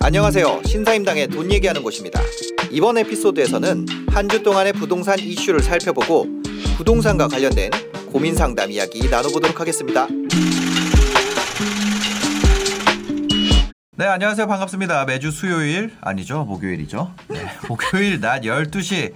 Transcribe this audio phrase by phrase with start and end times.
[0.00, 0.62] 안녕하세요.
[0.66, 2.20] 신사임당의 돈 얘기하는 곳입니다.
[2.72, 6.26] 이번 에피소드에서는 한 주 동안의 부동산 이슈를 살펴보고
[6.76, 7.70] 부동산과 관련된
[8.10, 10.08] 고민 상담 이야기 나눠보도록 하겠습니다.
[13.96, 14.48] 네, 안녕하세요.
[14.48, 15.04] 반갑습니다.
[15.04, 16.44] 매주 수요일, 아니죠.
[16.44, 17.12] 목요일이죠.
[17.28, 19.12] 네, 목요일 낮 12시,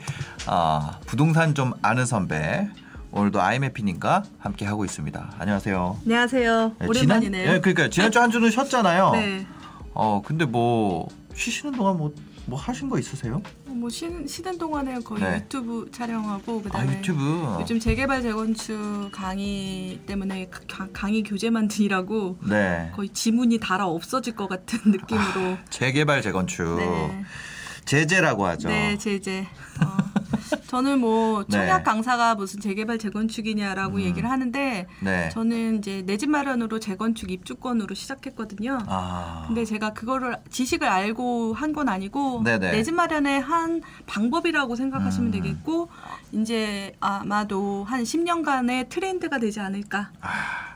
[0.47, 2.69] 아, 부동산 좀 아는 선배,
[3.11, 5.35] 오늘도 아이매피님과 함께 하고 있습니다.
[5.39, 5.99] 안녕하세요.
[6.05, 6.73] 안녕하세요.
[6.79, 7.43] 네, 오랜만이네요.
[7.43, 9.11] 지난, 네, 그러니까 지난주 한 주는 쉬었잖아요.
[9.13, 9.47] 네.
[9.95, 12.15] 어, 근데 뭐, 쉬시는 동안 뭐,
[12.49, 13.43] 뭐 하신 거 있으세요?
[13.67, 15.37] 어, 뭐 쉬는, 쉬는 동안에 거의 네.
[15.37, 17.57] 유튜브 촬영하고 아, 그다음에 유튜브.
[17.61, 22.91] 요즘 재개발 재건축 강의 때문에 가- 강의 교재만 들이라고 네.
[22.97, 26.79] 거의 지문이 달아 없어질 것 같은 느낌으로 재개발 재건축.
[26.79, 27.25] 네,
[27.85, 28.69] 제재라고 하죠.
[28.69, 29.47] 네 제재.
[29.85, 29.99] 어.
[30.67, 31.49] 저는 뭐 네.
[31.51, 34.01] 청약 강사가 무슨 재개발 재건축이냐라고 음.
[34.03, 35.29] 얘기를 하는데 네.
[35.31, 38.79] 저는 이제 내 집 마련으로 재건축 입주권으로 시작했거든요.
[38.89, 39.45] 아.
[39.47, 42.73] 근데 제가 그거를 지식을 알고 한 건 아니고 네네.
[42.73, 45.31] 내집 마련의 한 방법이라고 생각하시면 음.
[45.33, 45.89] 되겠고
[46.33, 50.11] 이제 아마도 한 10년간의 트렌드가 되지 않을까.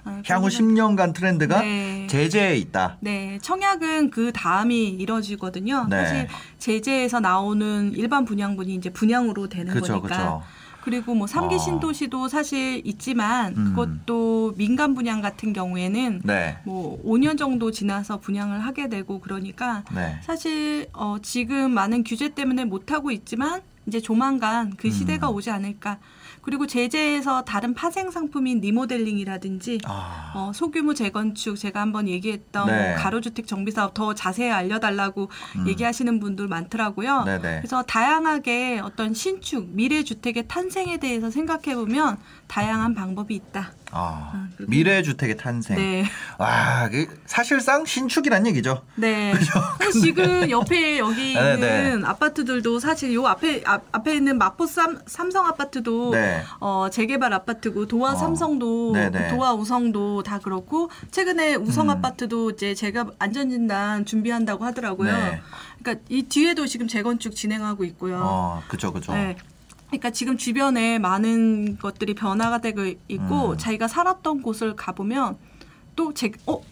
[0.05, 2.07] 어, 향후 그러면- 10년간 트렌드가 네.
[2.09, 2.97] 제재에 있다.
[3.01, 5.87] 네, 청약은 그 다음이 이뤄지거든요.
[5.89, 5.97] 네.
[6.05, 6.29] 사실
[6.59, 10.09] 제재에서 나오는 일반 분양분이 이제 분양으로 되는 그렇죠, 거니까.
[10.09, 10.43] 그렇죠.
[10.83, 11.59] 그리고 뭐 삼기 어.
[11.59, 13.65] 신도시도 사실 있지만 음.
[13.75, 16.59] 그것도 민간 분양 같은 경우에는 네.
[16.65, 20.19] 뭐 5년 정도 지나서 분양을 하게 되고 그러니까 네.
[20.23, 25.37] 사실 어, 지금 많은 규제 때문에 못 하고 있지만 이제 조만간 그 시대가 음.
[25.37, 25.99] 오지 않을까.
[26.43, 30.33] 그리고 재재에서 다른 파생 상품인 리모델링이라든지 아.
[30.35, 32.89] 어, 소규모 재건축 제가 한번 얘기했던 네.
[32.89, 35.69] 뭐 가로주택 정비사업 더 자세히 알려달라고 음.
[35.69, 37.25] 얘기하시는 분들 많더라고요.
[37.25, 37.59] 네네.
[37.61, 42.19] 그래서 다양하게 어떤 신축 미래 주택의 탄생에 대해서 생각해 보면
[42.49, 43.73] 다양한 방법이 있다.
[43.93, 44.31] 아.
[44.35, 45.77] 아, 미래 주택의 탄생.
[45.77, 46.05] 네.
[46.39, 48.83] 와, 그 사실상 신축이란 얘기죠.
[48.97, 49.33] 네.
[49.79, 52.07] 그래서 지금 옆에 여기 네, 있는 네.
[52.07, 56.43] 아파트들도 사실 요 앞에 앞, 앞에 있는 마포 삼, 삼성 아파트도 네.
[56.61, 58.17] 어, 재개발 아파트고 도화 어.
[58.17, 59.29] 삼성도 네, 네.
[59.29, 61.91] 도화 우성도 다 그렇고 최근에 우성 음.
[61.91, 65.13] 아파트도 이제 제가 안전진단 준비한다고 하더라고요.
[65.13, 65.41] 네.
[65.83, 68.21] 그러니까 이 뒤에도 지금 재건축 진행하고 있고요.
[68.23, 69.13] 어, 그죠, 그죠.
[69.13, 69.37] 네.
[69.93, 73.59] 그러니까 지금 주변에 많은 것들이 변화가 되고 있고 음.
[73.59, 75.37] 자기가 살았던 곳을 가보면
[75.95, 76.63] 또 제 어?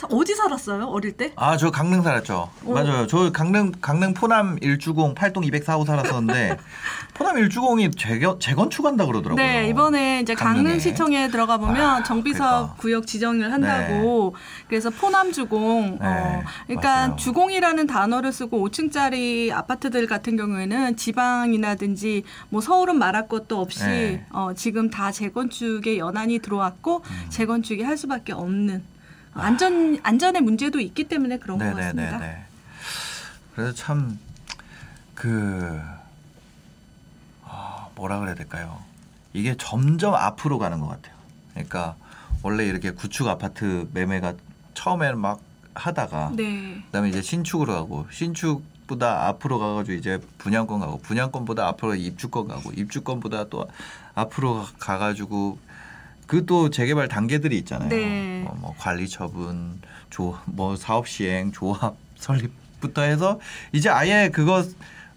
[0.00, 0.84] 사- 어디 살았어요?
[0.86, 1.32] 어릴 때?
[1.36, 2.48] 아, 저 강릉 살았죠.
[2.64, 2.72] 어.
[2.72, 3.06] 맞아요.
[3.06, 6.56] 저 강릉 강릉 포남 1주공 8동 204호 살았었는데
[7.12, 9.44] 포남 1주공이 재건 재건축한다 그러더라고요.
[9.44, 10.62] 네, 이번에 이제 강릉에.
[10.64, 12.74] 강릉시청에 들어가 보면 아, 정비사업 그러니까.
[12.80, 14.34] 구역 지정을 한다고
[14.68, 17.16] 그래서 포남 주공 네, 어, 그러니까 맞아요.
[17.16, 24.26] 주공이라는 단어를 쓰고 5층짜리 아파트들 같은 경우에는 지방이라든지 뭐 서울은 말할 것도 없이 네.
[24.30, 27.26] 어, 지금 다 재건축에 연한이 들어왔고 음.
[27.28, 28.82] 재건축이 할 수밖에 없는
[29.34, 32.20] 안전 안전의 문제도 있기 때문에 그런 것 같습니다.
[33.54, 35.80] 그래서 참그
[37.44, 38.78] 아, 뭐라 그래야 될까요?
[39.32, 41.14] 이게 점점 앞으로 가는 것 같아요.
[41.54, 41.96] 그러니까
[42.42, 44.34] 원래 이렇게 구축 아파트 매매가
[44.74, 45.40] 처음에는 막
[45.74, 46.82] 하다가 네.
[46.86, 53.48] 그다음에 이제 신축으로 가고 신축보다 앞으로 가가지고 이제 분양권 가고 분양권보다 앞으로 입주권 가고 입주권보다
[53.48, 53.68] 또
[54.14, 55.58] 앞으로 가- 가가지고
[56.30, 57.88] 그 또 재개발 단계들이 있잖아요.
[57.88, 58.44] 네.
[58.46, 59.80] 어, 뭐 관리 처분,
[60.10, 63.40] 조, 뭐 사업 시행, 조합 설립부터 해서
[63.72, 64.64] 이제 아예 그거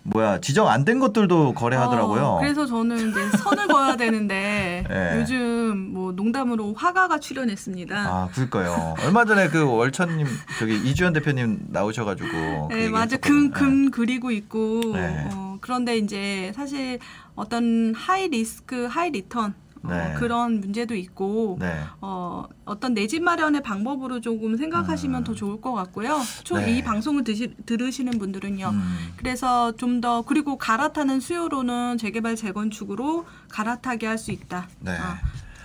[0.05, 2.23] 뭐야 지정 안 된 것들도 거래하더라고요.
[2.25, 5.19] 어, 그래서 저는 이제 선을 그어야 되는데 네.
[5.21, 7.95] 요즘 뭐 농담으로 화가가 출연했습니다.
[7.95, 8.95] 아, 그럴까요.
[9.05, 10.27] 얼마 전에 그 월천님
[10.59, 12.27] 저기 이주연 대표님 나오셔가지고
[12.69, 13.15] 그 네, 맞아.
[13.15, 13.19] 얘기했었거든요.
[13.21, 14.81] 금, 금 그리고 있고.
[14.93, 15.29] 네.
[15.31, 16.99] 어, 그런데 이제 사실
[17.35, 20.13] 어떤 high risk, high return 어, 네.
[20.17, 21.57] 그런 문제도 있고.
[21.59, 21.81] 네.
[22.01, 25.23] 어, 어떤 내 집 마련의 방법으로 조금 생각하시면 음.
[25.23, 26.19] 더 좋을 것 같고요.
[26.43, 26.77] 초, 네.
[26.77, 28.69] 이 방송을 드시, 들으시는 분들은요.
[28.69, 28.97] 음.
[29.17, 34.67] 그래서 좀 더 그리고 갈아타는 수요로는 재개발 재건축으로 갈아타게 할 수 있다.
[34.79, 34.91] 네.
[34.97, 35.19] 아,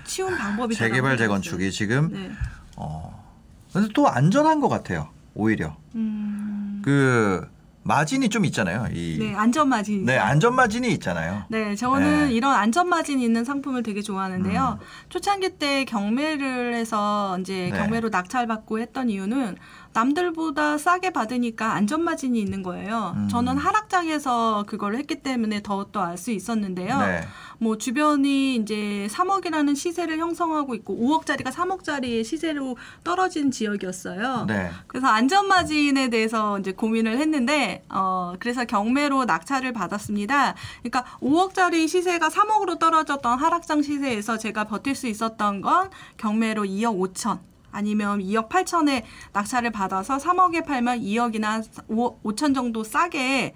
[0.05, 2.31] 쉬운 방법이 재개발 재건축이 지금 네.
[2.77, 3.25] 어
[3.73, 5.09] 근데 또 안전한 것 같아요.
[5.35, 7.49] 오히려 음, 그
[7.89, 8.87] 마진이 좀 있잖아요.
[8.93, 10.05] 이 네 안전 마진.
[10.05, 11.45] 네, 안전 마진이 있잖아요.
[11.49, 12.33] 네, 저는 네.
[12.35, 14.79] 이런 안전 마진 있는 상품을 되게 좋아하는데요.
[14.81, 14.87] 음.
[15.09, 17.79] 초창기 때 경매를 해서 이제 네.
[17.79, 19.57] 경매로 낙찰받고 했던 이유는
[19.99, 23.15] 남들보다 싸게 받으니까 안전마진이 있는 거예요.
[23.17, 23.29] 음.
[23.29, 26.99] 저는 하락장에서 그걸 했기 때문에 더욱더 알 수 있었는데요.
[26.99, 27.21] 네.
[27.59, 34.47] 뭐 주변이 이제 3억이라는 시세를 형성하고 있고 5억짜리가 3억짜리의 시세로 떨어진 지역이었어요.
[34.47, 34.71] 네.
[34.89, 40.55] 그래서 안전마진에 대해서 이제 고민을 했는데, 어, 그래서 경매로 낙찰을 받았습니다.
[40.83, 47.39] 그러니까 5억짜리 시세가 3억으로 떨어졌던 하락장 시세에서 제가 버틸 수 있었던 건 경매로 2억 5천.
[47.71, 53.55] 아니면 2억 8천에 낙찰을 받아서 3억에 팔면 2억이나 5, 5천 정도 싸게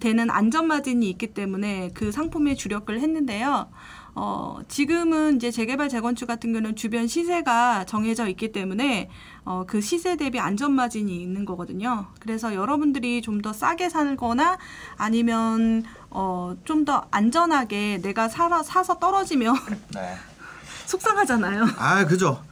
[0.00, 3.68] 되는 안전마진이 있기 때문에 그 상품에 주력을 했는데요.
[4.14, 9.08] 어, 지금은 이제 재개발 재건축 같은 경우는 주변 시세가 정해져 있기 때문에
[9.44, 12.06] 어, 그 시세 대비 안전마진이 있는 거거든요.
[12.20, 14.58] 그래서 여러분들이 좀 더 싸게 살거나
[14.96, 19.54] 아니면 어, 좀 더 안전하게 내가 사, 사서 떨어지면
[19.94, 20.14] 네.
[20.86, 21.64] 속상하잖아요.
[21.78, 22.42] 아, 그죠.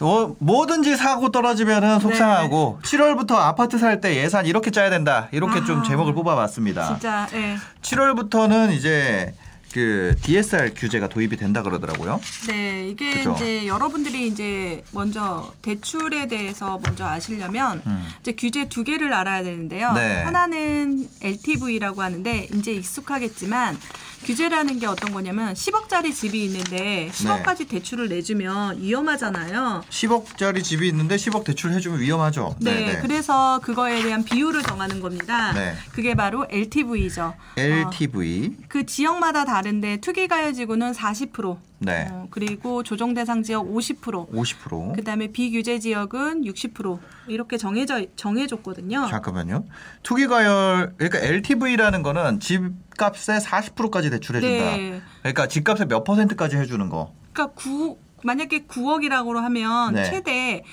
[0.00, 5.28] 어, 뭐든지 사고 떨어지면은 속상하고 7월부터 아파트 살 때 예산 이렇게 짜야 된다.
[5.32, 5.82] 이렇게 좀 아.
[5.82, 6.86] 제목을 뽑아봤습니다.
[6.86, 7.56] 진짜, 예.
[7.80, 9.34] 7월부터는 이제
[9.72, 12.20] 그 DSR 규제가 도입이 된다 그러더라고요.
[12.48, 13.32] 네, 이게 그죠.
[13.36, 18.06] 이제 여러분들이 이제 먼저 대출에 대해서 먼저 아시려면 음.
[18.20, 19.92] 이제 규제 두 개를 알아야 되는데요.
[19.92, 20.22] 네.
[20.22, 23.78] 하나는 LTV라고 하는데 이제 익숙하겠지만
[24.24, 29.84] 규제라는 게 어떤 거냐면 10억짜리 집이 있는데 10억까지 대출을 내주면 위험하잖아요.
[29.88, 32.56] 10억짜리 집이 있는데 10억 대출 해주면 위험하죠.
[32.60, 35.52] 네, 그래서 그거에 대한 비율을 정하는 겁니다.
[35.52, 35.74] 네.
[35.92, 37.34] 그게 바로 LTV죠.
[37.56, 38.56] LTV.
[38.68, 42.08] 그 지역마다 다른데 투기가요지구는 40%, 네.
[42.10, 44.96] 어, 그리고 조정 대상 지역 50%, 50%.
[44.96, 49.06] 그다음에 비규제 지역은 60% 이렇게 정해져 정해줬거든요.
[49.10, 49.64] 잠깐만요.
[50.02, 54.76] 투기 과열 그러니까 LTV라는 거는 집값의 40%까지 대출해 준다.
[54.76, 55.02] 네.
[55.20, 57.12] 그러니까 집값의 몇 퍼센트까지 해 주는 거.
[57.32, 60.04] 그러니까 구 만약에 9억이라고 하면 네.
[60.04, 60.64] 최대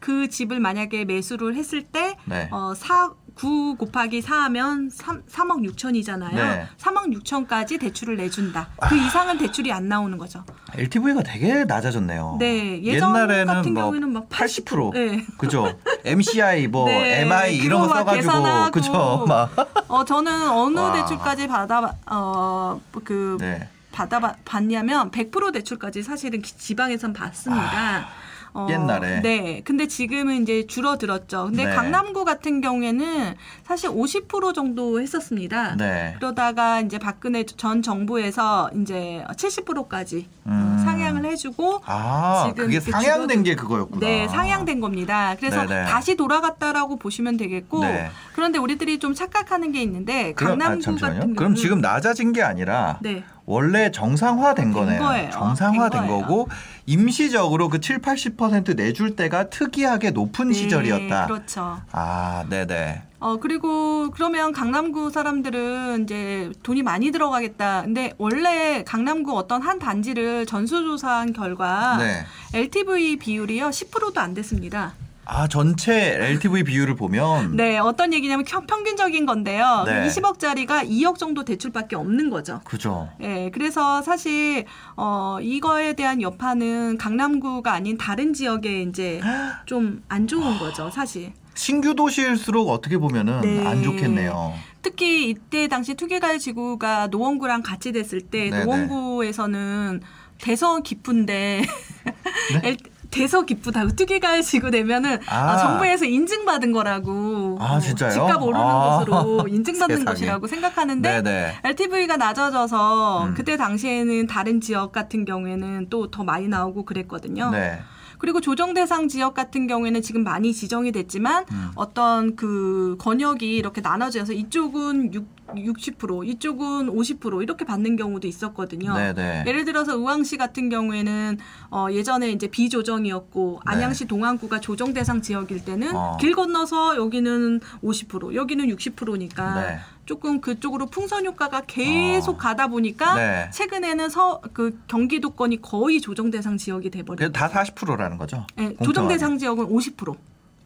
[0.00, 2.48] 그 집을 만약에 매수를 했을 때 네.
[2.50, 6.34] 어, 4, 9 곱하기 4 하면 3, 3억 6천이잖아요.
[6.34, 6.66] 네.
[6.78, 8.68] 3억 6천까지 대출을 내준다.
[8.88, 10.42] 그 이상은 대출이 안 나오는 거죠.
[10.74, 12.36] LTV가 되게 낮아졌네요.
[12.40, 14.92] 네, 예전 옛날에는 같은 뭐 경우에는 막 80%.
[14.94, 15.26] 네.
[15.36, 15.78] 그죠?
[16.06, 18.70] MCI 뭐 네, MI 이런 거 써가지고.
[18.72, 19.24] 그죠?
[19.28, 19.50] 막
[19.88, 20.92] 어 저는 어느 와.
[20.94, 23.68] 대출까지 받아 어그 네.
[23.92, 28.08] 받아 봤냐면 100% 대출까지 사실은 기- 지방에선 받습니다.
[28.56, 29.20] 어, 옛날에.
[29.20, 29.60] 네.
[29.64, 31.46] 근데 지금은 이제 줄어들었죠.
[31.46, 31.74] 근데 네.
[31.74, 35.76] 강남구 같은 경우에는 사실 50% 정도 했었습니다.
[35.76, 36.14] 네.
[36.18, 40.80] 그러다가 이제 박근혜 전 정부에서 이제 70%까지 음.
[40.84, 44.00] 상향을 해주고 아, 지금 그게 상향된 게 그거였구나.
[44.06, 45.34] 네, 상향된 겁니다.
[45.38, 45.84] 그래서 네네.
[45.86, 48.08] 다시 돌아갔다라고 보시면 되겠고 네.
[48.34, 50.96] 그런데 우리들이 좀 착각하는 게 있는데 그럼, 아, 강남구.
[50.98, 53.22] 같은 그럼 경우는- 지금 낮아진 게 아니라 네.
[53.46, 54.98] 원래 정상화된 된 거네요.
[55.00, 55.30] 거예요.
[55.30, 56.06] 정상화된.
[56.08, 56.48] 거고
[56.84, 61.26] 임시적으로 그 7, 80% 내줄 때가 특이하게 높은 네, 시절이었다.
[61.26, 61.80] 그렇죠.
[61.92, 63.02] 아, 네 네.
[63.18, 67.82] 어 그리고 그러면 강남구 사람들은 이제 돈이 많이 들어가겠다.
[67.82, 72.24] 근데 원래 강남구 어떤 한 단지를 전수조사한 결과 네.
[72.52, 74.92] LTV 비율이요 10%도 안 됐습니다.
[75.28, 79.82] 아, 전체 LTV 비율을 보면 네, 어떤 얘기냐면 평- 평균적인 건데요.
[79.84, 80.06] 네.
[80.06, 82.60] 20억짜리가 2억 정도 대출밖에 없는 거죠.
[82.64, 83.08] 그죠.
[83.20, 84.64] 예, 그래서 사실
[84.96, 89.20] 어 이거에 대한 여파는 강남구가 아닌 다른 지역에 이제
[89.66, 91.32] 좀 안 좋은 거죠, 사실.
[91.54, 93.66] 신규 도시일수록 어떻게 보면은 네.
[93.66, 94.54] 안 좋겠네요.
[94.82, 98.64] 특히 이때 당시 투기가요 지구가 노원구랑 같이 됐을 때 네네.
[98.64, 100.02] 노원구에서는
[100.38, 101.62] 대서 깊은데
[102.62, 102.76] 네?
[103.06, 105.52] 엘- 대서 기쁘다고 투기가요 지구 되면은 아.
[105.52, 108.10] 아, 정부에서 인증받은 거라고 아, 어, 진짜요?
[108.10, 108.98] 집값 오르는 아.
[109.04, 110.04] 것으로 인증받는.
[110.04, 111.52] 것이라고 생각하는데 네네.
[111.64, 113.34] LTV가 낮아져서 음.
[113.34, 117.50] 그때 당시에는 다른 지역 같은 경우에는 또 더 많이 나오고 그랬거든요.
[117.50, 117.80] 네.
[118.18, 121.70] 그리고 조정 대상 지역 같은 경우에는 지금 많이 지정이 됐지만 음.
[121.74, 128.94] 어떤 그 권역이 이렇게 나눠져서 이쪽은 6, 60% 이쪽은 50% 이렇게 받는 경우도 있었거든요.
[128.94, 129.44] 네네.
[129.46, 131.38] 예를 들어서 의왕시 같은 경우에는
[131.70, 133.72] 어 예전에 이제 비조정이었고 네.
[133.72, 136.16] 안양시 동안구가 조정 대상 지역일 때는 어.
[136.20, 139.78] 길 건너서 여기는 50% 여기는 60%니까 네.
[140.04, 142.38] 조금 그쪽으로 풍선 효과가 계속 어.
[142.38, 143.50] 가다 보니까 네.
[143.52, 147.32] 최근에는 서 그 경기도권이 거의 조정 대상 지역이 돼 버렸어요.
[147.32, 148.46] 다 40%라는 거죠.
[148.56, 150.16] 네, 조정 대상 지역은 50%.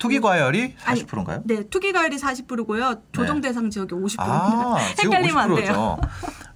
[0.00, 1.42] 투기 과열이 아니, 40%인가요?
[1.44, 3.02] 네, 투기 가율이 40%고요.
[3.12, 4.24] 조정 대상 지역이 50%입니다.
[4.24, 5.60] 아, 헷갈리면 안 50%죠.
[5.62, 6.00] 돼요.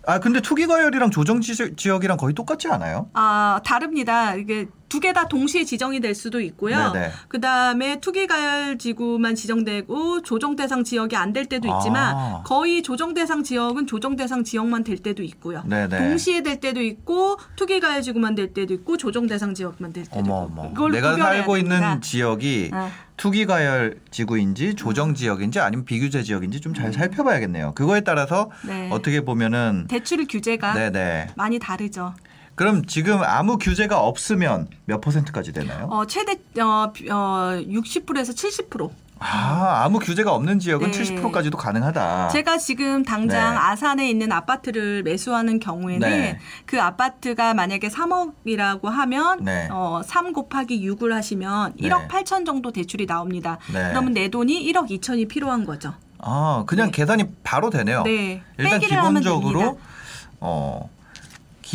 [0.06, 3.08] 아, 근데 투기 과열이랑 조정 지- 지역이랑 거의 똑같지 않아요?
[3.12, 4.34] 아, 다릅니다.
[4.34, 6.92] 이게 두 개 다 동시에 지정이 될 수도 있고요.
[6.92, 7.10] 네네.
[7.28, 12.42] 그 다음에 투기가열지구만 지정되고 조정 대상 지역이 안 될 때도 있지만 아.
[12.46, 15.62] 거의 조정 대상 지역은 조정 대상 지역만 될 때도 있고요.
[15.66, 15.98] 네네.
[15.98, 20.60] 동시에 될 때도 있고 투기가열지구만 될 때도 있고 조정 대상 지역만 될 때도 어머 있고.
[20.84, 20.88] 어머.
[20.90, 21.76] 내가 살고 됩니다.
[21.76, 22.88] 있는 지역이 아.
[23.16, 27.72] 투기가열 지구인지 조정 지역인지 아니면 비규제 지역인지 좀 잘 살펴봐야겠네요.
[27.74, 28.68] 그거에 따라서 음.
[28.68, 28.88] 네.
[28.92, 31.28] 어떻게 보면은 대출 규제가 네네.
[31.36, 32.14] 많이 다르죠.
[32.54, 35.88] 그럼 지금 아무 규제가 없으면 몇 퍼센트까지 되나요?
[35.90, 38.90] 어, 최대 어, 비- 어, 60%에서 70%.
[39.20, 41.02] 아 아무 규제가 없는 지역은 네.
[41.02, 42.28] 70%까지도 가능하다.
[42.28, 43.58] 제가 지금 당장 네.
[43.60, 46.38] 아산에 있는 아파트를 매수하는 경우에는 네.
[46.66, 49.68] 그 아파트가 만약에 3억이라고 하면 네.
[49.70, 51.88] 어, 3 곱하기 6을 하시면 네.
[51.88, 53.58] 1억 8천 정도 대출이 나옵니다.
[53.72, 53.88] 네.
[53.90, 55.94] 그러면 내 돈이 1억 2천이 필요한 거죠.
[56.18, 58.02] 아 그냥 계산이 바로 되네요.
[58.02, 58.42] 네.
[58.58, 59.78] 일단 기본적으로.
[60.40, 60.90] 어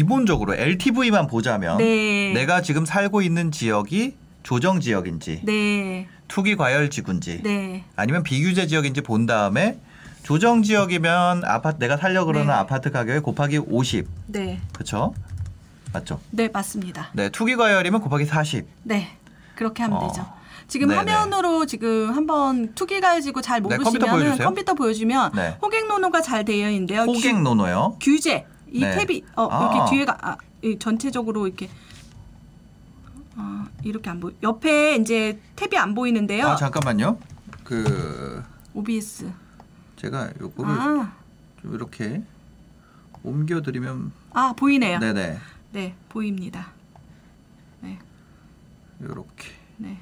[0.04, 2.32] 기본적으로 LTV만 보자면 네.
[2.34, 6.08] 내가 지금 살고 있는 지역이 조정 지역인지 네.
[6.30, 7.84] 투기 과열 지구인지 네.
[7.98, 9.78] 아니면 비규제 지역인지 본 다음에
[10.24, 12.54] 조정 지역이면 아파트 내가 살려 그러는 네.
[12.54, 14.62] 아파트 가격에 곱하기 50 네.
[14.72, 15.14] 그렇죠?
[15.92, 16.22] 맞죠?
[16.32, 17.10] 네, 맞습니다.
[17.12, 19.10] 네 투기 과열이면 곱하기 40 네.
[19.56, 20.08] 그렇게 하면 어.
[20.08, 20.26] 되죠.
[20.70, 21.12] 지금 네네.
[21.12, 24.46] 화면으로 지금 한번 투기가지고 잘 네, 컴퓨터 모르시면 보여주세요.
[24.48, 25.58] 컴퓨터 보여주면 네.
[25.62, 27.06] 호객노노가 잘 되어 있는데요.
[27.06, 27.98] 규- 호객 노노요.
[28.00, 28.96] 규제 이 네.
[28.98, 29.72] 탭이 어 아.
[29.74, 31.70] 이렇게 뒤에가 아, 이 전체적으로 이렇게
[33.36, 34.32] 아 이렇게 안 보.
[34.44, 36.48] 옆에 이제 탭이 안 보이는데요.
[36.48, 37.18] 아 잠깐만요.
[37.64, 39.32] 그 OBS.
[39.96, 41.14] 제가 요거를 아,
[41.62, 42.22] 좀 이렇게
[43.24, 45.00] 옮겨드리면 아 보이네요.
[45.00, 45.14] 네.
[45.14, 45.40] 네
[45.72, 46.74] 네 보입니다.
[49.02, 49.48] 요렇게
[49.78, 49.98] 네,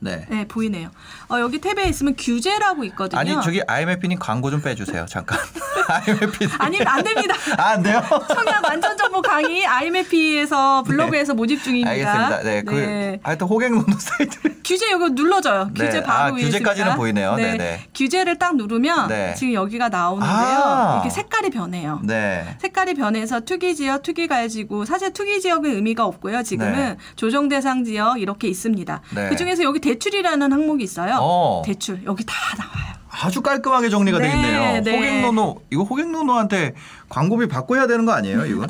[0.00, 0.26] 네.
[0.28, 0.90] 네 보이네요.
[1.28, 3.20] 어, 여기 탭에 있으면 규제라고 있거든요.
[3.20, 5.38] 아니 저기 IMF님 광고 좀 빼주세요 잠깐.
[5.88, 6.50] IMF님.
[6.58, 7.34] 아니 안 됩니다.
[7.56, 8.02] 아, 안 돼요?
[8.28, 11.90] 청약 완전 정보 강의 IMF에서 블로그에서 모집 중입니다.
[11.90, 12.42] 알겠습니다.
[12.42, 14.60] 네, 그 하여튼 호객노노 사이트.
[14.64, 15.70] 규제 이거 눌러줘요.
[15.74, 15.86] 네.
[15.86, 16.96] 규제 바로 아, 위에 규제까지는.
[16.96, 17.34] 보이네요.
[17.36, 17.52] 네.
[17.52, 17.80] 네네.
[17.94, 19.34] 규제를 딱 누르면 네.
[19.36, 20.30] 지금 여기가 나오는데요.
[20.32, 20.92] 아.
[20.94, 22.00] 이렇게 색깔이 변해요.
[22.04, 22.56] 네.
[22.60, 26.42] 색깔이 변해서 투기 지역, 투기 가지고 사실 투기 지역은 의미가 없고요.
[26.42, 26.96] 지금은 네.
[27.16, 29.02] 조정 대상 지역 이렇게 있습니다.
[29.14, 29.28] 네.
[29.28, 31.18] 그 중에서 여기 대출이라는 항목이 있어요.
[31.20, 31.62] 어.
[31.64, 32.94] 대출 여기 다 나와요.
[33.10, 34.82] 아주 깔끔하게 정리가 네, 되어 있네요.
[34.82, 34.96] 네.
[34.96, 36.74] 호객노노 이거 호객노노한테
[37.08, 38.68] 광고비 해야 되는 거 아니에요, 이건?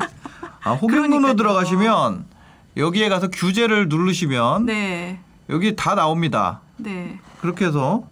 [0.63, 1.35] 아, 호객노노 그러니까요.
[1.35, 2.25] 들어가시면
[2.77, 6.61] 여기에 가서 규제를 누르시면 네, 여기 다 나옵니다.
[6.77, 7.19] 네.
[7.39, 8.03] 그렇게 해서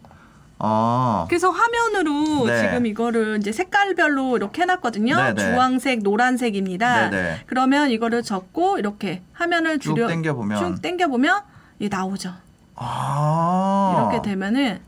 [0.60, 1.25] 아.
[1.30, 2.62] 그래서 화면으로 네.
[2.62, 5.16] 지금 이거를 이제 색깔별로 이렇게 해놨거든요.
[5.16, 5.42] 네, 네.
[5.42, 7.10] 주황색, 노란색입니다.
[7.10, 7.44] 네, 네.
[7.48, 10.60] 그러면 이거를 적고 이렇게 화면을 쭉 줄여 당겨보면.
[10.75, 11.42] 쭉 당겨보면
[11.80, 12.34] 이게 나오죠.
[12.79, 14.09] 아.
[14.12, 14.79] 이렇게 되면은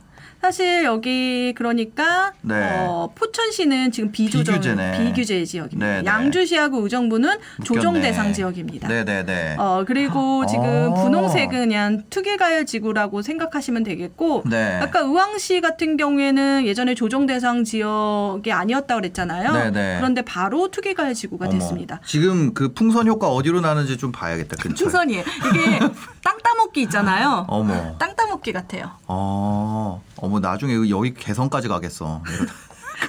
[0.41, 2.55] 사실 여기 그러니까 네.
[2.87, 4.97] 어, 포천시는 지금 비조정 비규제네.
[5.05, 5.85] 비규제 지역입니다.
[5.85, 6.05] 네, 네.
[6.05, 8.01] 양주시하고 의정부는 조정 웃겼네.
[8.01, 8.87] 대상 지역입니다.
[8.87, 9.55] 네네네.
[9.59, 10.93] 어 그리고 지금 어.
[10.95, 14.79] 분홍색은 그냥 투기가열 지구라고 생각하시면 되겠고 네.
[14.81, 19.53] 아까 의왕시 같은 경우에는 예전에 조정 대상 지역이 아니었다 그랬잖아요.
[19.53, 19.97] 네네.
[19.97, 21.53] 그런데 바로 투기가열 지구가 어머.
[21.53, 21.99] 됐습니다.
[22.05, 24.57] 지금 그 풍선 효과 어디로 나는지 좀 봐야겠다.
[24.57, 24.85] 근처에.
[24.85, 25.21] 풍선이에요.
[25.21, 25.79] 이게
[26.23, 27.45] 땅 따먹기 있잖아요.
[27.47, 27.95] 어머.
[27.99, 28.89] 땅 따먹기 같아요.
[29.07, 30.01] 어.
[30.21, 32.23] 어머 나중에 여기 개성까지 가겠어.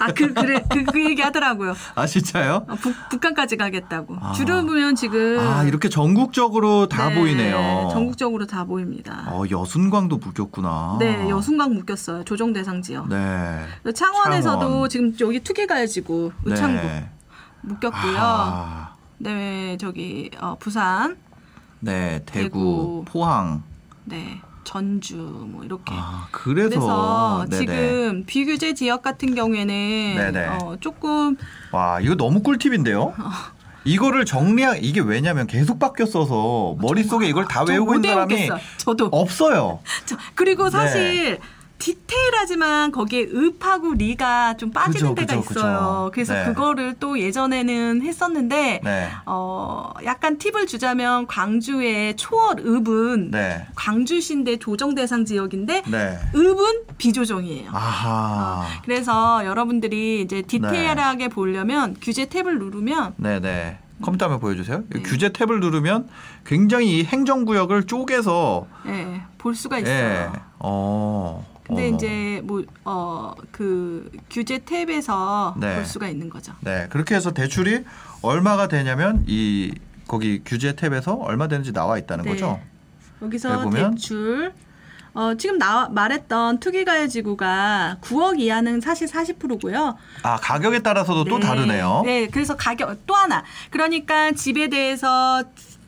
[0.01, 1.75] 아, 그, 그래, 그, 그 얘기 하더라고요.
[1.95, 2.65] 아 진짜요?
[2.67, 4.17] 어, 북, 북한까지 가겠다고.
[4.21, 4.33] 아.
[4.33, 5.39] 줄을 보면 지금.
[5.39, 7.91] 아 이렇게 전국적으로 다 네, 보이네요.
[7.93, 9.27] 전국적으로 다 보입니다.
[9.29, 10.97] 어 여순광도 묶였구나.
[10.99, 12.25] 네, 여순강 묶였어요.
[12.25, 13.09] 조정 대상 지역.
[13.09, 13.67] 네.
[13.95, 14.89] 창원에서도 창원.
[14.89, 17.11] 지금 여기 투기가야지구 의창구 네.
[17.61, 18.17] 묶였고요.
[18.19, 21.19] 아, 네, 저기 어, 부산,
[21.81, 23.05] 네 대구, 대구.
[23.07, 23.63] 포항.
[24.05, 25.93] 네, 전주 뭐 이렇게.
[25.97, 27.59] 아 그래서, 그래서.
[27.61, 30.15] 지금 비규제 지역 같은 경우에는.
[30.63, 31.37] 어, 조금
[31.73, 33.15] 와 이거 너무 꿀팁인데요.
[33.85, 38.49] 이거를 정리하 이게 왜냐면 계속 바뀌었어서 머릿속에 이걸 다저 외우고 못 있는 사람이.
[39.11, 39.81] 없어요.
[40.07, 40.71] 저- 그리고 네.
[40.71, 41.39] 사실
[41.83, 45.75] 디테일하지만 거기에 읍하고 리가 좀 빠지는 그죠, 데가 그죠, 있어요.
[45.75, 46.11] 그죠.
[46.15, 46.45] 그래서 네.
[46.45, 49.09] 그거를 또 예전에는 했었는데 네.
[49.27, 53.67] 어 약간 팁을 주자면 광주의 초월 읍은 네.
[53.75, 56.19] 광주시인데 조정 대상 지역인데 네.
[56.37, 57.71] 읍은 비조정이에요.
[57.73, 58.65] 아하.
[58.85, 63.79] 그래서 여러분들이 이제 디테일하게 보려면 규제 탭을 누르면 네네.
[64.03, 64.85] 컴퓨터 한번 보여주세요.
[64.89, 65.03] 네.
[65.03, 66.09] 규제 탭을 누르면
[66.47, 70.33] 굉장히 이 행정구역을 쪼개서 예, 볼 수가 있어요.
[70.35, 70.41] 예.
[70.61, 71.52] 어.
[71.65, 71.97] 근데 어머.
[71.97, 75.77] 이제 뭐어그 규제 탭에서 네.
[75.77, 76.53] 볼 수가 있는 거죠.
[76.61, 77.85] 네 그렇게 해서 대출이
[78.23, 79.73] 얼마가 되냐면 이
[80.09, 82.31] 거기 규제 탭에서 얼마 되는지 나와 있다는 네.
[82.33, 82.61] 거죠.
[83.23, 83.95] 여기서 여기 보면?
[83.95, 84.53] 대출
[85.15, 89.97] 어, 지금 나 말했던 투기가의 지구가 9억 이하는 사실 40%고요.
[90.23, 92.03] 아 가격에 따라서도 또 다르네요.
[92.05, 93.45] 네, 그래서 가격 또 하나.
[93.71, 95.43] 그러니까 집에 대해서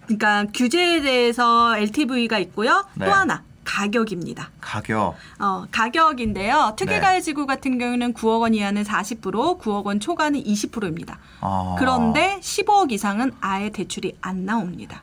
[0.04, 2.84] 그러니까 규제에 대해서 LTV가 있고요.
[2.94, 3.06] 네.
[3.06, 4.50] 또 하나 가격입니다.
[4.60, 5.16] 가격.
[5.38, 6.74] 어, 가격인데요.
[6.76, 6.76] 네.
[6.76, 11.18] 특이가해지구 같은 경우는 9억 원 이하는 40%, 9억 원 초과는 20%입니다.
[11.40, 11.76] 아.
[11.78, 15.02] 그런데 15억 이상은 아예 대출이 안 나옵니다.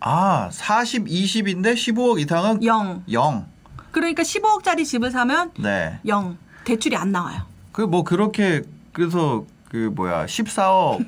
[0.00, 3.04] 아, 40, 20인데 15억 이상은 0.
[3.10, 3.46] 0.
[3.92, 6.00] 그러니까 15억짜리 집을 사면 네.
[6.06, 6.38] 0.
[6.64, 7.42] 대출이 안 나와요.
[7.72, 11.04] 그 뭐 그렇게 그래서 그 뭐야 14억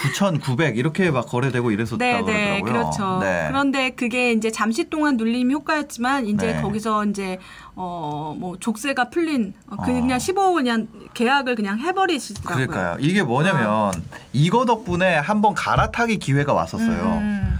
[0.00, 2.72] 9,900 이렇게 막 거래되고 이랬었다고 네, 네, 그러더라고요.
[2.72, 3.18] 그렇죠.
[3.20, 3.46] 네.
[3.48, 6.62] 그런데 그게 이제 잠시 동안 눌림 효과였지만 이제 네.
[6.62, 7.38] 거기서 이제
[7.74, 9.82] 어 뭐 족쇄가 풀린 어, 어.
[9.84, 12.66] 그냥 15억 그냥 계약을 그냥 해버리시더라고요.
[12.66, 12.96] 그러니까요.
[13.00, 13.92] 이게 뭐냐면
[14.32, 17.18] 이거 덕분에 한번 갈아타기 기회가 왔었어요.
[17.20, 17.58] 음,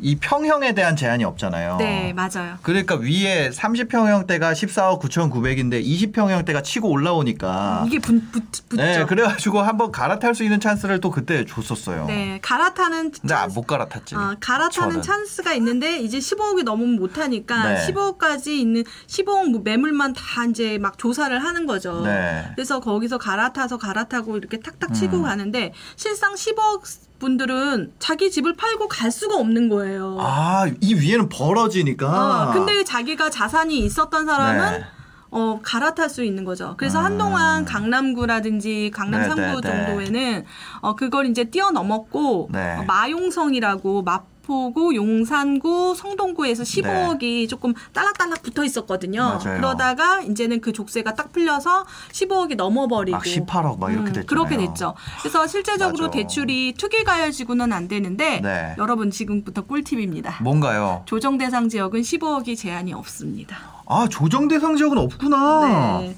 [0.00, 1.76] 이 평형에 대한 제한이 없잖아요.
[1.78, 2.56] 네, 맞아요.
[2.62, 8.82] 그러니까 위에 30평형대가 14억 9,900인데 20평형대가 치고 올라오니까 이게 붙, 붙, 붙죠.
[8.82, 12.06] 네, 그래가지고 한번 갈아탈 수 있는 찬스를 또 그때 줬었어요.
[12.06, 14.14] 네, 갈아타는 근데 아, 못 갈아탔지.
[14.14, 15.02] 어, 갈아타는 저는.
[15.02, 17.86] 찬스가 있는데 이제 15억이 넘으면 못하니까 네.
[17.88, 22.02] 15억까지 있는 15억 뭐 매물만 다 이제 막 조사를 하는 거죠.
[22.04, 22.44] 네.
[22.54, 25.22] 그래서 거기서 갈아타서 갈아타고 이렇게 탁탁 치고 음.
[25.22, 30.16] 가는데 실상 10억 분들은 자기 집을 팔고 갈 수가 없는 거예요.
[30.20, 32.50] 아, 이 위에는 벌어지니까.
[32.50, 34.84] 어, 근데 자기가 자산이 있었던 사람은 네.
[35.30, 36.74] 어, 갈아탈 수 있는 거죠.
[36.78, 37.04] 그래서 음.
[37.04, 39.86] 한동안 강남구라든지 강남 네, 3구 네, 네.
[39.86, 40.44] 정도에는
[40.80, 42.76] 어, 그걸 이제 뛰어넘었고 네.
[42.78, 49.20] 어, 마용성이라고 마 포구, 용산구, 성동구에서 15억이 조금 딸락딸락 붙어 있었거든요.
[49.20, 49.58] 맞아요.
[49.58, 54.26] 그러다가 이제는 그 족쇄가 딱 풀려서 15억이 넘어버리고 막 18억 막 이렇게 음, 됐잖아요.
[54.26, 54.94] 그렇게 됐죠.
[55.20, 56.16] 그래서 실제적으로 맞아.
[56.16, 58.74] 대출이 투기 가열지구는 안 되는데 네.
[58.78, 60.38] 여러분 지금부터 꿀팁입니다.
[60.42, 61.02] 뭔가요?
[61.04, 63.58] 조정 대상 지역은 15억이 제한이 없습니다.
[63.86, 65.98] 아, 조정 대상 지역은 없구나.
[66.00, 66.16] 네.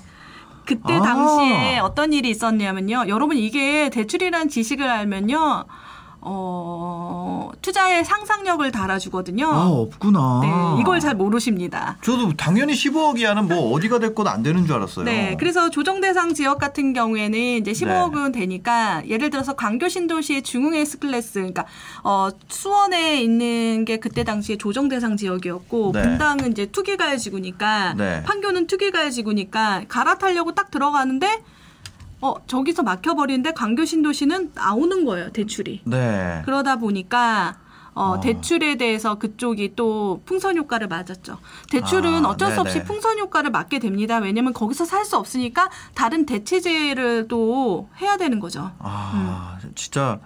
[0.64, 1.02] 그때 아.
[1.02, 3.06] 당시에 어떤 일이 있었냐면요.
[3.08, 5.64] 여러분 이게 대출이라는 지식을 알면요.
[6.22, 9.46] 어, 투자의 상상력을 달아주거든요.
[9.46, 10.40] 아, 없구나.
[10.42, 11.96] 네, 이걸 잘 모르십니다.
[12.02, 15.04] 저도 당연히 15억 이하는 뭐 어디가 됐건 안 되는 줄 알았어요.
[15.04, 18.40] 네, 그래서 조정 대상 지역 같은 경우에는 이제 15억은 네.
[18.40, 21.66] 되니까 예를 들어서 광교 신도시의 중흥 S 클래스, 그러니까
[22.02, 26.02] 어, 수원에 있는 게 그때 당시에 조정 대상 지역이었고 네.
[26.02, 28.22] 분당은 이제 투기가열 지구니까 네.
[28.24, 31.42] 판교는 투기가열 지구니까 갈아타려고 딱 들어가는데
[32.20, 35.82] 어 저기서 막혀버리는데 광교 신도시는 나오는 거예요 대출이.
[35.84, 36.42] 네.
[36.44, 37.56] 그러다 보니까
[37.92, 38.20] 어, 어.
[38.20, 41.38] 대출에 대해서 그쪽이 또 풍선 효과를 맞았죠.
[41.70, 42.60] 대출은 아, 어쩔 수 네네.
[42.60, 44.18] 없이 풍선 효과를 맞게 됩니다.
[44.18, 48.70] 왜냐면 거기서 살 수 없으니까 다른 대체제를 또 해야 되는 거죠.
[48.78, 50.20] 아, 진짜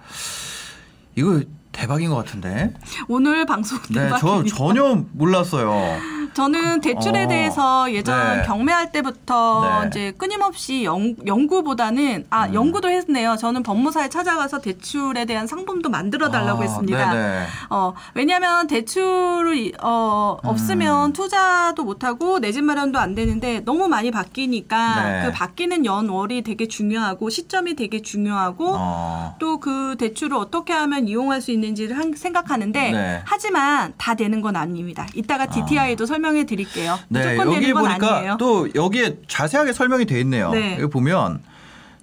[1.15, 1.41] 이거
[1.75, 2.73] 대박인 것 같은데.
[3.07, 4.55] 오늘 방송 네, 저 대박입니다.
[4.55, 6.15] 전혀 몰랐어요.
[6.33, 8.43] 저는 대출에 어, 대해서 예전 네.
[8.43, 9.87] 경매할 때부터 네.
[9.87, 12.53] 이제 끊임없이 연, 연구보다는 아 음.
[12.53, 13.37] 연구도 했네요.
[13.37, 17.13] 저는 법무사에 찾아가서 대출에 대한 상품도 만들어 달라고 아, 했습니다.
[17.13, 17.45] 네네.
[17.69, 20.49] 어, 왜냐면 대출이 어, 음.
[20.49, 25.25] 없으면 투자도 못 하고 내 집 마련도 안 되는데 너무 많이 바뀌니까 네.
[25.25, 29.35] 그 바뀌는 연월이 되게 중요하고 시점이 되게 중요하고 어.
[29.39, 33.21] 또그 대출을 어떻게 하면 이용할 수 있는 지를 한- 생각하는데 네.
[33.25, 35.07] 하지만 다 되는 건 아닙니다.
[35.15, 36.99] 이따가 DTI도 설명해 드릴게요.
[37.07, 38.37] 네, 여기 되는 건 보니까 아니에요.
[38.37, 40.51] 또 여기에 자세하게 설명이 돼 있네요.
[40.51, 40.73] 네.
[40.79, 41.41] 여기 보면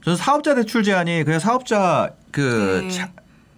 [0.04, 2.90] 전 사업자 대출 제한이 그냥 사업자 그, 네.
[2.90, 3.10] 자,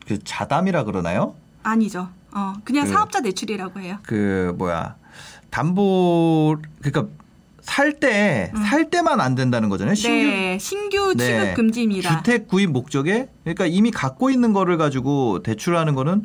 [0.06, 1.34] 그 자담이라 그러나요?
[1.62, 2.08] 아니죠.
[2.32, 3.98] 어, 그냥 그- 사업자 대출이라고 해요.
[4.02, 4.96] 그 뭐야
[5.50, 7.06] 담보 그러니까
[7.64, 9.94] 살 때 살 때만 안 된다는 거잖아요.
[9.94, 10.30] 신규 음.
[10.30, 11.24] 네, 신규 네.
[11.26, 12.16] 취급 금지입니다.
[12.18, 16.24] 주택 구입 목적에 그러니까 이미 갖고 있는 거를 가지고 대출하는 거는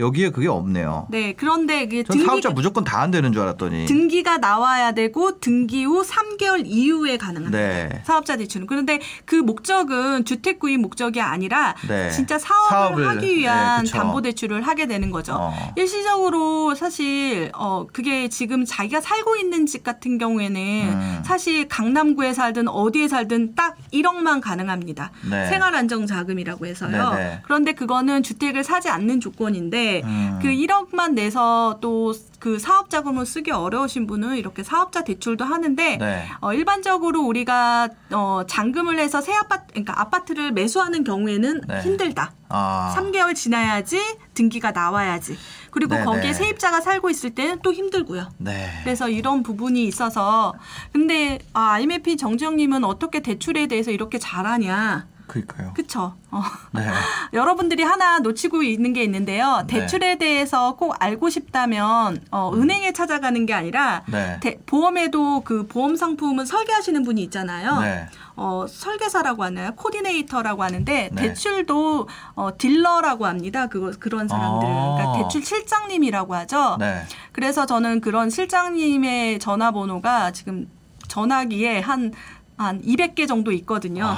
[0.00, 1.06] 여기에 그게 없네요.
[1.10, 3.86] 네, 그런데 그전 등기 사업자 무조건 다 안 되는 줄 알았더니.
[3.86, 7.56] 등기가 나와야 되고 등기 후 3개월 이후에 가능합니다.
[7.58, 8.02] 네.
[8.04, 8.66] 사업자 대출은.
[8.66, 12.10] 그런데 그 목적은 주택 구입 목적이 아니라 네.
[12.10, 13.90] 진짜 사업을, 사업을, 하기 위한 네.
[13.90, 15.36] 담보 대출을 하게 되는 거죠.
[15.38, 15.72] 어.
[15.76, 21.22] 일시적으로 사실 어 그게 지금 자기가 살고 있는 집 같은 경우에는 음.
[21.24, 25.12] 사실 강남구에 살든 어디에 살든 딱 1억만 가능합니다.
[25.30, 25.46] 네.
[25.46, 27.10] 생활 안정 자금이라고 해서요.
[27.10, 27.40] 네네.
[27.44, 30.38] 그런데 그거는 주택을 사지 않는 조건인데 음.
[30.42, 36.28] 그 1억만 내서 또 그 사업 자금을 쓰기 어려우신 분은 이렇게 사업자 대출도 하는데 네.
[36.40, 41.80] 어, 일반적으로 우리가 어, 잔금을 해서 새 아파트 그러니까 아파트를 매수하는 경우에는 네.
[41.80, 42.32] 힘들다.
[42.48, 42.94] 아.
[42.96, 44.00] 3개월 지나야지
[44.34, 45.36] 등기가 나와야지.
[45.70, 46.04] 그리고 네네.
[46.04, 48.30] 거기에 세입자가 살고 있을 때는 또 힘들고요.
[48.38, 48.70] 네.
[48.84, 50.54] 그래서 이런 부분이 있어서
[50.92, 55.08] 근데 아, 아임해피 정지영님은 어떻게 대출에 대해서 이렇게 잘하냐?
[55.28, 55.72] 그러니까요.
[55.74, 56.14] 그쵸.
[56.30, 56.42] 어.
[56.72, 56.82] 네.
[57.32, 59.64] 여러분들이 하나 놓치고 있는 게 있는데요.
[59.68, 59.80] 네.
[59.80, 64.12] 대출에 대해서 꼭 알고 싶다면 어, 은행에 찾아가는 게 아니라 음.
[64.12, 64.40] 네.
[64.40, 67.80] 대- 보험에도 그 보험 상품을 설계하시는 분이 있잖아요.
[67.80, 68.06] 네.
[68.36, 69.72] 어, 설계사라고 하나요?
[69.76, 71.22] 코디네이터라고 하는데 네.
[71.22, 73.66] 대출도 어, 딜러라고 합니다.
[73.66, 74.66] 그거 그런 사람들.
[74.68, 74.94] 아.
[74.96, 76.76] 그러니까 대출 실장님이라고 하죠.
[76.78, 77.02] 네.
[77.32, 80.68] 그래서 저는 그런 실장님의 전화번호가 지금
[81.08, 82.12] 전화기에 한,
[82.56, 84.14] 한 200개 정도 있거든요.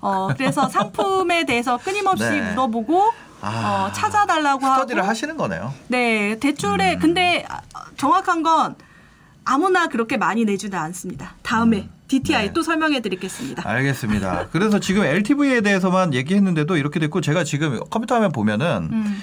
[0.00, 2.30] 어, 그래서 상품에 대해서 끊임없이 아.
[2.30, 2.50] 네.
[2.50, 3.88] 물어보고 아.
[3.88, 4.74] 어, 찾아달라고 하고.
[4.74, 5.72] 스터디를 하시는 거네요.
[5.88, 6.98] 네, 대출에 음.
[6.98, 7.60] 근데 아,
[7.96, 8.74] 정확한 건
[9.44, 11.34] 아무나 그렇게 많이 내주지 않습니다.
[11.42, 12.52] 다음에 DTI 네.
[12.52, 13.68] 또 설명해 드리겠습니다.
[13.68, 14.48] 알겠습니다.
[14.52, 19.22] 그래서 지금 LTV에 대해서만 얘기했는데도 이렇게 됐고 제가 지금 컴퓨터 화면 보면은 음.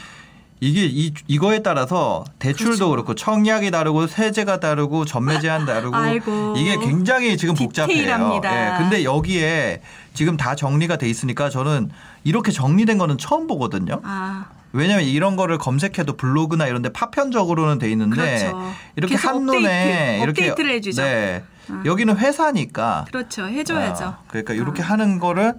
[0.60, 2.90] 이게 이 이거에 따라서 대출도 그렇죠.
[2.90, 5.96] 그렇고 청약이 다르고 세제가 다르고 전매 제한 다르고.
[6.58, 8.42] 이게 굉장히 지금 복잡해요.
[8.44, 8.78] 예.
[8.80, 9.82] 근데 여기에
[10.18, 11.92] 지금 다 정리가 돼 있으니까 저는
[12.24, 14.02] 이렇게 정리된 거는 처음 보거든요.
[14.04, 18.74] 아, 왜냐면 이런 거를 검색해도 블로그나 이런 데 파편적으로는 돼 있는데 그렇죠.
[18.96, 21.04] 이렇게 계속 한눈에 업데이트, 이렇게 업데이트를 해주죠.
[21.04, 21.44] 네.
[21.70, 21.84] 아.
[21.86, 23.46] 여기는 회사니까 그렇죠.
[23.46, 24.06] 해줘야죠.
[24.06, 24.88] 아, 그러니까 이렇게 아.
[24.88, 25.54] 하는 거를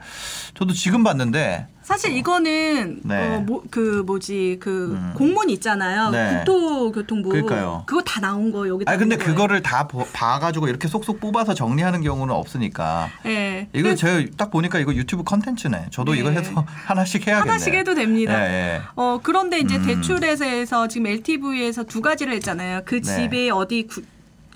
[0.55, 3.37] 저도 지금 봤는데 사실 이거는 네.
[3.37, 5.13] 어, 뭐, 그 뭐지 그 음.
[5.17, 6.11] 공문 있잖아요.
[6.11, 6.43] 네.
[6.45, 7.31] 국토교통부.
[7.31, 7.85] 그러니까요.
[7.87, 8.85] 그거 다 나온 거 여기.
[8.87, 9.33] 아 근데 거예요.
[9.33, 13.69] 그거를 다 보- 봐가지고 이렇게 쏙쏙 뽑아서 정리하는 경우는 없으니까 예.
[13.73, 15.87] 이거 그래서 제가 딱 보니까 이거 유튜브 컨텐츠네.
[15.91, 16.19] 저도 네.
[16.19, 16.53] 이거 해서
[16.85, 17.49] 하나씩 해야겠네.
[17.51, 18.39] 하나씩 해도 됩니다.
[18.39, 18.83] 예, 예.
[18.95, 19.87] 어 그런데 이제 음.
[19.87, 22.83] 대출에서 지금 LTV에서 두 가지를 했잖아요.
[22.85, 23.03] 그 네.
[23.03, 24.03] 집에 어디 구-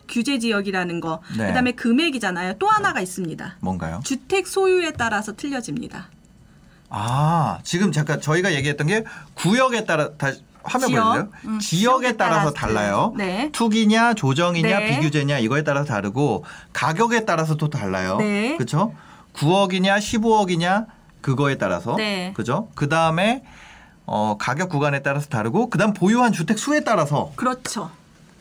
[0.07, 1.23] 규제 지역이라는 거.
[1.39, 1.47] 네.
[1.47, 2.57] 그다음에 금액이잖아요.
[2.59, 3.57] 또 하나가 있습니다.
[3.61, 4.01] 뭔가요?
[4.05, 6.09] 주택 소유에 따라서 틀려집니다.
[6.95, 11.03] 아 지금 잠깐 저희가 얘기했던 게 구역에 따라 다시 화면 지역?
[11.05, 11.31] 보여주세요.
[11.47, 13.15] 음, 지역에 따라서 달라요.
[13.17, 13.49] 네.
[13.53, 15.01] 투기냐 조정이냐 네.
[15.01, 18.19] 비규제냐 이거에 따라서 다르고 가격에 따라서 또 달라요.
[18.19, 18.57] 네.
[18.57, 18.95] 그렇죠?
[19.33, 20.87] 9억이냐 15억이냐
[21.23, 22.33] 그거에 따라서 네.
[22.37, 22.69] 그죠?
[22.75, 23.43] 그 다음에
[24.05, 27.91] 어, 가격 구간에 따라서 다르고 그다음 보유한 주택 수에 따라서 그렇죠.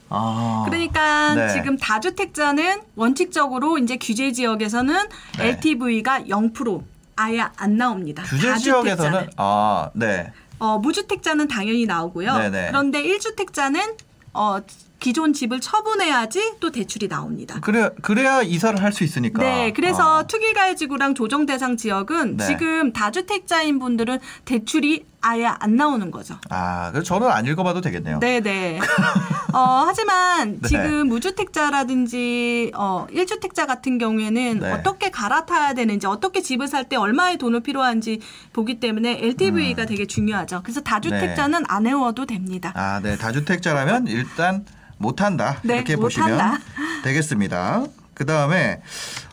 [0.09, 1.53] 아 그러니까 네.
[1.53, 4.93] 지금 다주택자는 원칙적으로 이제 규제 지역에서는
[5.37, 5.47] 네.
[5.47, 6.83] LTV가 0%
[7.21, 8.23] 아예 안 나옵니다.
[8.23, 8.55] 규제.
[8.57, 10.31] 지역에서는 아 네.
[10.59, 12.37] 어, 무주택자는 당연히 나오고요.
[12.37, 12.67] 네네.
[12.69, 13.95] 그런데 1주택자는
[14.33, 14.59] 어,
[14.99, 17.57] 기존 집을 처분해야지 또 대출이 나옵니다.
[17.61, 19.41] 그래 그래야 이사를 할 수 있으니까.
[19.41, 20.23] 네, 그래서 아.
[20.23, 22.45] 투기가해지구랑 조정 대상 지역은 네.
[22.45, 26.37] 지금 다주택자인 분들은 대출이 아예 안 나오는 거죠.
[26.49, 28.19] 아, 그래서 저는 안 읽어봐도 되겠네요.
[28.19, 28.79] 네네.
[29.53, 30.67] 어, 하지만 네.
[30.67, 34.71] 지금 무주택자라든지 어, 1주택자 같은 경우에는 네.
[34.71, 38.19] 어떻게 갈아타야 되는지 어떻게 집을 살 때 얼마의 돈을 필요한지
[38.53, 40.61] 보기 때문에 LTV가 되게 중요하죠.
[40.63, 42.73] 그래서 다주택자는 안 외워도 됩니다.
[42.75, 42.79] 음.
[42.79, 43.17] 아, 네.
[43.17, 44.65] 다주택자라면 일단
[44.97, 45.59] 못한다.
[45.63, 45.95] 네, 이렇게.
[45.95, 46.57] 보시면
[47.03, 47.85] 되겠습니다.
[48.13, 48.81] 그 다음에,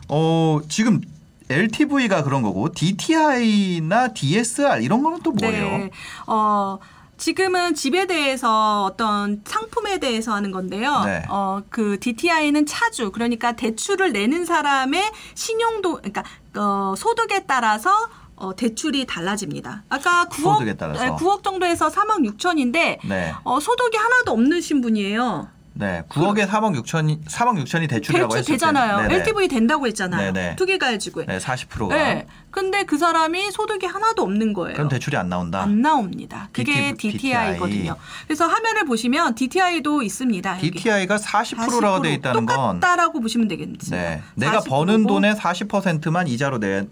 [0.07, 1.01] 어, 지금
[1.49, 5.77] LTV가 그런 거고, DTI나 DSR 이런 거는 또 뭐예요?
[5.77, 5.89] 네.
[6.27, 6.77] 어,
[7.19, 11.01] 지금은 집에 대해서 어떤 상품에 대해서 하는 건데요.
[11.05, 11.23] 네.
[11.29, 15.03] 어, 그 DTI는 차주, 그러니까 대출을 내는 사람의
[15.35, 16.23] 신용도, 그러니까
[16.55, 17.91] 어, 소득에 따라서
[18.35, 19.83] 어, 대출이 달라집니다.
[19.89, 21.03] 아까 9억, 소득에 따라서.
[21.03, 23.33] 네, 9억 정도에서 3억 6천인데 네.
[23.43, 25.49] 어, 소득이 하나도 없으신 분이에요.
[25.79, 26.03] 네.
[26.09, 28.97] 9억에 3억 6천이, 3억 6천이 대출이라고 대출 되잖아요.
[28.97, 29.01] 때.
[29.07, 29.15] 네네.
[29.21, 30.33] LTV 된다고 했잖아요.
[30.33, 30.55] 네네.
[30.57, 31.25] 투기가해지고.
[31.25, 31.95] 네, 40%가.
[31.95, 32.27] 네.
[32.51, 34.75] 근데 그 사람이 소득이 하나도 없는 거예요.
[34.75, 35.61] 그럼 대출이 안 나온다.
[35.61, 36.49] 안 나옵니다.
[36.51, 37.95] 그게 DT- DTI거든요.
[38.27, 40.57] 그래서 화면을 보시면 DTI도 있습니다.
[40.57, 43.95] DTI가 40%라고 돼 있다는 건 똑같다라고 보시면 되겠습니다.
[43.95, 44.21] 네.
[44.35, 44.69] 내가 40%고.
[44.69, 46.87] 버는 돈의 40%만 이자로 내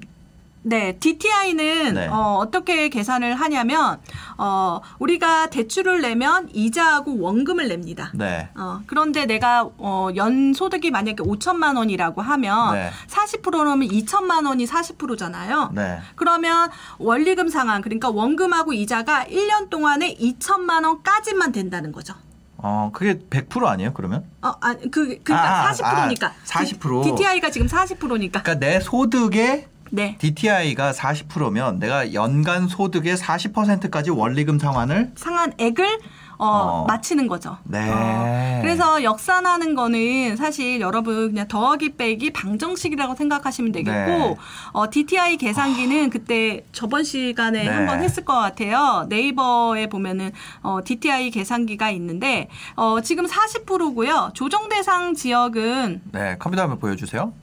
[0.67, 2.07] 네, DTI는 네.
[2.07, 4.01] 어, 어떻게 계산을 하냐면
[4.37, 8.11] 어, 우리가 대출을 내면 이자하고 원금을 냅니다.
[8.13, 8.49] 네.
[8.53, 12.91] 어, 그런데 내가 어, 연 소득이 만약에 5천만 원이라고 하면 네.
[13.07, 15.71] 40%라면 2천만 원이 40%잖아요.
[15.73, 15.99] 네.
[16.15, 22.13] 그러면 원리금 상환 그러니까 원금하고 이자가 1년 동안에 2천만 원까지만 된다는 거죠.
[22.57, 24.25] 어, 그게 100% 아니에요, 그러면?
[24.41, 26.27] 어, 아, 그 그러니까 아, 아, 40%니까.
[26.27, 27.03] 아, 40%.
[27.03, 28.41] DTI가 지금 40%니까.
[28.41, 30.15] 그러니까 내 소득의 네.
[30.19, 35.99] DTI가 40%면 내가 연간 소득의 40%까지 원리금 상환을 상한액을
[36.39, 36.85] 어, 어.
[36.85, 37.57] 맞히는 거죠.
[37.63, 37.89] 네.
[37.91, 44.35] 어, 그래서 역산하는 거는 사실 여러분 그냥 더하기 빼기 방정식이라고 생각하시면 되겠고 네.
[44.73, 47.69] 어, DTI 계산기는 그때 저번 시간에 네.
[47.69, 49.05] 한번 했을 것 같아요.
[49.09, 54.31] 네이버에 보면은 어, DTI 계산기가 있는데 어, 지금 40%고요.
[54.33, 57.33] 조정 대상 지역은 네, 컴퓨터 한번 보여주세요.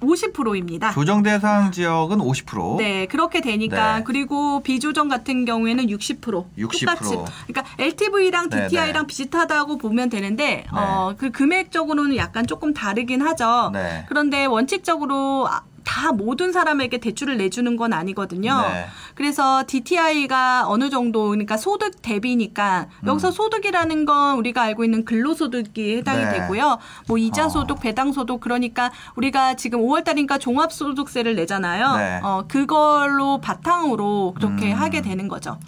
[0.00, 0.92] 50%입니다.
[0.92, 2.74] 조정 대상 지역은 50%.
[2.74, 2.76] 아.
[2.78, 4.04] 네, 그렇게 되니까 네.
[4.04, 6.20] 그리고 비조정 같은 경우에는 60%,
[6.58, 6.80] 60%.
[6.80, 7.16] 똑같이.
[7.46, 9.06] 그러니까 LTV랑 네, DTI랑 네.
[9.06, 13.70] 비슷하다고 보면 되는데 어, 그 금액적으로는 약간 조금 다르긴 하죠.
[13.72, 14.04] 네.
[14.08, 18.60] 그런데 원칙적으로 아, 다다 모든 사람에게 대출을 내주는 건 아니거든요.
[18.60, 18.86] 네.
[19.14, 26.24] 그래서 DTI가 어느 정도 그러니까 소득 대비니까 여기서 소득이라는 건 우리가 알고 있는 근로소득이 해당이
[26.24, 26.32] 네.
[26.32, 26.78] 되고요.
[27.06, 27.48] 뭐 이자 어.
[27.48, 31.96] 소득, 배당 소득 그러니까 우리가 지금 5월 달이니까 종합소득세를 내잖아요.
[31.96, 32.20] 네.
[32.22, 34.78] 어 그걸로 바탕으로 그렇게 음.
[34.78, 35.58] 하게 되는 거죠.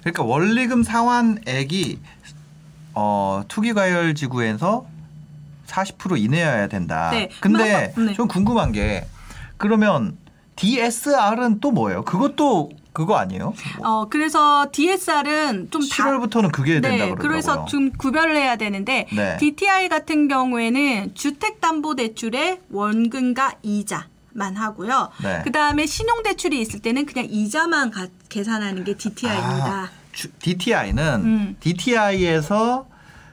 [0.00, 2.00] 그러니까 원리금 상환액이
[2.94, 4.86] 어, 투기과열 지구에서
[5.66, 7.10] 40% 이내여야 된다.
[7.10, 7.28] 네.
[7.40, 8.14] 근데 네.
[8.14, 9.06] 좀 궁금한 게
[9.56, 10.16] 그러면
[10.56, 12.02] DSR은 또 뭐예요?
[12.04, 13.52] 그것도 그거 아니에요?
[13.84, 17.28] 어 그래서 DSR은 좀 다, 7월부터는 그게 된다 네, 그러더라고요.
[17.28, 19.36] 그래서 좀 구별을 해야 되는데 네.
[19.38, 25.10] DTI 같은 경우에는 주택담보대출의 원금과 이자 만 하고요.
[25.22, 25.40] 네.
[25.44, 29.66] 그 다음에 신용대출이 있을 때는 그냥 이자만 가- 계산하는 게 DTI입니다.
[29.66, 31.56] 아, 주- DTI는 음.
[31.60, 32.86] DTI에서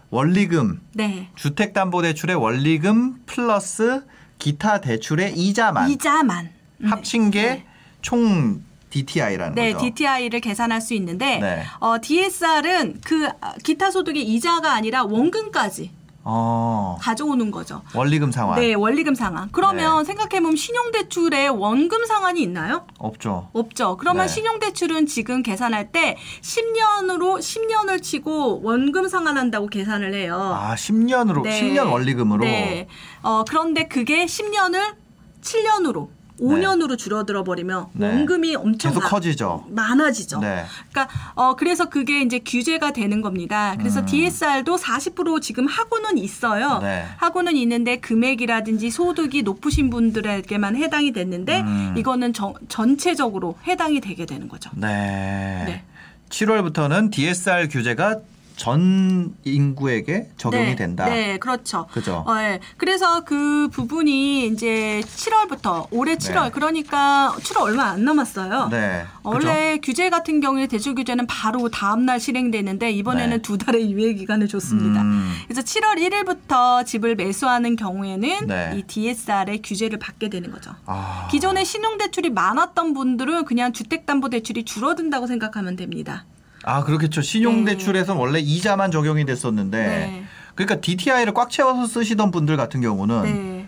[0.10, 1.30] 원리금 네.
[1.36, 4.04] 주택담보대출의 원리금 플러스
[4.44, 6.90] 기타 대출의 이자만 이자만 네.
[6.90, 7.66] 합친 게 네.
[8.02, 9.86] 총 DTI라는 네, 거죠.
[9.86, 11.64] DTI를 계산할 수 있는데 네.
[11.80, 15.92] 어, DSR은 그 아, 기타 소득의 이자가 아니라 원금까지
[16.26, 17.82] 어, 가져오는 거죠.
[17.94, 19.50] 원리금 상환 네, 원리금 상환.
[19.52, 22.86] 그러면 생각해보면 신용대출에 원금 상환이 있나요?
[22.98, 23.50] 없죠.
[23.52, 23.98] 없죠.
[23.98, 24.34] 그러면 네.
[24.34, 30.36] 신용대출은 지금 계산할 때 10년으로 10년을 치고 원금 상환한다고 계산을 해요.
[30.36, 31.62] 아, 10년으로 네.
[31.62, 32.88] 10년 원리금으로 네.
[33.22, 34.96] 어, 그런데 그게 10년을
[35.42, 36.08] 7년으로
[36.40, 38.08] 5년으로 줄어들어 버리면 네.
[38.08, 39.66] 원금이 엄청 계속 마- 커지죠.
[39.70, 40.40] 많아지죠.
[40.40, 40.66] 네.
[40.92, 43.76] 그러니까 어 그래서 그게 이제 규제가 되는 겁니다.
[43.78, 44.06] 그래서 음.
[44.06, 46.80] DSR도 40% 지금 하고는 있어요.
[46.80, 47.06] 네.
[47.18, 51.94] 하고는 있는데 금액이라든지 소득이 높으신 분들에게만 해당이 됐는데 음.
[51.98, 54.70] 이거는 전- 전체적으로 해당이 되게 되는 거죠.
[54.76, 55.64] 네.
[55.68, 55.84] 네.
[56.30, 58.18] 7월부터는 DSR 규제가
[58.56, 61.06] 전 인구에게 적용이 네, 된다.
[61.06, 61.88] 네, 그렇죠.
[61.92, 62.24] 그죠?
[62.28, 62.60] 어, 예.
[62.78, 66.52] 그래서 그 부분이 이제 7월부터 올해 7월 네.
[66.52, 68.70] 그러니까 7월 얼마 안 남았어요.
[68.70, 69.06] 네.
[69.24, 73.42] 원래 규제 같은 경우에 대출 규제는 바로 다음 날 실행되는데 이번에는 네.
[73.42, 75.02] 두 달의 유예 기간을 줬습니다.
[75.02, 75.32] 음.
[75.48, 78.74] 그래서 7월 1일부터 집을 매수하는 경우에는 네.
[78.76, 80.72] 이 DSR의 규제를 받게 되는 거죠.
[80.86, 81.28] 아.
[81.32, 86.26] 기존에 신용 대출이 많았던 분들은 그냥 주택 담보 대출이 줄어든다고 생각하면 됩니다.
[86.64, 87.22] 아, 그렇겠죠.
[87.22, 90.24] 신용대출에선 원래 이자만 적용이 됐었는데 네.
[90.56, 93.68] 그러니까 DTI를 꽉 채워서 쓰시던 분들 같은 경우는 네.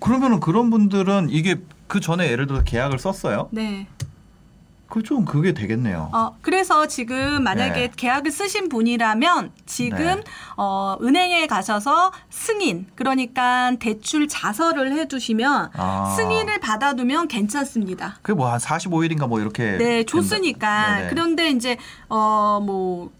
[0.00, 3.48] 그러면은 그런 분들은 이게 그 전에 예를 들어 계약을 썼어요.
[3.52, 3.86] 네.
[4.88, 6.10] 그 좀 그게 되겠네요.
[6.12, 7.90] 어, 그래서 지금 만약에 네.
[7.96, 10.22] 계약을 쓰신 분이라면 지금 네.
[10.56, 16.14] 어, 은행에 가셔서 승인, 그러니까 대출 자서를 해두시면 아.
[16.16, 18.16] 승인을 받아두면 괜찮습니다.
[18.22, 20.10] 그게 뭐 한 45일인가 뭐 이렇게 네, 된다.
[20.12, 20.96] 줬으니까.
[20.96, 21.08] 네네.
[21.10, 21.76] 그런데 이제
[22.08, 23.10] 어 뭐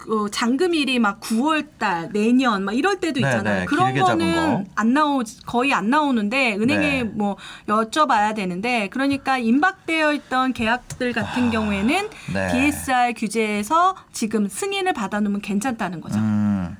[0.00, 3.66] 그 잔금일이 막 9월달 내년 막 이럴 때도 네네, 있잖아요.
[3.66, 4.70] 그런 길게 잡은 거는 거.
[4.74, 7.04] 안 나오 거의 안 나오는데 은행에 네.
[7.04, 7.36] 뭐
[7.68, 12.48] 여쭤봐야 되는데 그러니까 임박되어 있던 계약들 같은 경우에는 네.
[12.50, 16.18] DSR 규제에서 지금 승인을 받아놓으면 괜찮다는 거죠.
[16.18, 16.76] 음.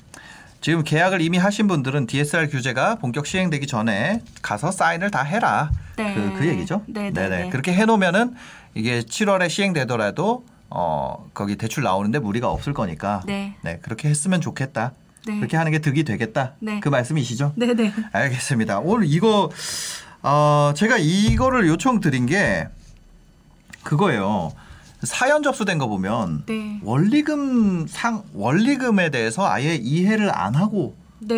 [0.62, 5.70] 지금 계약을 이미 하신 분들은 DSR 규제가 본격 시행되기 전에 가서 사인을 다 해라.
[5.96, 6.14] 네.
[6.14, 6.82] 그, 그 얘기죠.
[6.86, 7.42] 네, 네, 네네.
[7.44, 7.48] 네.
[7.50, 8.34] 그렇게 해놓으면은
[8.74, 13.22] 이게 7월에 시행되더라도 어 거기 대출 나오는데 무리가 없을 거니까.
[13.26, 13.54] 네.
[13.82, 14.92] 그렇게 했으면 좋겠다.
[15.26, 15.36] 네.
[15.36, 16.54] 그렇게 하는 게 득이 되겠다.
[16.60, 16.80] 네.
[16.80, 17.52] 그 말씀이시죠?
[17.56, 17.92] 네 네.
[18.12, 18.80] 알겠습니다.
[18.80, 19.50] 오늘 이거
[20.22, 22.68] 어 제가 이거를 요청드린 게
[23.82, 24.52] 그거예요.
[25.02, 26.78] 사연 접수된 거 보면 네.
[26.82, 31.34] 원리금 상 원리금에 대해서 아예 이해를 안 하고 네.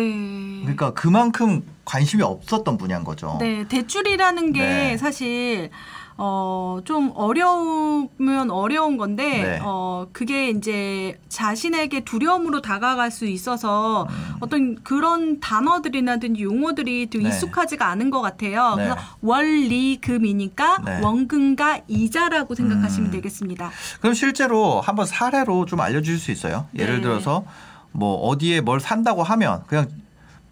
[0.61, 3.37] 그러니까 그만큼 관심이 없었던 분야인 거죠.
[3.39, 4.97] 네, 대출이라는 게 네.
[4.97, 5.69] 사실
[6.17, 9.59] 어, 좀 어려우면 어려운 건데 네.
[9.63, 14.07] 어, 그게 이제 자신에게 두려움으로 다가갈 수 있어서
[14.39, 17.29] 어떤 그런 단어들이나든지 용어들이 좀 네.
[17.29, 18.75] 익숙하지가 않은 것 같아요.
[18.75, 18.83] 네.
[18.85, 20.99] 그래서 원리금이니까 네.
[21.01, 23.11] 원금과 이자라고 생각하시면 음.
[23.11, 23.71] 되겠습니다.
[23.99, 26.67] 그럼 실제로 한번 사례로 좀 알려주실 수 있어요?
[26.75, 27.01] 예를 네.
[27.01, 27.43] 들어서
[27.91, 29.87] 뭐 어디에 뭘 산다고 하면 그냥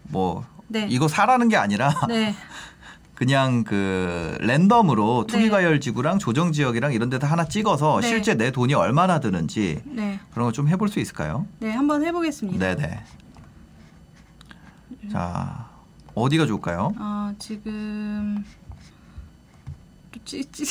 [0.04, 0.88] 뭐 네.
[0.90, 2.34] 이거 사라는 게 아니라 네.
[3.22, 5.32] 그냥 그 랜덤으로 네.
[5.32, 8.08] 투기과열 지구랑 조정 지역이랑 이런 데다 하나 찍어서 네.
[8.08, 10.20] 실제 내 돈이 얼마나 드는지 네.
[10.34, 11.46] 그런 거좀 해볼 수 있을까요?
[11.60, 12.76] 네, 한번 해보겠습니다.
[12.76, 13.04] 네네.
[15.12, 15.70] 자
[16.16, 16.96] 어디가 좋을까요?
[16.98, 18.44] 어, 지금
[20.12, 20.66] 또 찌, 찌,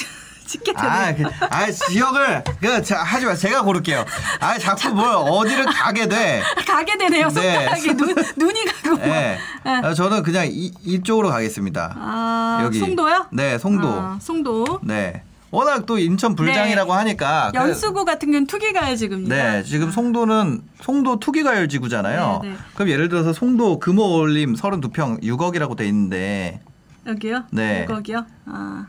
[0.59, 0.91] 되네요.
[0.91, 3.35] 아, 그, 아 지역을 그 자, 하지 마.
[3.35, 4.05] 제가 고를게요.
[4.41, 6.43] 아 자꾸 뭘 어디를 가게 돼.
[6.67, 7.29] 가게 되네요.
[7.29, 7.33] 네.
[7.33, 8.97] 손가락에 눈, 눈이 가고.
[8.99, 9.39] 네.
[9.65, 11.95] 아, 저는 그냥 이, 이쪽으로 가겠습니다.
[11.97, 12.79] 아, 여기.
[12.79, 13.27] 송도요?
[13.33, 13.89] 네, 송도.
[13.89, 14.81] 아, 송도.
[14.83, 15.23] 네.
[15.53, 17.51] 워낙 또 인천 불장이라고 하니까.
[17.53, 19.35] 그- 연수구 같은 경우는 투기가요지구입니다.
[19.35, 22.41] 네, 지금 송도는 송도 투기가열지구잖아요.
[22.45, 22.57] 네, 네.
[22.75, 26.61] 그럼 예를 들어서 송도 금호올림 32평 6억이라고 돼 있는데
[27.07, 27.45] 여기요?
[27.51, 27.85] 네.
[27.87, 28.25] 거기요?
[28.47, 28.87] 아,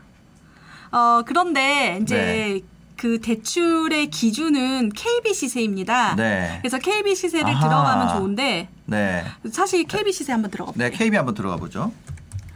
[0.92, 2.60] 어, 그런데 이제 네.
[2.96, 6.14] 그 대출의 기준은 KB 시세입니다.
[6.16, 6.58] 네.
[6.60, 7.60] 그래서 KB 시세를 아하.
[7.68, 9.24] 들어가면 좋은데 네.
[9.50, 10.90] 사실 KB 시세 한번 들어가 볼게요.
[10.90, 11.92] 네, KB 한번 들어가 보죠.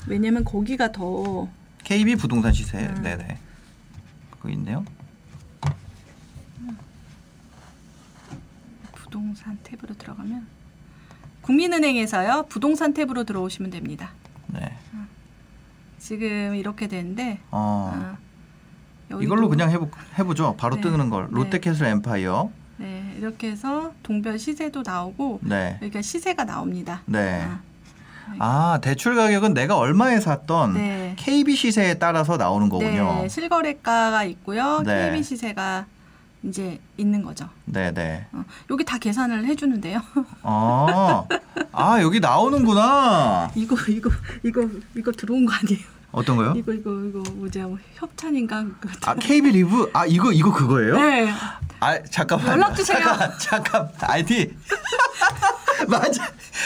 [0.07, 1.49] 왜냐면 거기가 더
[1.83, 2.79] KB 부동산 시세.
[2.79, 3.01] 음.
[3.03, 3.39] 네, 네.
[4.31, 4.85] 그거 있네요.
[8.93, 10.47] 부동산 탭으로 들어가면
[11.41, 14.11] 국민은행에서요 부동산 탭으로 들어오시면 됩니다.
[14.49, 14.77] 네.
[15.99, 17.91] 지금 이렇게 되는데 어.
[17.95, 18.26] 아,
[19.11, 19.89] 이걸로 그냥 해보,
[20.19, 20.57] 해보죠.
[20.57, 20.83] 바로 네.
[20.83, 21.25] 뜨는 걸.
[21.25, 21.29] 네.
[21.33, 22.51] 롯데캐슬 엠파이어.
[22.79, 25.79] 네 이렇게 해서 동별 시세도 나오고 네.
[25.81, 27.03] 여기가 시세가 나옵니다.
[27.07, 27.43] 네.
[27.47, 27.61] 아,
[28.39, 31.15] 아, 대출 가격은 내가 얼마에 샀던 네.
[31.17, 33.21] KB 시세에 따라서 나오는 거군요.
[33.23, 34.83] 네, 실거래가가 있고요.
[34.85, 35.11] 네.
[35.11, 35.87] KB 시세가
[36.43, 37.49] 이제 있는 거죠.
[37.65, 38.27] 네, 네.
[38.33, 40.01] 어, 여기 다 계산을 해주는데요.
[40.43, 41.25] 아,
[41.73, 43.51] 아 여기 나오는구나.
[43.57, 44.11] 이거 이거
[44.43, 45.96] 이거 이거 들어온 거 아니에요?
[46.13, 46.55] 어떤 거요?
[46.57, 47.59] 이거 이거 이거 뭐지?
[47.61, 48.65] 뭐 협찬인가?
[49.05, 49.91] 아, KB 리브?
[49.93, 50.97] 아, 이거, 이거 그거예요?
[50.97, 51.31] 네.
[51.81, 52.53] 아, 잠깐만.
[52.53, 52.99] 연락 주세요.
[52.99, 53.91] 잠깐, 잠깐.
[54.01, 54.57] 아이디.
[55.89, 56.25] 맞아.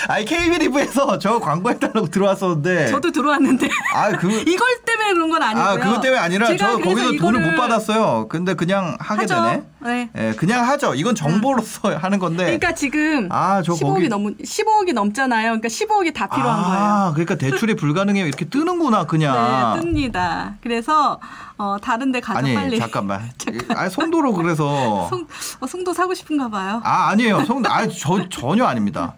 [0.08, 2.88] 아니, KB 리브에서 저 광고해달라고 들어왔었는데.
[2.88, 4.30] 저도 들어왔는데 아, 그.
[4.46, 5.64] 이걸 때문에 그런 건 아니고요.
[5.64, 8.28] 아, 그것 때문에 아니라 저 거기서 돈을 못 받았어요.
[8.28, 9.34] 근데 그냥 하게 하죠.
[9.34, 9.62] 되네.
[9.82, 10.10] 네.
[10.16, 10.94] 예, 그냥 하죠.
[10.94, 12.44] 이건 정보로서 하는 건데.
[12.44, 15.44] 그러니까 지금 아, 저 15억이 거기- 넘 15억이 넘잖아요.
[15.58, 17.12] 그러니까 15억이 다 필요한 아, 거예요.
[17.14, 18.26] 그러니까 대출이 불가능해요.
[18.26, 19.80] 이렇게 뜨는구나, 그냥.
[19.82, 20.54] 네, 뜹니다.
[20.62, 21.20] 그래서
[21.60, 23.30] 어, 다른데 가서 아니, 빨리 잠깐만.
[23.76, 25.06] 아, 송도로 그래서.
[25.10, 25.26] 송,
[25.60, 26.80] 어, 송도 사고 싶은가 봐요.
[26.84, 27.44] 아, 아니에요.
[27.44, 29.14] 송, 아, 저, 전혀 아닙니다.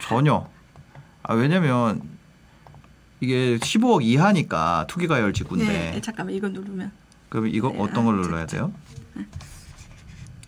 [0.00, 0.48] 전혀.
[1.22, 2.02] 아, 왜냐면,
[3.20, 5.72] 이게 15억 이하니까 투기가열 지구인데.
[5.92, 6.90] 네, 잠깐만 이거 누르면
[7.28, 8.72] 그럼 이거 네, 어떤 아, 걸 저- 눌러야 돼요?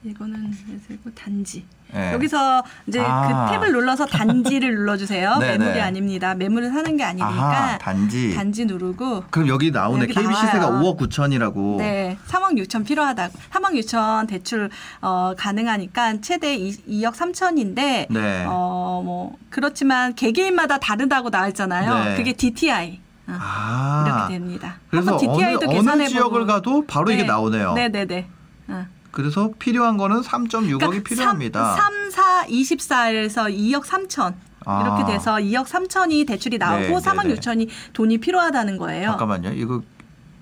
[0.05, 0.53] 이거는
[0.87, 1.65] 그리고 단지.
[1.93, 2.13] 네.
[2.13, 3.49] 여기서 이제 아.
[3.51, 5.39] 그 탭을 눌러서 단지를 눌러주세요.
[5.41, 5.81] 네, 매물이 네.
[5.81, 6.35] 아닙니다.
[6.35, 8.35] 매물을 사는 게 아니니까 아하, 단지.
[8.35, 10.05] 단지 누르고 그럼 여기 나오네.
[10.05, 10.83] 여기 KB 시세가 나와요.
[10.83, 11.79] 5억 9천이라고.
[11.79, 13.39] 네, 3억 6천 필요하다고.
[13.51, 18.45] 3억 6천 대출 어, 가능하니까 최대 2, 억 3천인데 네.
[18.47, 22.05] 어, 뭐 그렇지만 개개인마다 다르다고 나왔잖아요.
[22.05, 22.17] 네.
[22.17, 23.01] 그게 DTI.
[23.29, 24.05] 어, 아.
[24.07, 24.77] 이렇게 됩니다.
[24.91, 27.75] 그래서 DTI도 어느, 어느 계산해 지역을 가도 바로 이게 나오네요.
[27.75, 28.27] 네, 네, 네.
[28.69, 28.87] 어.
[29.11, 31.75] 그래서 필요한 거는 3.6억이 필요합니다.
[31.77, 34.35] 3, 4, 24에서 2억 3천.
[34.65, 34.83] 아.
[34.83, 37.35] 이렇게 돼서 2억 3천이 대출이 나오고 네, 네, 3억 네.
[37.35, 39.11] 6천이 돈이 필요하다는 거예요.
[39.11, 39.53] 잠깐만요.
[39.53, 39.83] 이거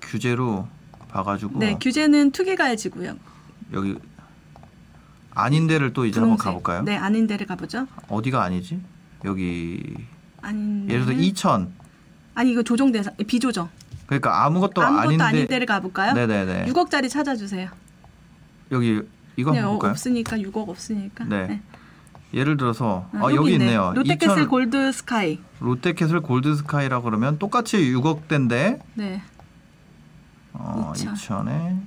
[0.01, 0.67] 규제로
[1.09, 3.15] 봐가지고 네, 규제는 투기가해지고요.
[3.73, 3.95] 여기
[5.33, 6.81] 아닌 데를 또 이제 한번 가볼까요?
[6.83, 7.87] 네, 아닌 데를 가보죠.
[8.09, 8.81] 어디가 아니지?
[9.23, 9.81] 여기
[10.41, 11.67] 아닌 예를 들어 데는- 2천.
[12.35, 13.69] 아니 이거 조정 대상 비조정.
[14.07, 15.23] 그러니까 아무것도 아무것도 아닌데.
[15.23, 16.13] 아닌 데를 가볼까요?
[16.13, 16.65] 네네네.
[16.71, 17.69] 6억짜리 찾아주세요.
[18.71, 19.01] 여기
[19.35, 19.91] 이거 그냥 한번 볼까요?
[19.91, 21.25] 없으니까 6억 없으니까.
[21.25, 21.61] 네.
[22.33, 23.65] 예를 들어서 아, 아, 여기, 있네.
[23.65, 23.93] 있네요.
[23.95, 25.39] 롯데캐슬 2000 골드 스카이.
[25.59, 29.21] 롯데캐슬 골드 스카이라 그러면 똑같이 6억 대인데 네.
[30.53, 31.13] 어, 2000.
[31.13, 31.81] 2천에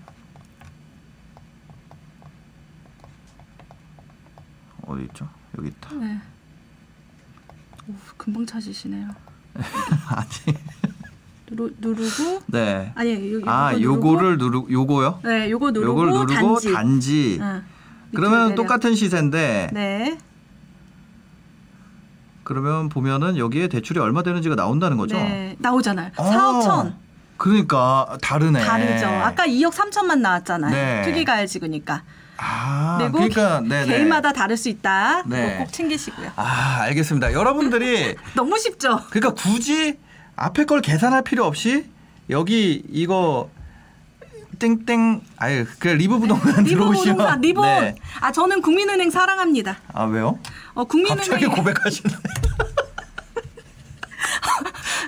[4.86, 5.28] 어디 있죠?
[5.58, 5.94] 여기 있다.
[5.94, 6.20] 네.
[7.88, 9.08] 오, 금방 찾으시네요.
[9.54, 10.56] 아니.
[11.50, 12.92] 누르, 누르고 네.
[12.94, 15.20] 아니 요, 아, 요거 요거를 누르 요거요?
[15.24, 16.72] 네, 요거 누르고 요걸 누르고 단지.
[16.72, 17.38] 단지.
[17.40, 17.64] 응.
[18.14, 20.18] 그러면 똑같은 시세인데 네.
[22.42, 25.16] 그러면 보면은 여기에 대출이 얼마 되는지가 나온다는 거죠.
[25.16, 25.56] 네.
[25.58, 26.10] 나오잖아요.
[26.16, 26.96] 어, 4억 천.
[27.36, 28.60] 그러니까 다르네.
[28.60, 29.06] 다르죠.
[29.06, 30.70] 아까 2억 3천만 나왔잖아요.
[30.72, 31.02] 네.
[31.04, 32.02] 투기가해지니까.
[32.38, 33.86] 아, 그리고 그러니까 네, 네.
[33.86, 35.22] 개인마다 다를 수 있다.
[35.26, 35.58] 네.
[35.58, 36.32] 꼭 챙기시고요.
[36.36, 37.32] 아, 알겠습니다.
[37.32, 39.00] 여러분들이 너무 쉽죠?
[39.10, 39.98] 그러니까 굳이
[40.40, 41.84] 앞에 걸 계산할 필요 없이
[42.30, 43.50] 여기 이거
[44.58, 47.64] 땡땡 아유 그 리브 부동산 리본 들어오시면 부동산 리브온.
[47.64, 47.94] 네.
[48.20, 49.76] 아 저는 국민은행 사랑합니다.
[49.92, 50.38] 아 왜요?
[50.74, 51.04] 어 갑자기
[51.46, 52.14] 국민은행 고백하시네.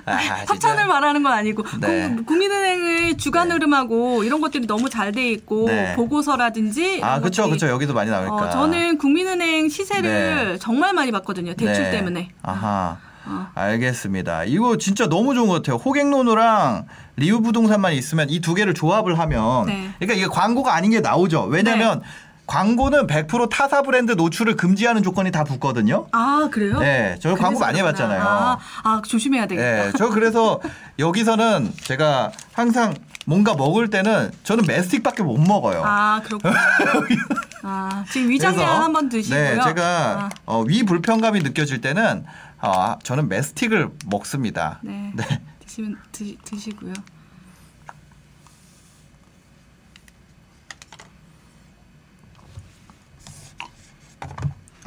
[0.04, 0.16] 아.
[0.48, 2.12] 협찬을 말하는 건 아니고 네.
[2.16, 3.54] 국- 국민은행의 주간 네.
[3.54, 5.94] 흐름하고 이런 것들이 너무 잘 돼 있고 네.
[5.94, 8.34] 보고서라든지 아 그렇죠 그렇죠 여기도 많이 나오니까.
[8.34, 10.58] 어, 저는 국민은행 시세를 네.
[10.58, 11.54] 정말 많이 봤거든요.
[11.54, 11.90] 대출 네.
[11.90, 12.28] 때문에.
[12.42, 12.98] 아하.
[13.26, 13.46] 어.
[13.54, 14.44] 알겠습니다.
[14.44, 15.76] 이거 진짜 너무 좋은 것 같아요.
[15.76, 19.90] 호갱노누랑 리우 부동산만 있으면 이 두 개를 조합을 하면 네.
[19.98, 21.44] 그러니까 이게 광고가 아닌 게 나오죠.
[21.44, 22.02] 왜냐면
[22.46, 26.06] 광고는 100% 타사 브랜드 노출을 금지하는 조건이 다 붙거든요.
[26.10, 26.80] 아 그래요?
[26.80, 27.78] 네, 저 광고 많이.
[27.78, 28.20] 해봤잖아요.
[28.20, 29.84] 아, 아, 조심해야 되겠다.
[29.86, 30.60] 네, 저 그래서
[30.98, 32.94] 여기서는 제가 항상
[33.26, 35.82] 뭔가 먹을 때는 저는 메스틱밖에 못 먹어요.
[35.86, 36.54] 아 그렇구나.
[37.62, 39.38] 아 지금 위장량 한번 드시고요.
[39.40, 39.84] 네, 제가
[40.24, 42.24] 아, 어, 위 불편감이 느껴질 때는
[42.62, 44.78] 어, 저는 메스틱을 먹습니다.
[44.82, 45.12] 네.
[45.16, 45.24] 네.
[45.58, 46.92] 드시면 드, 드시고요.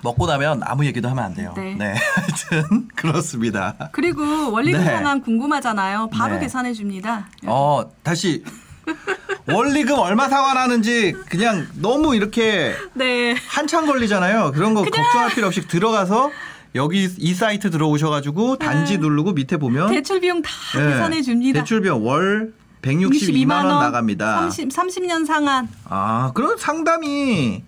[0.01, 1.53] 먹고 나면 아무 얘기도 하면 안 돼요.
[1.57, 1.75] 네.
[2.15, 3.89] 하여튼 그렇습니다.
[3.91, 4.77] 그리고 원리 네.
[4.77, 6.09] 계산안 궁금하잖아요.
[6.11, 6.41] 바로 네.
[6.41, 7.27] 계산해 줍니다.
[7.45, 8.43] 어, 다시
[9.47, 13.35] 원리금 얼마 상환하는지 그냥 너무 이렇게 네.
[13.49, 14.51] 한참 걸리잖아요.
[14.53, 16.31] 그런 거 걱정할 필요 없이 들어가서
[16.75, 21.59] 여기 이 사이트 들어오셔가지고 단지 누르고 밑에 보면 대출 비용 다 예, 계산해 줍니다.
[21.61, 24.41] 대출 비용 월 162만 원 나갑니다.
[24.41, 25.67] 30, 30년 상한.
[25.85, 27.63] 아, 그럼 상담이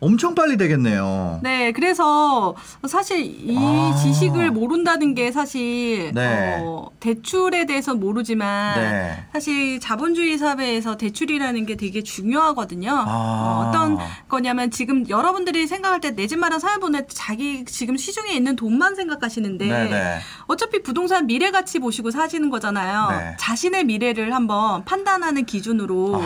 [0.00, 1.40] 엄청 빨리 되겠네요.
[1.42, 2.54] 네, 그래서
[2.86, 3.94] 사실 이 아.
[4.02, 6.58] 지식을 모른다는 게 사실 네.
[6.62, 9.24] 어, 대출에 대해서 모르지만 네.
[9.32, 12.90] 사실 자본주의 사회에서 대출이라는 게 되게 중요하거든요.
[12.90, 13.04] 아.
[13.06, 17.96] 어, 어떤 거냐면 지금 여러분들이 생각할 때 내 집 마련 사연 보낼 때 자기 지금
[17.96, 20.18] 시중에 있는 돈만 생각하시는데 네네.
[20.46, 23.08] 어차피 부동산 미래 가치 보시고 사시는 거잖아요.
[23.10, 23.36] 네.
[23.38, 26.22] 자신의 미래를 한번 판단하는 기준으로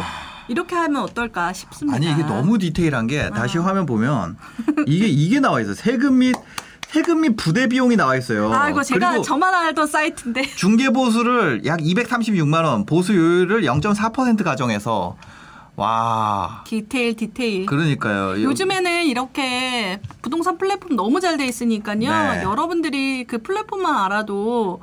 [0.49, 1.95] 이렇게 하면 어떨까 싶습니다.
[1.95, 1.97] 아.
[1.97, 4.37] 아니 이게 너무 디테일한 게 다시 화면 보면
[4.87, 5.75] 이게 이게 나와 있어요.
[5.75, 6.35] 세금 및
[6.89, 8.51] 세금 및 부대 비용이 나와 있어요.
[8.53, 10.43] 아, 이거 제가 저만 알던 사이트인데.
[10.57, 15.17] 중개 보수를 약 236만 원, 보수율을 0.4% 가정해서
[15.77, 16.65] 와.
[16.67, 17.67] 디테일 디테일.
[17.67, 18.43] 그러니까요.
[18.43, 21.99] 요즘에는 이렇게 부동산 플랫폼 너무 잘 돼 있으니까요.
[21.99, 22.43] 네.
[22.43, 24.81] 여러분들이 그 플랫폼만 알아도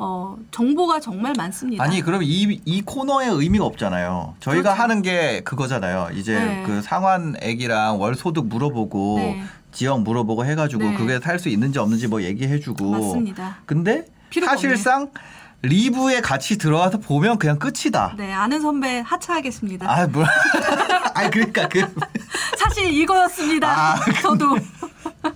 [0.00, 1.82] 어, 정보가 정말 많습니다.
[1.82, 4.36] 아니 그럼 이, 이 코너의 의미가 없잖아요.
[4.40, 4.82] 저희가 그렇죠.
[4.82, 6.10] 하는 게 그거잖아요.
[6.14, 6.62] 이제 네.
[6.64, 9.42] 그 상환액이랑 월 소득 물어보고 네.
[9.72, 10.94] 지역 물어보고 해가지고 네.
[10.94, 12.90] 그게 살 수 있는지 없는지 뭐 얘기해주고.
[12.90, 13.58] 맞습니다.
[13.66, 14.04] 근데
[14.46, 15.10] 사실상
[15.62, 18.14] 리뷰에 같이 들어와서 보면 그냥 끝이다.
[18.16, 19.90] 네, 아는 선배 하차하겠습니다.
[19.90, 20.28] 아 뭐야?
[21.14, 21.80] 아 그러니까 그
[22.56, 23.68] 사실 이거였습니다.
[23.68, 24.56] 아, 저도.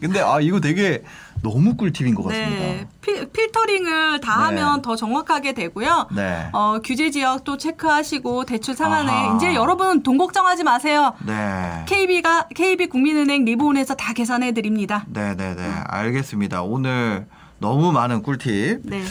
[0.00, 1.02] 근데 아 이거 되게
[1.43, 2.57] 너무 꿀팁인 것 같습니다.
[2.62, 4.61] 네, 필, 필터링을 다 네.
[4.61, 6.07] 하면 더 정확하게 되고요.
[6.14, 6.49] 네.
[6.53, 9.36] 어, 규제 지역도 체크하시고 대출 상한에 아하.
[9.36, 11.14] 이제 여러분 돈 걱정하지 마세요.
[11.26, 11.84] 네.
[11.86, 15.05] KB가 KB 국민은행 리본에서 다 계산해 드립니다.
[15.09, 16.62] 네 네 네 알겠습니다.
[16.62, 17.26] 오늘
[17.59, 18.80] 너무 많은 꿀팁.
[18.84, 19.03] 네.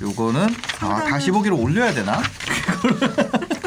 [0.00, 0.48] 요거는
[0.80, 2.20] 아, 다시 보기로 올려야 되나?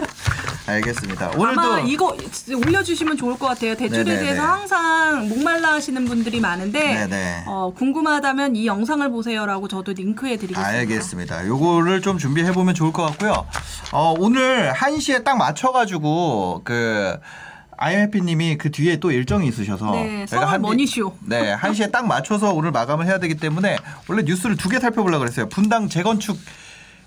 [0.66, 1.32] 알겠습니다.
[1.38, 2.16] 오늘도 아마 이거
[2.55, 3.76] 올려주시면 좋을 것 같아요.
[3.76, 4.20] 대출에 네네네.
[4.22, 7.43] 대해서 항상 목말라 하시는 분들이 많은데.
[7.47, 10.66] 어, 궁금하다면 이 영상을 보세요라고 저도 링크해 드리겠습니다.
[10.70, 11.47] 알겠습니다.
[11.47, 13.45] 요거를 좀 준비해 보면 좋을 것 같고요.
[13.91, 17.18] 어, 오늘 1시에 딱 맞춰 가지고 그
[17.76, 21.18] 아이해피님이 그 뒤에 또 일정이 있으셔서 네, 저희가 한 디- 머니쇼.
[21.26, 23.76] 네, 1시에 딱 맞춰서 오늘 마감을 해야 되기 때문에
[24.07, 25.49] 원래 뉴스를 두 개 살펴보려고 그랬어요.
[25.49, 26.39] 분당 재건축에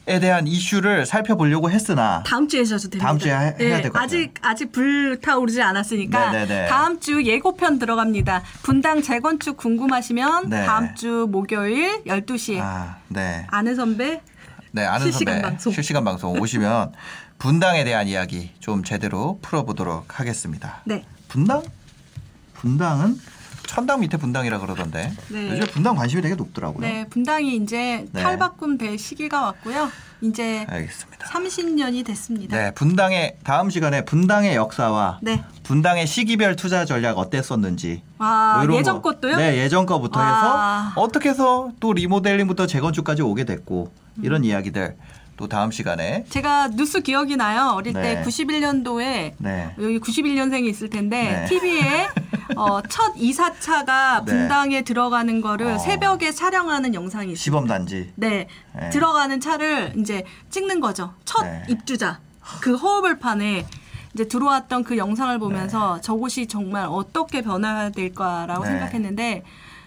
[0.07, 3.07] 대한 이슈를 살펴보려고 했으나 다음 주에 하셔도 됩니다.
[3.07, 4.05] 다음 주에 해- 해야 될 것 같아요.
[4.05, 6.69] 아직 아직 불타오르지 않았으니까 네네네.
[6.69, 8.43] 다음 주 예고편 들어갑니다.
[8.63, 10.65] 분당 재건축 궁금하시면 네.
[10.65, 13.47] 다음 주 목요일 12시에 아, 네.
[13.51, 14.21] 아는 선배
[14.71, 15.73] 네, 아는 실시간 선배 방송.
[15.73, 16.93] 실시간 방송 오시면
[17.39, 20.83] 분당에 대한 이야기 좀 제대로 풀어보도록 하겠습니다.
[20.85, 21.05] 네.
[21.29, 21.63] 분당?
[22.55, 23.19] 분당은
[23.67, 25.51] 천당 밑에 분당이라 그러던데 네.
[25.51, 26.87] 요즘 분당 관심이 되게 높더라고요.
[26.87, 28.23] 네, 분당이 이제 네.
[28.23, 29.91] 탈바꿈 될 시기가 왔고요.
[30.23, 31.27] 이제 알겠습니다.
[31.27, 32.57] 30년이 됐습니다.
[32.57, 35.45] 네, 분당의 다음 시간에 분당의 역사와 네.
[35.63, 39.13] 분당의 시기별 투자 전략 어땠었는지 와, 뭐 이런 예전 거.
[39.13, 39.37] 것도요?
[39.37, 40.87] 네, 예전 거부터 와.
[40.95, 43.93] 해서 어떻게 해서 또 리모델링부터 재건축까지 오게 됐고
[44.23, 44.97] 이런 이야기들
[45.37, 47.73] 또 다음 시간에 제가 뉴스 기억이 나요.
[47.75, 48.01] 어릴 네.
[48.03, 49.75] 때 91년도에 네.
[49.79, 51.47] 여기 91년생이 있을 텐데 네.
[51.47, 52.09] TV에
[52.55, 54.33] 어, 첫 이사차가 네.
[54.33, 55.79] 분당에 들어가는 거를 어.
[55.79, 57.43] 새벽에 촬영하는 영상이 있어요.
[57.43, 58.47] 시범 단지 네.
[58.75, 58.91] 네.
[58.91, 61.15] 들어가는 차를 이제 찍는 거죠.
[61.25, 61.65] 첫 네.
[61.69, 62.21] 입주자.
[62.61, 63.67] 그 허허벌판에
[64.15, 65.39] 이제 들어왔던 그 영상을 네.
[65.39, 68.71] 보면서 저곳이 정말 어떻게 변화될까라고 네.
[68.71, 69.43] 생각했는데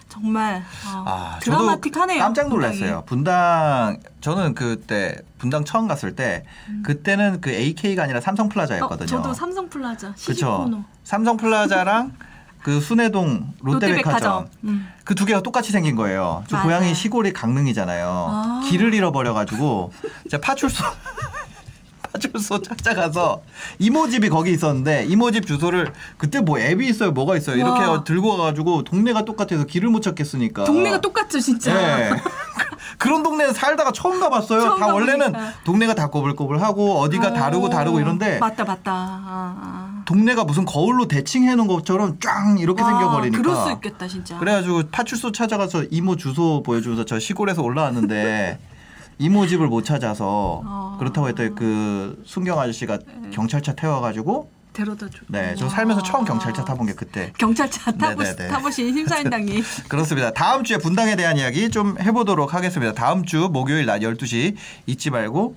[0.09, 2.19] 정말 어, 아, 드라마틱하네요.
[2.19, 2.49] 깜짝.
[2.49, 3.03] 놀랐어요.
[3.05, 6.43] 분당 저는 그때 분당 처음 갔을 때
[6.83, 9.03] 그때는 그 AK가 아니라 삼성플라자였거든요.
[9.03, 10.83] 어, 저도 삼성플라자 그렇죠.
[11.03, 12.11] 삼성플라자랑
[12.61, 14.47] 그 순회동 롯데백화점.
[14.65, 14.87] 음.
[15.05, 16.43] 그두 개가 똑같이 생긴 거예요.
[16.47, 16.67] 저 맞아요.
[16.67, 18.07] 고향이 시골이 강릉이잖아요.
[18.29, 18.61] 아.
[18.69, 19.91] 길을 잃어버려 가지고
[20.29, 20.83] 제가 파출소
[22.11, 23.41] 파출소 찾아가서
[23.79, 27.55] 이모 집이 거기 있었는데 이모 집 주소를 그때 뭐 앱이 있어요, 뭐가 있어요.
[27.55, 28.03] 이렇게 와.
[28.03, 30.65] 들고 가가지고 동네가 똑같아서 길을 못 찾겠으니까.
[30.65, 31.73] 동네가 똑같죠 진짜.
[31.73, 32.11] 네.
[32.97, 34.61] 그런 동네 살다가 처음 가봤어요.
[34.61, 35.53] 처음 다 원래는 가보니까.
[35.63, 38.91] 동네가 다 꼬불꼬불하고 어디가 다르고 어, 다르고 이런데 맞다 맞다.
[38.91, 42.87] 아, 동네가 무슨 거울로 대칭해 놓은 것처럼 쫙 이렇게 아.
[42.87, 43.43] 생겨버리니까.
[43.43, 44.39] 그럴 수 있겠다 진짜.
[44.39, 48.57] 그래가지고 파출소 찾아가서 이모 주소 보여주면서 저 시골에서 올라왔는데
[49.19, 50.95] 이모 집을 못 찾아서 어.
[50.97, 52.97] 그렇다고 했더니 그 순경 아저씨가
[53.31, 55.19] 경찰차 태워가지고 데려다 줘.
[55.27, 55.71] 네, 저 와.
[55.71, 57.31] 살면서 처음 경찰차 타본 게 그때.
[57.37, 58.47] 경찰차 타보, 네네네.
[58.47, 59.63] 타보신 심사위원장님.
[59.89, 60.31] 그렇습니다.
[60.31, 62.93] 다음 주에 분당에 대한 이야기 좀 해보도록 하겠습니다.
[62.93, 64.55] 다음 주 목요일 낮 12시
[64.87, 65.55] 잊지 말고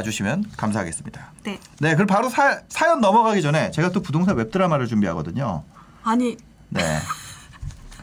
[0.00, 1.32] 와주시면 감사하겠습니다.
[1.44, 1.58] 네.
[1.80, 5.64] 네, 그럼 바로 사, 사연 넘어가기 전에 제가 또 부동산 웹드라마를 준비하거든요.
[6.04, 6.36] 아니
[6.68, 6.82] 네.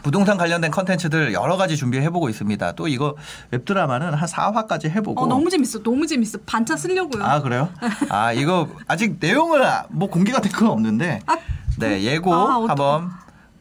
[0.01, 2.73] 부동산 관련된 컨텐츠들 여러 가지 준비해 보고 있습니다.
[2.73, 3.15] 또 이거
[3.51, 5.21] 웹드라마는 한 4화까지 해보고.
[5.21, 5.81] 어, 너무 재밌어.
[5.81, 6.39] 너무 재밌어.
[6.45, 7.23] 반차 쓰려고요.
[7.23, 7.69] 아 그래요?
[8.09, 11.37] 아 이거 아직 내용을 아- 뭐 공개가 된 건 없는데 아,
[11.79, 13.11] 네 예고 아, 한번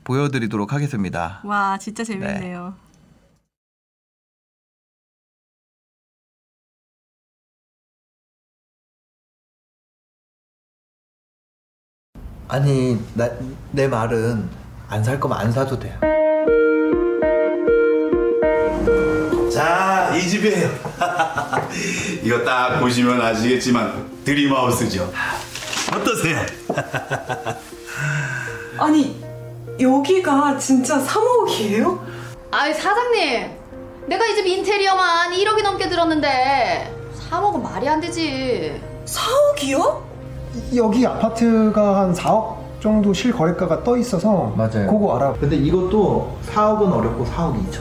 [0.05, 1.41] 보여드리도록 하겠습니다.
[1.45, 2.75] 와, 진짜 재밌네요.
[12.53, 13.29] 아니 나,
[13.71, 14.49] 내 말은
[14.89, 15.95] 안 살 거면 안 사도 돼요.
[19.53, 20.69] 자, 이 집이에요.
[22.23, 25.11] 이거 딱 보시면 아시겠지만 드림하우스죠.
[25.95, 26.41] 어떠세요?
[28.79, 29.19] 아니
[29.81, 31.99] 여기가 진짜 3억이에요?
[32.51, 33.51] 아이 사장님
[34.09, 36.95] 내가 이 집 인테리어만 1억이 넘게 들었는데
[37.31, 40.12] 3억은 말이 안 되지 4억이요?
[40.75, 44.91] 여기 아파트가 한 4억 정도 실거래가가 떠 있어서 맞아요.
[44.91, 45.35] 그거 알아.
[45.35, 47.81] 근데 이것도 4억은 어렵고 4억 2천.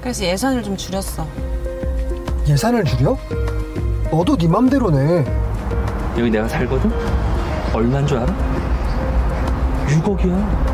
[0.00, 1.26] 그래서 예산을 좀 줄였어.
[2.46, 3.16] 예산을 줄여?
[4.10, 5.24] 너도 네 맘대로네.
[6.18, 6.90] 여기 내가 살거든?
[7.72, 8.34] 얼마인 줄 알아?
[9.86, 10.72] 6억이야.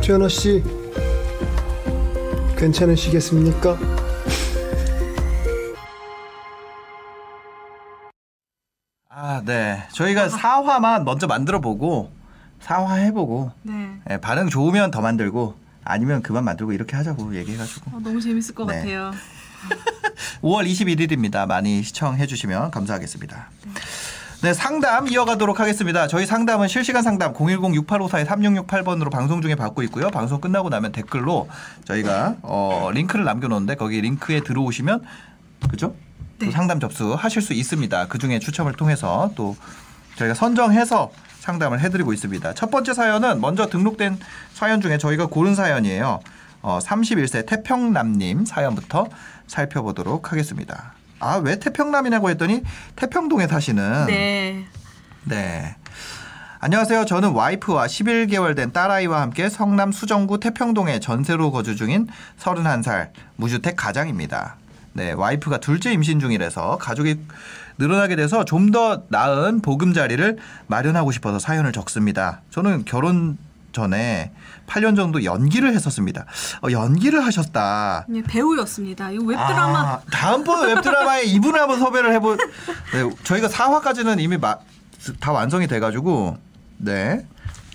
[0.00, 0.64] 최연아 씨,
[2.56, 3.76] 괜찮으시겠습니까?
[9.32, 9.82] 아 네.
[9.92, 12.12] 저희가 4화만 먼저 만들어 보고
[12.62, 13.98] 4화 해보고 네.
[14.10, 15.54] 예, 반응 좋으면 더 만들고
[15.84, 18.76] 아니면 그만 만들고 이렇게 하자고 얘기해가지고 어, 너무 재밌을 것 네.
[18.76, 19.12] 같아요.
[20.42, 21.46] 5월 21일입니다.
[21.46, 23.48] 많이 시청해 주시면 감사하겠습니다.
[24.42, 26.08] 네, 상담 이어가도록 하겠습니다.
[26.08, 30.10] 저희 상담은 실시간 상담 010-6854-3668번으로 방송 중에 받고 있고요.
[30.10, 31.48] 방송 끝나고 나면 댓글로
[31.84, 35.02] 저희가 어, 링크를 남겨놓는데 거기 링크에 들어오시면
[35.70, 35.94] 그죠?
[36.44, 38.08] 또 상담 접수하실 수 있습니다.
[38.08, 39.56] 그 중에 추첨을 통해서 또
[40.16, 42.54] 저희가 선정해서 상담을 해드리고 있습니다.
[42.54, 44.18] 첫 번째 사연은 먼저 등록된
[44.52, 46.20] 사연 중에 저희가 고른 사연이에요.
[46.62, 49.08] 어, 31세 태평남님 사연부터
[49.48, 50.94] 살펴보도록 하겠습니다.
[51.18, 52.62] 아, 왜 태평남이라고 했더니
[52.96, 54.64] 태평동에 사시는 네.
[55.24, 55.76] 네.
[56.60, 57.06] 안녕하세요.
[57.06, 62.06] 저는 와이프와 11개월 된 딸아이와 함께 성남 수정구 태평동에 전세로 거주 중인
[62.38, 64.56] 31살 무주택 가장입니다.
[64.94, 67.20] 네, 와이프가 둘째 임신 중이라서 가족이
[67.78, 72.40] 늘어나게 돼서 좀 더 나은 보금자리를 마련하고 싶어서 사연을 적습니다.
[72.50, 73.36] 저는 결혼
[73.72, 74.32] 전에
[74.66, 76.24] 8년 정도 연기를 했었습니다.
[76.62, 78.06] 어, 연기를 하셨다.
[78.08, 79.10] 네, 배우였습니다.
[79.10, 82.36] 이거 웹드라마 아, 다음번 웹드라마에 이분을 한번 섭외를 해보.
[82.36, 84.56] 네, 저희가 4화까지는 이미 마,
[85.20, 86.36] 다 완성이 돼가지고
[86.78, 87.26] 네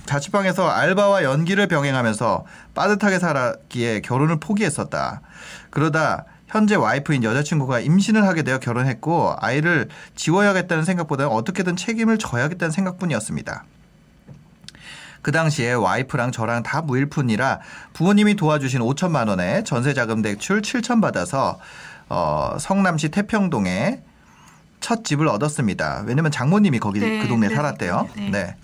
[0.05, 5.21] 자취방에서 알바와 연기를 병행하면서 빠듯하게 살았기에 결혼을 포기했었다.
[5.69, 13.65] 그러다 현재 와이프인 여자친구가 임신을 하게 되어 결혼했고 아이를 지워야겠다는 생각보다는 어떻게든 책임을 져야겠다는 생각뿐이었습니다.
[15.21, 17.59] 그 당시에 와이프랑 저랑 다 무일푼이라
[17.93, 21.59] 부모님이 도와주신 5천만 원에 전세 자금 대출 7천 받아서
[22.07, 24.01] 어, 성남시 태평동에
[24.79, 26.03] 첫 집을 얻었습니다.
[26.05, 28.09] 왜냐면 장모님이 거기 네, 그 동네 네, 살았대요.
[28.15, 28.29] 네.
[28.29, 28.55] 네.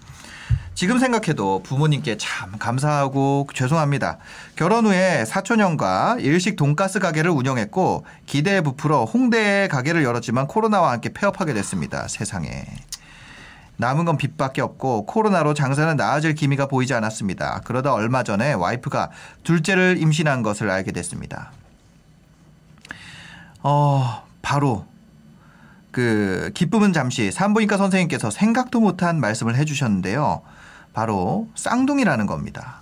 [0.75, 4.17] 지금 생각해도 부모님께 참 감사하고 죄송합니다.
[4.55, 11.53] 결혼 후에 사촌형과 일식 돈가스 가게를 운영했고 기대에 부풀어 홍대에 가게를 열었지만 코로나와 함께 폐업하게
[11.53, 12.07] 됐습니다.
[12.07, 12.65] 세상에.
[13.77, 17.61] 남은 건 빚밖에 없고 코로나로 장사는 나아질 기미가 보이지 않았습니다.
[17.65, 19.09] 그러다 얼마 전에 와이프가
[19.43, 21.51] 둘째를 임신한 것을 알게 됐습니다.
[23.61, 24.85] 어, 바로
[25.93, 30.41] 그 기쁨은 잠시 산부인과 선생님께서 생각도 못한 말씀을 해주셨는데요.
[30.91, 32.81] 바로 쌍둥이라는 겁니다.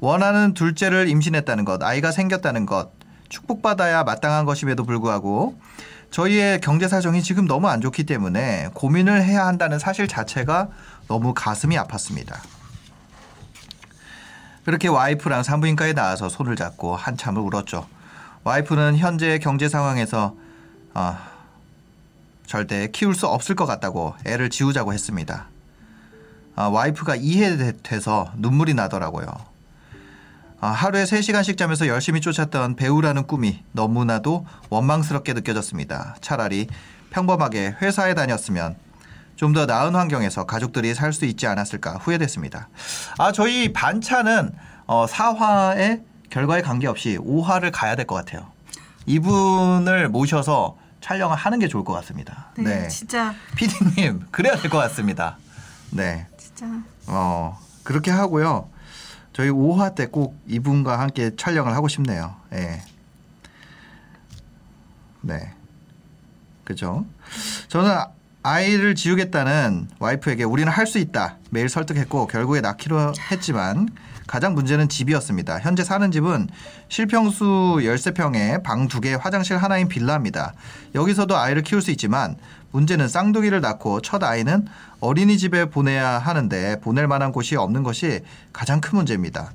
[0.00, 2.90] 원하는 둘째를 임신했다는 것, 아이가 생겼다는 것,
[3.28, 5.58] 축복받아야 마땅한 것임에도 불구하고
[6.10, 10.68] 저희의 경제 사정이 지금 너무 안 좋기 때문에 고민을 해야 한다는 사실 자체가
[11.06, 12.34] 너무 가슴이 아팠습니다.
[14.64, 17.86] 그렇게 와이프랑 산부인과에 나와서 손을 잡고 한참을 울었죠.
[18.42, 20.34] 와이프는 현재 경제 상황에서
[20.92, 21.35] 아,
[22.46, 25.46] 절대 키울 수 없을 것 같다고 애를 지우자고 했습니다.
[26.54, 29.26] 아, 와이프가 이해돼서 눈물이 나더라고요.
[30.60, 36.16] 아, 하루에 3시간씩 자면서 열심히 쫓았던 배우라는 꿈이 너무나도 원망스럽게 느껴졌습니다.
[36.20, 36.66] 차라리
[37.10, 38.76] 평범하게 회사에 다녔으면
[39.36, 42.68] 좀 더 나은 환경에서 가족들이 살 수 있지 않았을까 후회됐습니다.
[43.18, 44.52] 아, 저희 반차는
[44.86, 48.46] 어, 4화의 결과에 관계없이 5화를 가야 될 것 같아요.
[49.04, 52.48] 이분을 모셔서 촬영을 하는 게 좋을 것 같습니다.
[52.58, 55.36] 네, 진짜 피디님, 그래야 될 것 같습니다.
[55.92, 56.26] 네.
[56.36, 56.66] 진짜
[57.06, 58.68] 어, 그렇게 하고요.
[59.32, 62.34] 저희 5화 때 꼭 이분과 함께 촬영을 하고 싶네요.
[62.54, 62.82] 예.
[65.20, 65.52] 네.
[66.64, 67.06] 그죠?
[67.68, 67.96] 저는
[68.42, 73.88] 아이를 지우겠다는 와이프에게 우리는 할 수 있다 매일 설득했고 결국에 낳기로 했지만
[74.26, 75.60] 가장 문제는 집이었습니다.
[75.60, 76.48] 현재 사는 집은
[76.88, 77.44] 실평수
[77.80, 80.54] 13평에 방 2개, 화장실 하나인 빌라입니다.
[80.94, 82.36] 여기서도 아이를 키울 수 있지만
[82.72, 84.66] 문제는 쌍둥이를 낳고 첫 아이는
[85.00, 88.20] 어린이집에 보내야 하는데 보낼 만한 곳이 없는 것이
[88.52, 89.52] 가장 큰 문제입니다.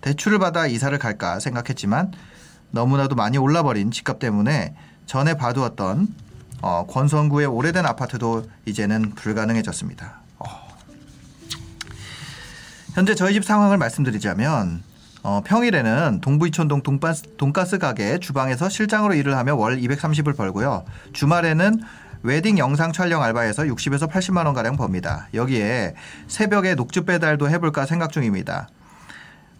[0.00, 2.12] 대출을 받아 이사를 갈까 생각했지만
[2.70, 4.74] 너무나도 많이 올라버린 집값 때문에
[5.06, 6.08] 전에 봐두었던
[6.62, 10.25] 어, 권선구의 오래된 아파트도 이제는 불가능해졌습니다.
[12.96, 12.98] 어.
[12.98, 14.82] 현재 저희 집 상황을 말씀드리자면
[15.22, 16.82] 어, 평일에는 동부이촌동
[17.36, 20.84] 돈가스 가게 주방에서 실장으로 일을 하며 월 230을 벌고요.
[21.12, 21.82] 주말에는
[22.22, 25.28] 웨딩 영상 촬영 알바에서 60에서 80만 원 가량 법니다.
[25.34, 25.94] 여기에
[26.26, 28.68] 새벽에 녹즙 배달도 해볼까 생각 중입니다.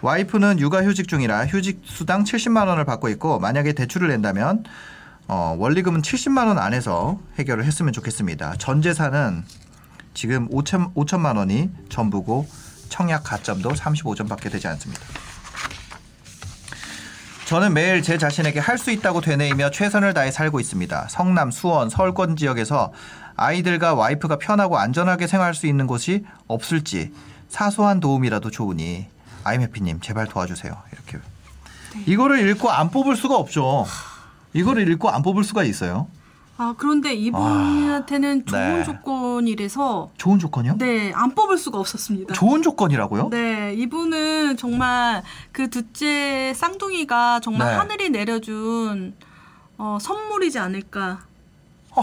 [0.01, 4.65] 와이프는 육아휴직 중이라 휴직 수당 70만 원을 받고 있고 만약에 대출을 낸다면
[5.29, 8.55] 어, 원리금은 70만 원 안에서 해결을 했으면 좋겠습니다.
[8.59, 9.45] 전 재산은
[10.15, 12.47] 지금 5천, 5천만 원이 전부고
[12.89, 15.03] 청약 가점도 35점밖에 되지 않습니다.
[17.47, 21.07] 저는 매일 제 자신에게 할 수 있다고 되뇌이며 최선을 다해 살고 있습니다.
[21.09, 22.93] 성남, 수원, 서울권 지역에서
[23.37, 27.13] 아이들과 와이프가 편하고 안전하게 생활할 수 있는 곳이 없을지
[27.49, 29.07] 사소한 도움이라도 좋으니
[29.45, 30.77] 아이메피님 제발 도와주세요.
[30.93, 31.19] 이렇게
[32.07, 33.87] 이거를 읽고 안 뽑을 수가 없죠.
[34.53, 36.09] 이거를 읽고 안 뽑을 수가 있어요.
[36.59, 38.85] 아 그런데 이분한테는 아, 좋은 네.
[38.85, 40.79] 조건이라서 좋은 조건이요?
[40.79, 42.33] 네 안 뽑을 수가 없었습니다.
[42.35, 43.29] 좋은 조건이라고요?
[43.31, 47.75] 네, 이분은 정말 그 둘째 쌍둥이가 정말 네.
[47.77, 49.15] 하늘이 내려준
[49.79, 51.21] 어, 선물이지 않을까.
[51.91, 52.03] 어.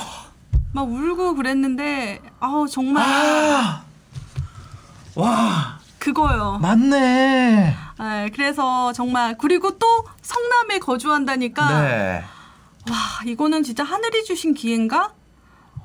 [0.71, 3.83] 막 울고 그랬는데, 아우 정말 아,
[5.15, 6.57] 와 그거요.
[6.61, 7.75] 맞네.
[7.99, 9.85] 네, 그래서 정말 그리고 또
[10.21, 12.23] 성남에 거주한다니까 네.
[12.89, 15.13] 와 이거는 진짜 하늘이 주신 기회인가?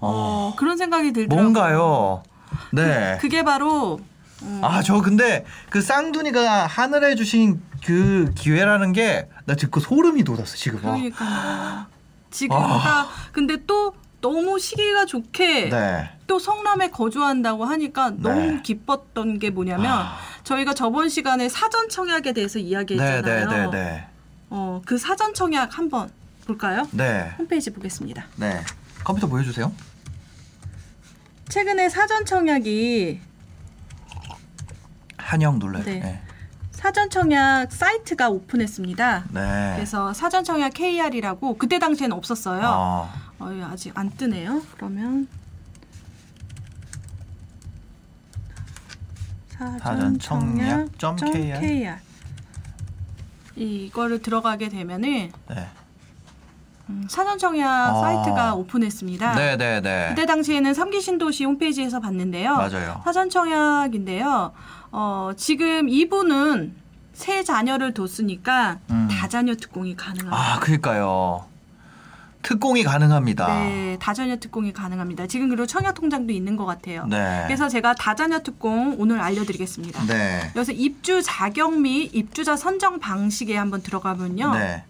[0.00, 1.42] 어, 그런 생각이 들더라고요.
[1.42, 2.22] 뭔가요?
[2.72, 3.18] 네.
[3.20, 4.00] 그 게 바로
[4.62, 10.84] 아, 저 근데 그 쌍둥이가 하늘에 주신 그 기회라는 게 나 듣고 소름이 돋았어, 지금.
[10.84, 10.92] 와.
[10.92, 11.86] 그러니까
[12.30, 12.82] 지금 아.
[12.84, 16.10] 딱 근데 또 너무 시기가 좋게 네.
[16.26, 18.62] 또 성남에 거주한다고 하니까 너무 네.
[18.62, 20.16] 기뻤던 게 뭐냐면 아.
[20.44, 23.48] 저희가 저번 시간에 사전 청약에 대해서 네, 이야기했잖아요.
[23.48, 24.06] 네, 네, 네.
[24.50, 26.10] 어, 그 사전 청약 한번
[26.48, 26.88] 볼까요?
[26.92, 27.30] 네.
[27.38, 28.24] 홈페이지 보겠습니다.
[28.36, 28.62] 네.
[29.04, 29.70] 컴퓨터 보여주세요.
[31.50, 33.20] 최근에 사전 청약이
[35.18, 35.84] 한영 눌러요.
[35.84, 36.00] 네.
[36.00, 36.22] 네.
[36.70, 39.24] 사전 청약 사이트가 오픈했습니다.
[39.30, 39.72] 네.
[39.76, 42.62] 그래서 사전 청약 KR이라고 그때 당시에는 없었어요.
[42.64, 44.62] 어, 어, 아직 안 뜨네요.
[44.76, 45.28] 그러면
[49.82, 51.60] 사전 청약 점 KR.
[51.60, 51.96] KR
[53.56, 55.68] 이거를 들어가게 되면은 네.
[56.90, 58.00] 음, 사전 청약 아.
[58.00, 59.34] 사이트가 오픈했습니다.
[59.34, 60.06] 네, 네, 네.
[60.10, 62.56] 그때 당시에는 삼기 신도시 홈페이지에서 봤는데요.
[62.56, 63.00] 맞아요.
[63.04, 64.52] 사전 청약인데요.
[64.90, 66.74] 어, 지금 이분은
[67.12, 69.08] 세 자녀를 뒀으니까 음.
[69.10, 70.36] 다자녀 특공이 가능합니다.
[70.36, 71.44] 아, 그러니까요.
[72.42, 73.46] 특공이 가능합니다.
[73.48, 75.26] 네, 다자녀 특공이 가능합니다.
[75.26, 77.04] 지금 그리고 청약 통장도 있는 것 같아요.
[77.06, 77.42] 네.
[77.46, 80.06] 그래서 제가 다자녀 특공 오늘 알려드리겠습니다.
[80.06, 80.52] 네.
[80.54, 84.54] 여기서 입주 자격 및 입주자 선정 방식에 한번 들어가면요.
[84.54, 84.84] 네.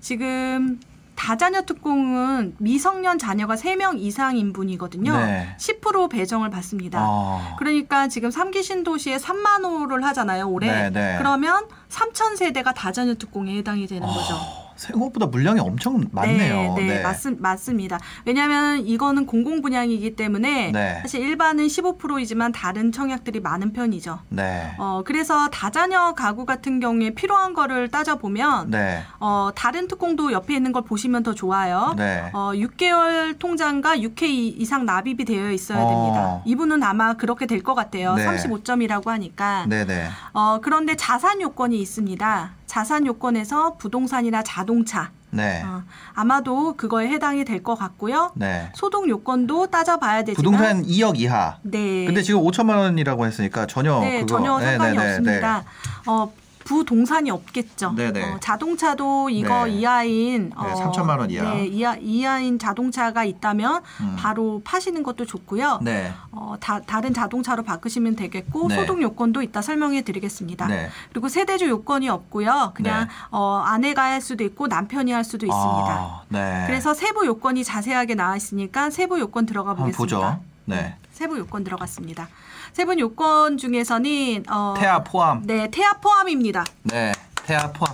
[0.00, 0.80] 지금
[1.14, 5.12] 다자녀 특공은 미성년 자녀가 3명 이상 인 분이거든요.
[5.12, 5.54] 네.
[5.58, 7.00] 10% 배정을 받습니다.
[7.02, 7.56] 어.
[7.58, 10.70] 그러니까 지금 삼기 신도시에 3만 호를 하잖아요, 올해.
[10.72, 11.16] 네, 네.
[11.18, 14.34] 그러면 3천 세대가 다자녀 특공에 해당이 되는 거죠.
[14.80, 16.74] 어, 생각보다 물량이 엄청 많네요.
[16.76, 17.98] 네, 네, 맞습, 맞습 니다.
[18.24, 20.98] 왜냐하면 이거는 공공 분양이기 때문에 네.
[21.02, 24.20] 사실 일반은 15%이지만 다른 청약들이 많은 편이죠.
[24.30, 24.74] 네.
[24.78, 29.02] 어, 그래서 다자녀 가구 같은 경우에 필요한 거를 따져 보면 네.
[29.18, 31.94] 어, 다른 특공도 옆에 있는 걸 보시면 더 좋아요.
[31.96, 32.30] 네.
[32.32, 35.88] 어, 6개월 통장과 6K 이상 납입이 되어 있어야 어.
[35.88, 36.42] 됩니다.
[36.46, 38.14] 이분은 아마 그렇게 될 것 같아요.
[38.14, 38.24] 네.
[38.26, 39.66] 35점이라고 하니까.
[39.68, 40.08] 네, 네.
[40.32, 42.52] 어, 그런데 자산 요건이 있습니다.
[42.70, 45.10] 자산 요건에서 부동산이나 자동차.
[45.30, 45.60] 네.
[45.64, 45.82] 어,
[46.14, 48.30] 아마도 그거에 해당이 될 것 같고요.
[48.36, 48.70] 네.
[48.76, 51.56] 소득 요건도 따져봐야 되지만 부동산 2억 이하.
[51.62, 52.06] 네.
[52.06, 55.64] 근데 지금 5천만 원이라고 했으니까 전혀 네, 그거 전혀 네, 상관이 네, 네, 없습니다.
[56.06, 56.32] 어,
[56.64, 57.92] 부동산이 없겠죠.
[57.92, 58.22] 네네.
[58.24, 59.72] 어, 자동차도 이거 네.
[59.72, 61.54] 이하인 어, 네, 3천만 원 이하.
[61.54, 64.16] 네, 이하 이하인 자동차가 있다면 음.
[64.18, 65.80] 바로 파시는 것도 좋고요.
[65.82, 66.12] 네.
[66.30, 68.76] 어, 다, 다른 자동차로 바꾸시면 되겠고 네.
[68.76, 70.66] 소득 요건도 이따 설명해 드리겠습니다.
[70.66, 70.90] 네.
[71.10, 72.72] 그리고 세대주 요건이 없고요.
[72.74, 73.14] 그냥 네.
[73.30, 75.90] 어, 아내가 할 수도 있고 남편이 할 수도 있습니다.
[75.90, 76.64] 아, 네.
[76.66, 79.96] 그래서 세부 요건이 자세하게 나와 있으니까 세부 요건 들어가 보겠습니다.
[79.98, 80.40] 보죠.
[80.66, 80.96] 네.
[81.12, 82.28] 세부 요건 들어갔습니다.
[82.72, 85.42] 세부 요건 중에서는 어, 태아 포함.
[85.44, 86.64] 네, 태아 포함입니다.
[86.84, 87.12] 네.
[87.44, 87.92] 태아 포함.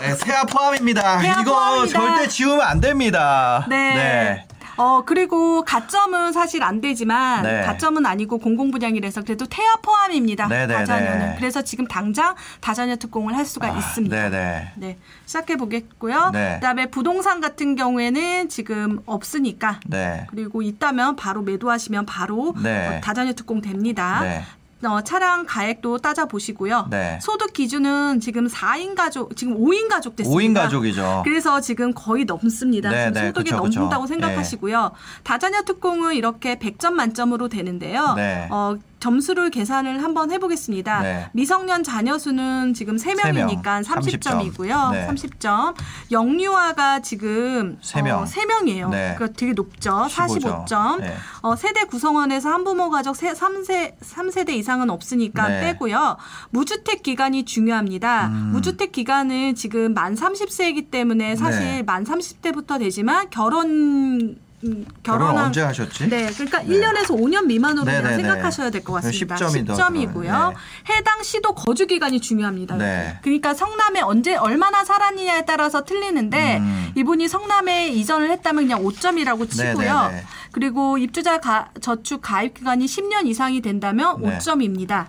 [0.00, 1.20] 네, 세아 포함입니다.
[1.20, 1.98] 세아 이거 포함입니다.
[1.98, 3.64] 절대 지우면 안 됩니다.
[3.68, 4.46] 네.
[4.76, 7.62] 어 그리고 가점은 사실 안 되지만 네.
[7.62, 10.48] 가점은 아니고 공공 분양이라서 그래도 태아 포함입니다.
[10.48, 11.34] 네, 네, 다자녀는 네.
[11.38, 14.16] 그래서 지금 당장 다자녀 특공을 할 수가 있습니다.
[14.16, 14.72] 네, 네.
[14.76, 16.30] 네, 시작해 보겠고요.
[16.32, 16.54] 네.
[16.54, 20.26] 그다음에 부동산 같은 경우에는 지금 없으니까 네.
[20.30, 22.88] 그리고 있다면 바로 매도하시면 바로 네.
[22.88, 24.44] 어, 다자녀 특공 됩니다.
[24.80, 24.88] 네.
[24.88, 26.88] 어, 차량 가액도 따져 보시고요.
[26.90, 27.18] 네.
[27.22, 30.38] 소득 기준은 지금 4인 가족, 지금 5인 가족 됐습니다.
[30.38, 31.22] 5인 가족이죠.
[31.24, 32.90] 그래서 지금 거의 넘습니다.
[32.90, 33.80] 네, 지금 네, 소득이 그쵸, 그쵸.
[33.80, 34.92] 넘는다고 생각하시고요.
[35.22, 38.14] 다자녀 특공은 이렇게 100점 만점으로 되는데요.
[38.14, 38.48] 네.
[38.50, 41.02] 어, 점수를 계산을 한번 해보겠습니다.
[41.02, 41.30] 네.
[41.32, 44.92] 미성년 자녀 수는 지금 3명이니까 세 명, 30점이고요.
[44.92, 45.06] 네.
[45.08, 45.74] 30점.
[46.10, 48.20] 영유아가 지금 세 명.
[48.20, 48.90] 어, 3명이에요.
[48.90, 49.14] 네.
[49.16, 50.06] 그러니까 되게 높죠.
[50.08, 50.66] 15점.
[50.66, 51.00] 45점.
[51.00, 51.14] 네.
[51.42, 55.60] 어, 세대 구성원에서 한부모 가족 세, 3세, 3세대 이상은 없으니까 네.
[55.60, 56.16] 빼고요.
[56.50, 58.28] 무주택 기간이 중요합니다.
[58.28, 58.50] 음.
[58.52, 61.82] 무주택 기간은 지금 만 30세이기 때문에 사실 네.
[61.82, 66.08] 만 30대부터 되지만 결혼 음, 결혼 언제 하셨지?
[66.08, 68.22] 네, 그러니까 1년에서 5년 미만으로 네, 그냥 네, 네.
[68.22, 69.36] 생각하셔야 될 것 같습니다.
[69.36, 70.12] 10점이 더 10점이고요.
[70.22, 70.54] 들어요.
[70.88, 72.76] 해당 시도 거주 기간이 중요합니다.
[72.76, 73.18] 네.
[73.22, 76.92] 그러니까 성남에 언제 얼마나 살았느냐에 따라서 틀리는데 음.
[76.96, 79.74] 이분이 성남에 이전을 했다면 그냥 5점이라고 치고요.
[80.08, 80.24] 네, 네, 네.
[80.52, 84.38] 그리고 입주자 가- 저축 가입 기간이 10년 이상이 된다면 네.
[84.38, 85.08] 5점입니다.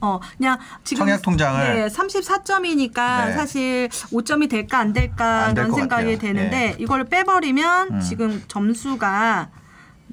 [0.00, 3.32] 어, 그냥 지금 청약 통장을 네, 34점이니까 네.
[3.32, 6.18] 사실 5점이 될까 안 될까 안 될 이런 것 생각이 같아요.
[6.18, 6.76] 되는데 네.
[6.78, 8.00] 이걸 빼버리면 음.
[8.00, 9.48] 지금 점수가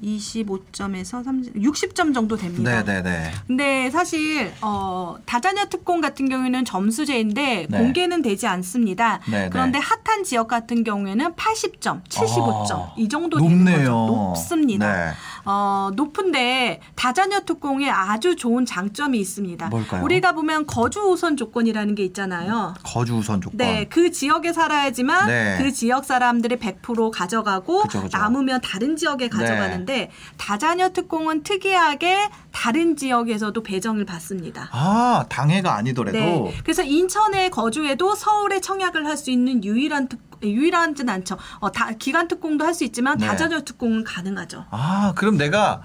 [0.02, 2.82] 25점에서 30, 60점 정도 됩니다.
[2.82, 3.30] 네, 네, 네.
[3.46, 7.78] 근데 사실 어, 다자녀 특공 같은 경우에는 점수제인데 네.
[7.78, 9.20] 공개는 되지 않습니다.
[9.30, 9.84] 네, 그런데 네.
[10.04, 13.78] 핫한 지역 같은 경우에는 80점, 75점 아, 이 정도 되는 높네요.
[13.78, 14.06] 거죠.
[14.28, 14.92] 높습니다.
[15.06, 15.12] 네.
[15.44, 19.68] 어, 높은데 다자녀 특공에 아주 좋은 장점이 있습니다.
[19.68, 20.02] 뭘까요?
[20.04, 22.74] 우리가 보면 거주 우선 조건이라는 게 있잖아요.
[22.82, 23.56] 거주 우선 조건.
[23.58, 25.58] 네, 그 지역에 살아야지만 네.
[25.58, 28.16] 그 지역 사람들이 100% 가져가고 그죠, 그죠.
[28.18, 34.68] 남으면 다른 지역에 가져가는데 다자녀 특공은 특이하게 다른 지역에서도 배정을 받습니다.
[34.72, 36.54] 아, 당해가 아니더라도 네.
[36.62, 40.18] 그래서 인천에 거주해도 서울에 청약을 할 수 있는 유일한 특
[40.50, 41.36] 유일한진 않죠.
[41.60, 43.26] 어, 다 기간 특공도 할 수 있지만 네.
[43.26, 44.64] 다자녀 특공은 가능하죠.
[44.70, 45.82] 아, 그럼 내가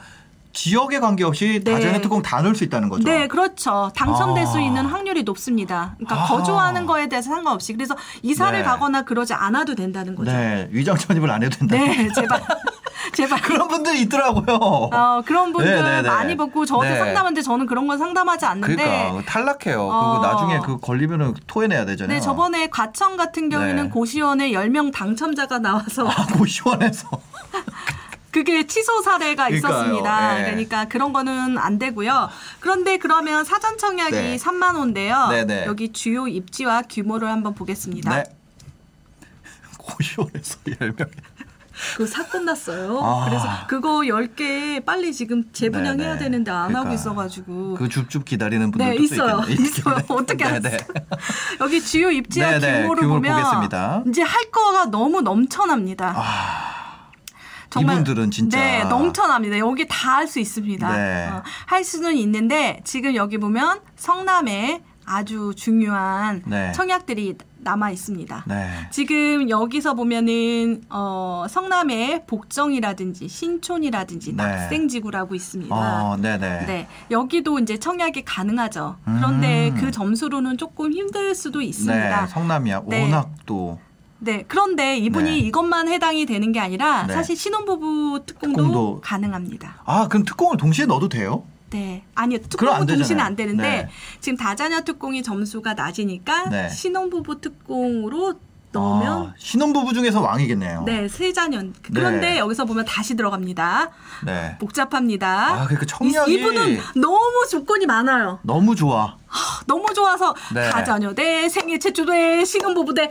[0.54, 1.72] 지역에 관계없이 네.
[1.74, 3.04] 다자녀 특공 다 넣을 수 있다는 거죠.
[3.04, 3.92] 네, 그렇죠.
[3.96, 4.48] 당첨될 아.
[4.48, 5.96] 수 있는 확률이 높습니다.
[6.00, 6.28] 그러니까 아.
[6.28, 8.64] 거주하는 거에 대해서 상관없이 그래서 이사를 네.
[8.66, 10.32] 가거나 그러지 않아도 된다는 거죠.
[10.32, 11.76] 네, 위장 전입을 안 해도 된다.
[11.76, 12.42] 네, 제발.
[13.14, 13.42] 제발.
[13.42, 14.56] 그런 분들이 있더라고요.
[14.56, 16.08] 어, 그런 분들 네, 네, 네.
[16.08, 16.98] 많이 받고 저도 네.
[16.98, 19.82] 상담하는데 저는 그런 건 상담하지 않는데 그러니까 탈락해요.
[19.82, 20.20] 어.
[20.20, 22.18] 그리고 나중에 그 걸리면은 토해내야 되잖아요.
[22.18, 23.90] 네, 저번에 과천 같은 경우에는 네.
[23.90, 27.10] 고시원에 10명 당첨자가 나와서 아, 고시원에서
[28.32, 29.74] 그게 취소 사례가 그러니까요.
[29.74, 30.36] 있었습니다.
[30.36, 30.44] 네.
[30.46, 32.30] 그러니까 그런 거는 안 되고요.
[32.60, 34.36] 그런데 그러면 사전 청약이 네.
[34.38, 35.28] 3만 원인데요.
[35.30, 35.66] 네, 네.
[35.66, 38.16] 여기 주요 입지와 규모를 한번 보겠습니다.
[38.16, 38.24] 네.
[39.80, 41.10] 고시원에서 10명.
[41.96, 43.00] 그 사건 났어요.
[43.02, 43.26] 아.
[43.28, 46.20] 그래서 그거 10개 빨리 지금 재분양해야 네, 네.
[46.20, 46.94] 되는데 안 하고 그러니까.
[46.94, 47.76] 있어가지고.
[47.76, 49.40] 그 줍줍 기다리는 분들도 네, 또 있어요.
[49.48, 49.64] 있겠네.
[49.64, 49.96] 있어요.
[50.10, 50.72] 어떻게 네, 알았어요?
[50.72, 50.78] 네.
[51.62, 52.82] 여기 주요 입지와 네, 네.
[52.82, 54.04] 규모를 보면 보겠습니다.
[54.08, 56.16] 이제 할 거가 너무 넘쳐납니다.
[57.80, 59.60] 이분들은 진짜 네 넘쳐납니다.
[59.60, 60.92] 여기 다 할 수 있습니다.
[60.98, 61.28] 네.
[61.30, 66.72] 어, 할 수는 있는데 지금 여기 보면 성남에 아주 중요한 네.
[66.74, 68.46] 청약들이 남아 있습니다.
[68.48, 68.70] 네.
[68.90, 74.44] 지금 여기서 보면은 어, 성남에 복정이라든지 신촌이라든지 네.
[74.44, 75.76] 낙생지구라고 있습니다.
[75.76, 76.66] 어, 네, 네.
[76.66, 78.98] 네, 여기도 이제 청약이 가능하죠.
[79.04, 79.76] 그런데 음.
[79.76, 82.22] 그 점수로는 조금 힘들 수도 있습니다.
[82.22, 82.84] 네, 성남이야.
[82.88, 83.04] 네.
[83.04, 83.80] 워낙 또
[84.20, 85.38] 네, 그런데 이분이 네.
[85.38, 87.14] 이것만 해당이 되는 게 아니라 네.
[87.14, 89.02] 사실 신혼부부 특공도, 특공도.
[89.02, 89.82] 가능합니다.
[89.86, 91.44] 아, 그럼 특공을 동시에 넣어도 돼요?
[91.70, 93.22] 네, 아니요 특공은 동시는.
[93.24, 93.90] 안 되는데 네.
[94.20, 96.70] 지금 다자녀 특공이 점수가 낮으니까 네.
[96.70, 98.40] 신혼부부 특공으로
[98.72, 100.84] 넣으면 아, 신혼부부 중에서 왕이겠네요.
[100.86, 101.62] 네, 세자녀.
[101.82, 102.38] 그런데 네.
[102.40, 103.90] 여기서 보면 다시 들어갑니다.
[104.26, 104.58] 네.
[104.60, 105.28] 복잡합니다.
[105.62, 108.40] 아, 그러니까 청약이 이, 이분은 너무 조건이 많아요.
[108.44, 109.18] 너무 좋아.
[109.68, 110.70] 너무 좋아서 네.
[110.70, 113.10] 다자녀 대 생애 최초 대 신혼부부 대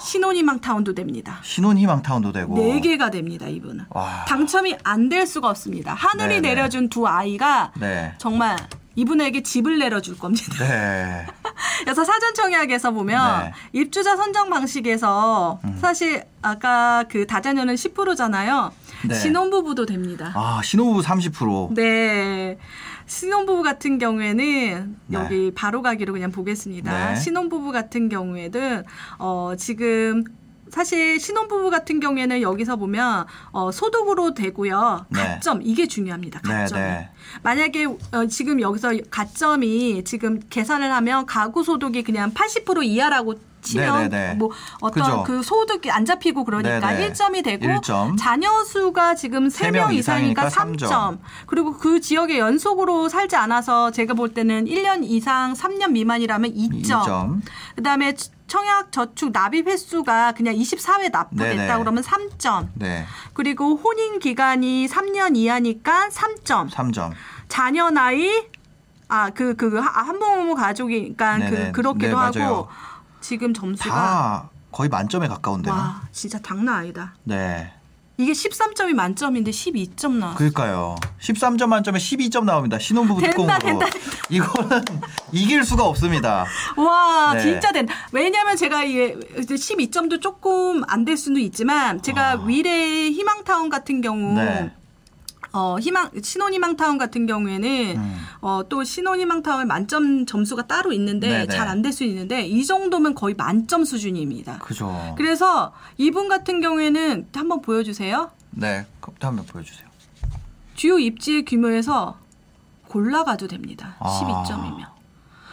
[0.00, 1.38] 신혼희망 타운도 됩니다.
[1.42, 2.54] 신혼희망 타운도 되고.
[2.56, 3.86] 네 개가 됩니다, 이분은.
[3.90, 4.24] 와.
[4.26, 5.92] 당첨이 안 될 수가 없습니다.
[5.94, 6.48] 하늘이 네, 네.
[6.54, 8.14] 내려준 두 아이가 네.
[8.18, 8.56] 정말
[8.96, 10.64] 이분에게 집을 내려줄 겁니다.
[10.64, 11.26] 네.
[11.84, 13.46] 그래서 사전 청약에서 보면 네.
[13.48, 13.52] 음.
[13.72, 18.72] 입주자 선정 방식에서 사실 아까 그 다자녀는 10%잖아요.
[19.06, 19.14] 네.
[19.14, 20.32] 신혼부부도 됩니다.
[20.34, 21.74] 아, 신혼부부 30%.
[21.74, 22.58] 네.
[23.06, 25.18] 신혼부부 같은 경우에는 네.
[25.18, 27.10] 여기 바로 가기로 그냥 보겠습니다.
[27.10, 27.16] 네.
[27.16, 28.84] 신혼부부 같은 경우에는
[29.18, 30.24] 어 지금
[30.74, 35.06] 사실 신혼부부 같은 경우에는 여기서 보면 어, 소득으로 되고요.
[35.08, 35.22] 네.
[35.22, 36.40] 가점 이게 중요합니다.
[36.42, 36.82] 네, 가점이.
[36.82, 37.10] 네.
[37.44, 44.08] 만약에 어, 지금 여기서 가점이 지금 계산을 하면 가구 소득이 그냥 80% 이하라고 치면 네,
[44.08, 44.34] 네, 네.
[44.34, 44.50] 뭐
[44.80, 45.22] 어떤 그죠.
[45.22, 47.12] 그 소득이 안 잡히고 그러니까 네, 네.
[47.12, 48.16] 1점이 되고 일 점.
[48.16, 50.90] 자녀 수가 지금 세 3명 명 이상이니까 이상이니까 삼 점.
[50.90, 51.18] 3점.
[51.46, 56.74] 그리고 그 지역에 연속으로 살지 않아서 제가 볼 때는 1년 이상 3년 미만이라면 2점.
[56.74, 57.42] 이 점.
[57.76, 58.14] 그다음에
[58.46, 61.78] 청약 저축 납입 횟수가 그냥 24회 납부됐다.
[61.78, 62.68] 그러면 3점.
[62.74, 63.06] 네.
[63.32, 66.70] 그리고 혼인 기간이 3년 이하니까 3점.
[66.70, 67.12] 3점.
[67.48, 68.28] 자녀 나이
[69.08, 71.50] 아 그 그 한부모 가족이니까 네네.
[71.50, 72.68] 그 그렇기도 네, 하고.
[73.20, 75.72] 지금 점수가 다 거의 만점에 가까운데요.
[75.72, 77.14] 와 진짜 장난 아니다.
[77.24, 77.72] 네.
[78.16, 80.36] 이게 13점이 만점인데 12점 나왔어.
[80.38, 80.94] 그러니까요.
[81.20, 82.78] 13점 만점에 12점 나옵니다.
[82.78, 83.58] 신혼부부 된다, 특공으로.
[83.80, 83.86] 된다,
[84.30, 84.84] 이거는
[85.32, 86.46] 이길 수가 없습니다.
[86.76, 87.40] 와 네.
[87.40, 87.88] 진짜 된.
[88.12, 94.38] 왜냐하면 제가 이게 12점도 조금 안 될 수도 있지만 제가 위례 희망타운 같은 경우.
[94.38, 94.44] 아.
[94.44, 94.72] 네.
[95.56, 98.16] 어 희망 신혼희망 타운 같은 경우에는 음.
[98.40, 101.46] 어 또 신혼희망 타운 만점 점수가 따로 있는데.
[101.46, 104.58] 잘 안 될 수 있는데 이 정도면 거의 만점 수준입니다.
[104.58, 105.14] 그죠.
[105.16, 108.30] 그래서 이분 같은 경우에는 한번 보여주세요.
[108.50, 108.84] 네.
[109.00, 109.86] 그럼 한번 보여주세요.
[110.74, 112.18] 주요 입지 규모에서
[112.88, 113.94] 골라가도 됩니다.
[114.00, 114.08] 아.
[114.20, 114.86] 12점이면.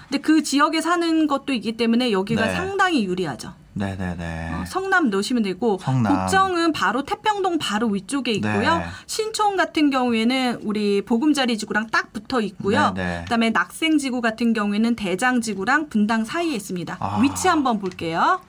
[0.10, 2.56] 근데 그 지역에 사는 것도 있기 때문에 여기가 네.
[2.56, 3.54] 상당히 유리하죠.
[3.74, 4.54] 네네네.
[4.54, 6.14] 어, 성남 넣으시면 되고 성남.
[6.16, 8.78] 복정은 바로 태평동 바로 위쪽에 있고요.
[8.78, 8.86] 네.
[9.06, 12.92] 신촌 같은 경우에는 우리 보금자리 지구랑 딱 붙어 있고요.
[12.96, 13.24] 네, 네.
[13.24, 16.98] 그다음에 낙생 지구 같은 경우에는 대장 지구랑 분당 사이에 있습니다.
[17.00, 17.20] 아.
[17.22, 18.42] 위치 한번 볼게요.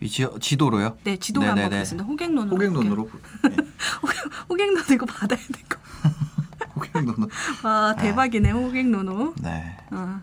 [0.00, 0.96] 이 지, 지도로요?
[1.02, 1.68] 네, 한번 네네네.
[1.70, 2.04] 보겠습니다.
[2.06, 2.56] 호갱론으로.
[2.56, 3.10] 호갱론으로.
[3.50, 3.56] 네.
[4.48, 5.78] 호갱론 이거 받아야 될 거.
[6.76, 7.28] 호갱론으로.
[7.64, 9.34] 와 대박이네 호갱노노.
[9.42, 9.76] 네.
[9.90, 10.20] 어,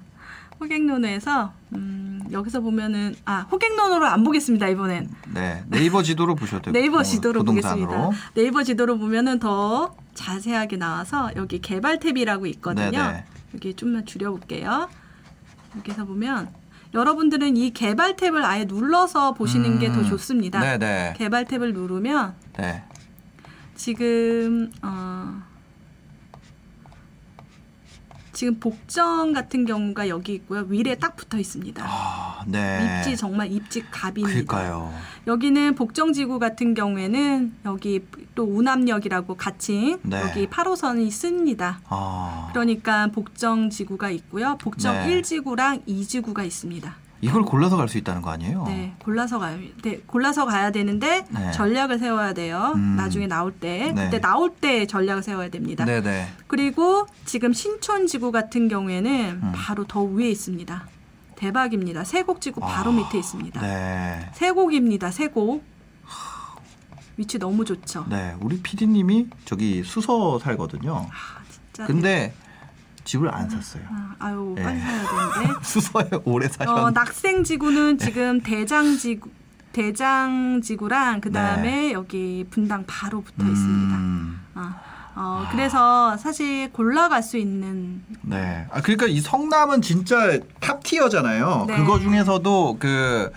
[0.60, 5.64] 호갱노노에서 음, 여기서 보면은 아 호갱노노로 안 보겠습니다 이번엔 네.
[5.68, 6.74] 네이버 지도로 보셔도 되고.
[6.74, 7.88] 네이버 지도로 부동산으로.
[7.88, 8.32] 보겠습니다.
[8.34, 12.92] 네이버 지도로 보면은 더 자세하게 나와서 여기 개발 탭이라고 있거든요.
[12.92, 13.24] 네네.
[13.54, 14.90] 여기 좀만 줄여볼게요.
[15.78, 16.50] 여기서 보면
[16.94, 20.06] 여러분들은 이 개발 탭을 아예 눌러서 보시는 게더 음.
[20.06, 20.60] 좋습니다.
[20.62, 21.16] 네네.
[21.18, 22.84] 개발 탭을 누르면 네.
[23.76, 25.44] 지금 어
[28.36, 30.68] 지금 복정 같은 경우가 여기 있고요.
[30.68, 31.84] 위에 딱 붙어 있습니다.
[31.88, 33.00] 아, 네.
[33.00, 34.28] 입지 정말 입지 갑입니다.
[34.28, 34.94] 그러니까요.
[35.26, 38.06] 여기는 복정지구 같은 경우에는 여기
[38.36, 40.22] 또 우남역이라고 같이 네.
[40.22, 41.80] 여기 8호선이 씁니다.
[41.88, 42.50] 아.
[42.52, 44.58] 그러니까 복정지구가 있고요.
[44.58, 45.22] 복정 네.
[45.22, 47.05] 1지구랑 2지구가 있습니다.
[47.26, 48.64] 이걸 골라서 갈 수 있다는 거 아니에요?
[48.68, 51.52] 네, 골라서 가야 네, 골라서 가야 되는데 네.
[51.52, 52.74] 전략을 세워야 돼요.
[52.76, 52.96] 음.
[52.96, 54.06] 나중에 나올 때 네.
[54.06, 55.86] 그때 나올 때 전략을 세워야 됩니다.
[55.86, 56.28] 네네.
[56.48, 59.52] 그리고 지금 신촌지구 같은 경우에는 음.
[59.56, 60.88] 바로 더 위에 있습니다.
[61.36, 62.04] 대박입니다.
[62.04, 63.62] 세곡지구 바로 아, 밑에 있습니다.
[63.62, 64.30] 네.
[64.34, 65.12] 세곡입니다.
[65.12, 65.64] 세곡.
[67.18, 68.06] 위치 너무 좋죠.
[68.10, 68.36] 네.
[68.42, 71.08] 우리 PD님이 저기 수서 살거든요.
[71.10, 71.86] 아, 진짜.
[71.86, 72.34] 근데
[73.06, 73.84] 집을 안 샀어요.
[73.90, 74.64] 아, 아유 네.
[74.64, 75.54] 빨리 사야 되는데.
[75.64, 76.92] 수서에 오래 어, 사셨는데.
[77.00, 79.30] 낙생지구는 지금 대장지구
[79.72, 83.96] 대장지구랑 그 다음에 여기 분당 바로 붙어 있습니다.
[83.98, 84.02] 네.
[84.02, 84.74] 음, 어,
[85.16, 88.68] 어, 그래서 사실 골라갈 수 있는 네.
[88.72, 91.66] 아 그러니까 이 성남은 진짜 top tier잖아요.
[91.68, 91.78] 네.
[91.78, 93.32] 그거 중에서도 그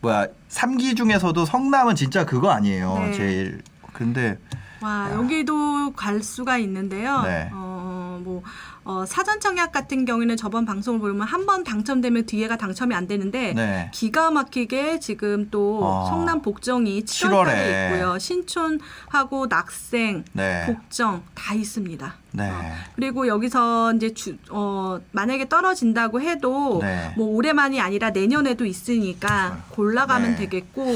[0.00, 2.98] 뭐야 삼기 중에서도 성남은 진짜 그거 아니에요.
[2.98, 3.12] 네.
[3.12, 3.62] 제일.
[3.92, 4.38] 근데
[4.80, 7.22] 와 여기도 갈 수가 있는데요.
[7.22, 7.50] 네.
[7.52, 8.42] 어, 뭐
[8.84, 13.52] 어, 사전 청약 같은 경우에는 저번 방송을 보면 한 번 당첨되면 뒤에가 당첨이 안 되는데
[13.52, 13.90] 네.
[13.92, 16.06] 기가 막히게 지금 또 어.
[16.08, 17.92] 성남 복정이 7월달에 7월에.
[17.92, 18.18] 있고요.
[18.18, 20.64] 신촌하고 낙생, 네.
[20.66, 22.14] 복정 다 있습니다.
[22.32, 22.48] 네.
[22.50, 22.54] 어,
[22.94, 27.12] 그리고 여기서 이제 주, 어, 만약에 떨어진다고 해도 네.
[27.16, 30.36] 뭐 올해만이 아니라 내년에도 있으니까 골라가면 네.
[30.36, 30.86] 되겠고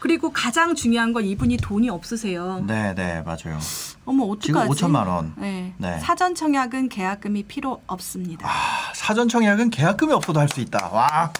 [0.00, 2.62] 그리고 가장 중요한 건 이분이 돈이 없으세요.
[2.66, 3.58] 네, 네, 맞아요.
[4.06, 4.84] 어머 지금 어떡하지?
[4.84, 5.34] 5천만 원.
[5.36, 5.74] 네.
[5.76, 5.98] 네.
[6.00, 8.48] 사전 청약은 계약금이 필요 없습니다.
[8.48, 10.88] 아, 사전 청약은 계약금이 없어도 할 수 있다.
[10.92, 11.32] 와.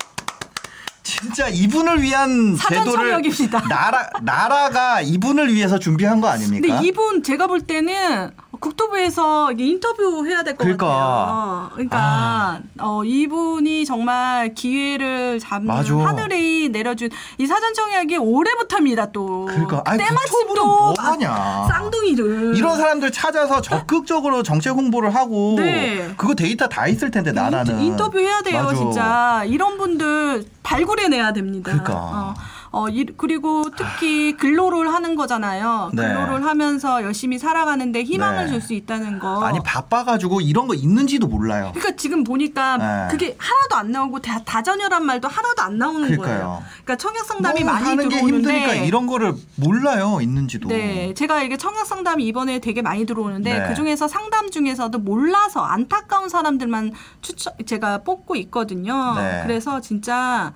[1.05, 3.61] 진짜 이분을 위한 제도를 청약입니다.
[3.69, 6.67] 나라 나라가 이분을 위해서 준비한 거 아닙니까?
[6.67, 10.87] 근데 이분 제가 볼 때는 국토부에서 이게 인터뷰 해야 될 것 그러니까.
[10.87, 11.71] 같아요.
[11.75, 15.95] 그러니까 어, 이분이 정말 기회를 잡는 맞아.
[15.95, 19.47] 하늘이 내려준 이 사전 청약이 올해부터입니다 또.
[19.47, 21.67] 그러니까 아니 때마침 또 뭐 하냐?
[21.71, 26.13] 쌍둥이를 이런 사람들 찾아서 적극적으로 정책 홍보를 하고 네.
[26.17, 28.75] 그거 데이터 다 있을 텐데 나라는 인터뷰 해야 돼요 맞아.
[28.77, 31.71] 진짜 이런 분들 발굴해내야 됩니다.
[31.73, 31.95] 그러니까.
[31.95, 32.35] 어,
[32.77, 35.93] 어, 이, 그리고 특히 근로를 하는 거잖아요.
[35.95, 36.03] 네.
[36.03, 38.53] 근로를 하면서 열심히 살아가는데 희망을 네.
[38.53, 39.43] 줄수 있다는 거.
[39.43, 41.73] 아니 바빠가지고 이런 거 있는지도 몰라요.
[41.75, 43.09] 그러니까 지금 보니까 네.
[43.11, 46.27] 그게 하나도 안 나오고 다, 다자녀란 말도 하나도 안 나오는 그러니까요.
[46.27, 46.63] 거예요.
[46.85, 50.69] 그러니까 청약 상담이 너무 많이 들어오는데 힘드니까 이런 거를 몰라요 있는지도.
[50.69, 53.69] 네, 제가 이게 청약 상담이 이번에 되게 많이 들어오는데 네.
[53.69, 59.15] 그 중에서 상담 중에서도 몰라서 안타까운 사람들만 추천 제가 뽑고 있거든요.
[59.15, 59.41] 네.
[59.47, 60.53] 그래서 진짜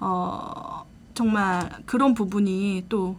[0.00, 3.16] 어 정말 그런 부분이 또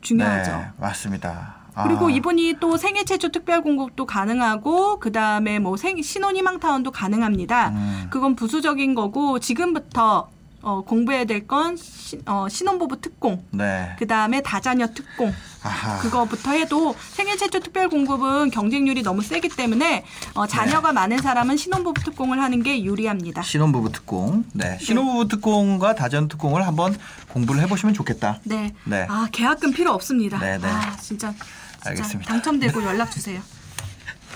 [0.00, 0.50] 중요하죠.
[0.52, 1.56] 네, 맞습니다.
[1.84, 2.10] 그리고 아.
[2.10, 7.68] 이분이 또 생애 최초 특별 공급도 가능하고 그 다음에 뭐 생, 신혼희망 타운도 가능합니다.
[7.68, 8.06] 음.
[8.08, 10.30] 그건 부수적인 거고 지금부터
[10.66, 11.78] 어, 공부해야 될 건
[12.26, 13.94] 어, 신혼부부 특공, 네.
[14.00, 15.32] 그 다음에 다자녀 특공.
[15.62, 15.98] 아하.
[15.98, 20.04] 그거부터 해도 생애 최초 특별 공급은 경쟁률이 너무 세기 때문에
[20.34, 20.94] 어, 자녀가 네.
[20.94, 23.42] 많은 사람은 신혼부부 특공을 하는 게 유리합니다.
[23.42, 24.44] 신혼부부 특공.
[24.54, 24.76] 네.
[24.80, 26.96] 신혼부부 특공과 다전 특공을 한번
[27.28, 28.40] 공부를 해보시면 좋겠다.
[28.42, 28.74] 네.
[28.84, 29.06] 네.
[29.08, 30.40] 아 계약금 필요 없습니다.
[30.40, 30.66] 네, 네.
[30.66, 32.28] 아 진짜, 진짜 알겠습니다.
[32.32, 33.40] 당첨되고 연락 주세요.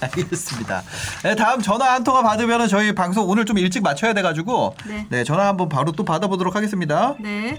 [0.16, 0.82] 알겠습니다.
[1.22, 4.74] 네, 다음 전화 한 통화 받으면 저희 방송 오늘 좀 일찍 마쳐야 돼가지고
[5.10, 5.24] 네.
[5.24, 7.14] 전화 한번 바로 또 받아보도록 하겠습니다.
[7.20, 7.58] 네.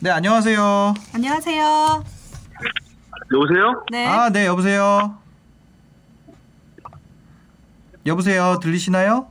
[0.00, 0.94] 네 안녕하세요.
[1.14, 2.04] 안녕하세요.
[3.34, 3.84] 여보세요?
[3.90, 4.06] 네.
[4.06, 5.16] 아 네 여보세요.
[8.04, 9.28] 여보세요 들리시나요?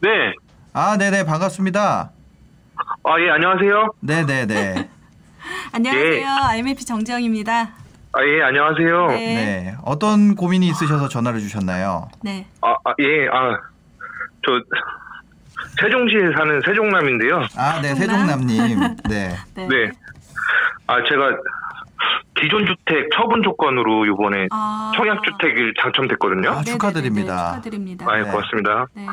[0.00, 0.08] 네.
[0.72, 2.10] 아 네네 반갑습니다.
[3.04, 3.94] 아, 예, 안녕하세요.
[4.00, 4.88] 네네네.
[5.72, 6.16] 안녕하세요.
[6.20, 6.24] 예.
[6.24, 7.70] IMF 정재영입니다.
[8.16, 9.06] 아, 예, 안녕하세요.
[9.08, 9.16] 네.
[9.34, 12.08] 네 어떤 고민이 있으셔서 전화를 주셨나요?
[12.22, 12.46] 네.
[12.62, 13.58] 아, 아, 예, 아,
[14.46, 14.52] 저,
[15.80, 17.42] 세종시에 사는 세종남인데요.
[17.56, 18.48] 아 네 세종남.
[18.48, 18.96] 세종남님.
[19.10, 19.36] 네.
[19.54, 19.68] 네.
[19.68, 19.90] 네.
[20.86, 21.36] 아, 제가
[22.40, 24.92] 기존 주택 처분 조건으로 이번에 아.
[24.96, 26.50] 청약 주택을 당첨됐거든요.
[26.50, 27.50] 아, 축하드립니다.
[27.56, 28.06] 축하드립니다.
[28.08, 28.30] 아, 예, 네.
[28.30, 28.86] 고맙습니다.
[28.94, 29.06] 네.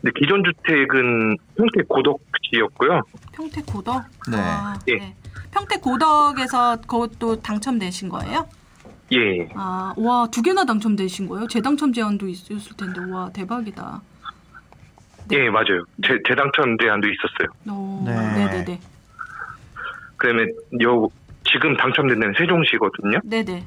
[0.00, 3.02] 근데 기존 주택은 평택 고덕지였고요.
[3.32, 4.04] 평택 고덕.
[4.30, 4.36] 네.
[4.38, 4.94] 아, 예.
[4.94, 5.14] 네.
[5.50, 8.48] 평택 고덕에서 그것도 당첨되신 거예요?
[9.12, 9.48] 예.
[9.54, 11.46] 아, 와, 두 개나 당첨되신 거예요?
[11.48, 13.00] 재당첨 제한도 있었을 텐데.
[13.10, 14.02] 와, 대박이다.
[15.32, 15.84] 예, 맞아요.
[16.04, 17.48] 재, 재당첨 제한도 있었어요.
[17.76, 18.14] 오, 네.
[18.34, 18.80] 네, 네, 네.
[20.16, 20.44] 그다음에
[20.82, 21.08] 요,
[21.44, 23.20] 지금 당첨된 데는 세종시거든요.
[23.24, 23.64] 네, 네.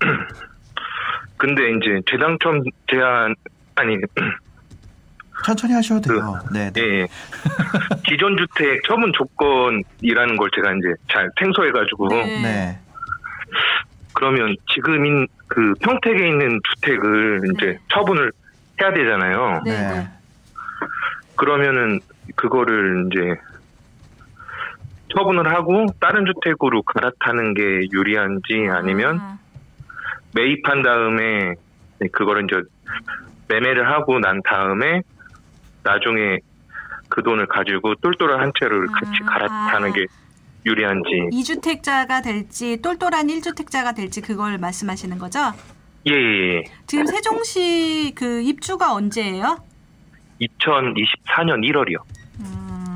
[1.36, 3.34] 근데 이제 재당첨 제한,
[3.76, 3.96] 아니,
[5.44, 6.38] 천천히 하셔도 돼요.
[6.52, 6.70] 네.
[6.72, 6.80] 네.
[6.80, 7.06] 예.
[8.06, 12.42] 기존 주택 처분 조건이라는 걸 제가 이제 잘 생소해가지고 네.
[12.42, 12.78] 네.
[14.12, 17.78] 그러면 지금인 그 평택에 있는 주택을 이제 네.
[17.92, 18.32] 처분을
[18.80, 19.62] 해야 되잖아요.
[19.64, 19.94] 네, 네.
[19.94, 20.08] 네.
[21.36, 22.00] 그러면은
[22.36, 23.40] 그거를 이제
[25.16, 27.62] 처분을 하고 다른 주택으로 갈아타는 게
[27.92, 29.38] 유리한지 아니면 아,
[30.34, 31.54] 매입한 다음에
[31.98, 32.60] 네, 그거를 이제
[33.48, 35.02] 매매를 하고 난 다음에
[35.82, 36.38] 나중에
[37.08, 39.92] 그 돈을 가지고 똘똘한 한 채를 같이 아, 갈아타는 아.
[39.92, 40.06] 게
[40.66, 45.52] 유리한지 2주택자가 될지 똘똘한 1주택자가 될지 그걸 말씀하시는 거죠?
[46.06, 46.64] 예, 예, 예.
[46.86, 49.62] 지금 세종시 그 입주가 언제예요?
[50.40, 51.96] 2024년 1월이요.
[52.40, 52.94] 음,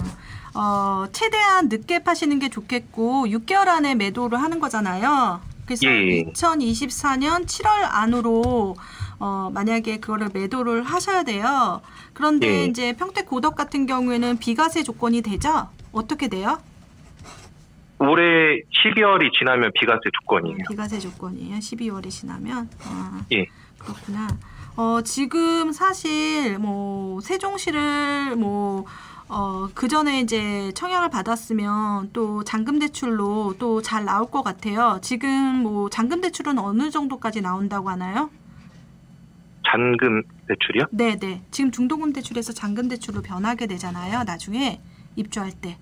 [0.54, 5.40] 어, 최대한 늦게 파시는 게 좋겠고 6개월 안에 매도를 하는 거잖아요.
[5.66, 6.22] 그래서 예, 예.
[6.32, 8.76] 2024년 7월 안으로
[9.18, 11.80] 어, 만약에 그거를 매도를 하셔야 돼요.
[12.12, 12.64] 그런데 예.
[12.66, 15.68] 이제 평택 고덕 같은 경우에는 비과세 조건이 되죠?
[15.92, 16.58] 어떻게 돼요?
[17.98, 18.24] 올해
[18.84, 20.58] 12월이 지나면 비과세 조건이에요.
[20.68, 21.56] 비과세 조건이에요.
[21.58, 22.68] 12월이 지나면.
[22.84, 23.46] 아, 예.
[23.78, 24.28] 그렇구나.
[24.76, 28.84] 어, 지금 사실 뭐 세종시를 뭐
[29.28, 34.98] 어, 그 전에 이제 청약을 받았으면 또 잔금 대출로 또 잘 나올 것 같아요.
[35.02, 35.30] 지금
[35.62, 38.30] 뭐 잔금 대출은 어느 정도까지 나온다고 하나요?
[39.66, 40.84] 잔금 대출이요?
[40.90, 41.42] 네, 네.
[41.50, 44.24] 지금 중도금 대출에서 잔금 대출로 변하게 되잖아요.
[44.24, 44.80] 나중에
[45.16, 45.76] 입주할 때.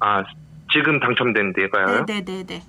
[0.00, 0.24] 아,
[0.72, 2.04] 지금 당첨된 데가요?
[2.04, 2.62] 네, 네, 네, 네.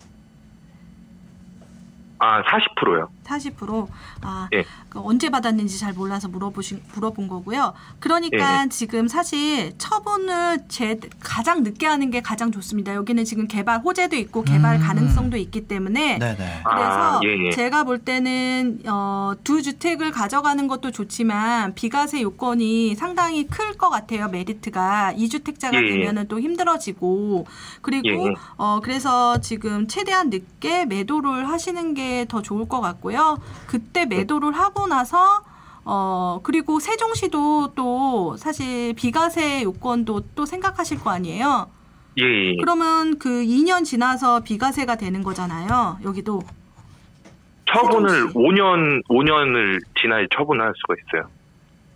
[2.19, 3.09] 아, 40%요.
[3.23, 3.87] 40%.
[4.21, 4.63] 아, 예.
[4.89, 7.73] 그 언제 받았는지 잘 몰라서 물어보신 물어본 거고요.
[7.99, 8.69] 그러니까 예.
[8.69, 12.93] 지금 사실 처분을 제 가장 늦게 하는 게 가장 좋습니다.
[12.93, 14.81] 여기는 지금 개발 호재도 있고 개발 음.
[14.81, 16.61] 가능성도 있기 때문에 네네.
[16.63, 17.51] 아, 그래서 예, 예.
[17.51, 24.27] 제가 볼 때는 어, 두 주택을 가져가는 것도 좋지만 비과세 요건이 상당히 클 것 같아요.
[24.29, 25.89] 메리트가 2주택자가 예, 예.
[25.89, 27.45] 되면은 또 힘들어지고
[27.81, 28.33] 그리고 예, 예.
[28.57, 33.12] 어, 그래서 지금 최대한 늦게 매도를 하시는 게 더 좋을 것 같고요.
[33.67, 35.43] 그때 매도를 하고 나서
[35.85, 41.67] 어, 그리고 세종시도 또 사실 비과세 요건도 또 생각하실 거 아니에요.
[42.19, 42.55] 예, 예.
[42.59, 45.99] 그러면 그 2년 지나서 비과세가 되는 거잖아요.
[46.03, 46.41] 여기도.
[47.65, 48.33] 처분을 세종시.
[48.35, 51.29] 5년, 5년을 지나야 처분할 수가 있어요.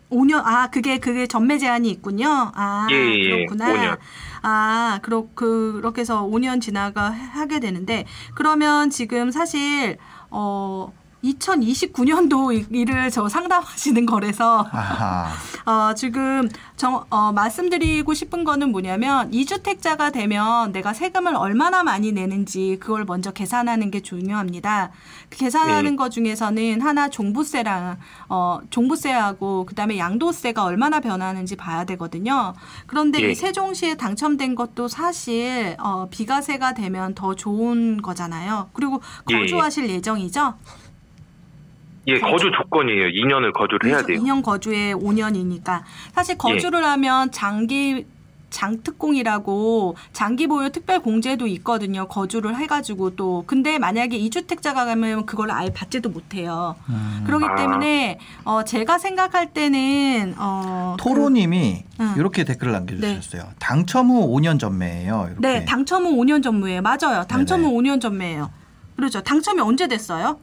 [0.09, 2.51] 5년 아 그게 그게 전매 제한이 있군요.
[2.55, 3.73] 아 예, 예, 그렇구나.
[3.73, 3.97] 5년.
[4.41, 9.97] 아 그렇 그렇게 해서 5년 지나가 하게 되는데 그러면 지금 사실
[10.31, 10.93] 어
[11.23, 14.65] 2029년도 일을 저 상담하시는 거래서.
[15.65, 22.77] 어, 지금 정, 어, 말씀드리고 싶은 거는 뭐냐면 이주택자가 되면 내가 세금을 얼마나 많이 내는지
[22.79, 24.91] 그걸 먼저 계산하는 게 중요합니다.
[25.29, 25.95] 그 계산하는 네.
[25.97, 27.97] 것 중에서는 하나 종부세랑
[28.29, 32.53] 어, 종부세하고 그다음에 양도세가 얼마나 변하는지 봐야 되거든요.
[32.85, 33.31] 그런데 예.
[33.31, 38.69] 이 세종시에 당첨된 것도 사실 어, 비과세가 되면 더 좋은 거잖아요.
[38.73, 39.01] 그리고
[39.31, 39.39] 예, 예.
[39.39, 40.53] 거주하실 예정이죠?
[42.07, 43.07] 예, 거주 조건이에요.
[43.07, 44.17] 2년을 거주를 해야 돼요.
[44.17, 44.21] 예.
[44.21, 45.83] 2년 거주에 5년이니까
[46.13, 48.05] 사실 거주를 하면 장기
[48.49, 52.07] 장특공이라고 장기 보유 특별 공제도 있거든요.
[52.07, 56.75] 거주를 해가지고 또 근데 만약에 이주택자가 가면 그걸 아예 받지도 못해요.
[57.25, 57.55] 그렇기 아.
[57.55, 62.13] 때문에 어 제가 생각할 때는 어 토로님이 응.
[62.15, 63.51] 이렇게 댓글을 남겨주셨어요.
[63.59, 65.25] 당첨 후 5년 전매예요.
[65.27, 65.35] 이렇게.
[65.35, 66.81] 그, 네 당첨 후 5년 전무예요.
[66.81, 67.25] 맞아요.
[67.27, 67.73] 당첨 네네.
[67.73, 68.49] 후 5년 전매예요.
[68.95, 69.21] 그렇죠.
[69.21, 70.39] 당첨이 언제 됐어요?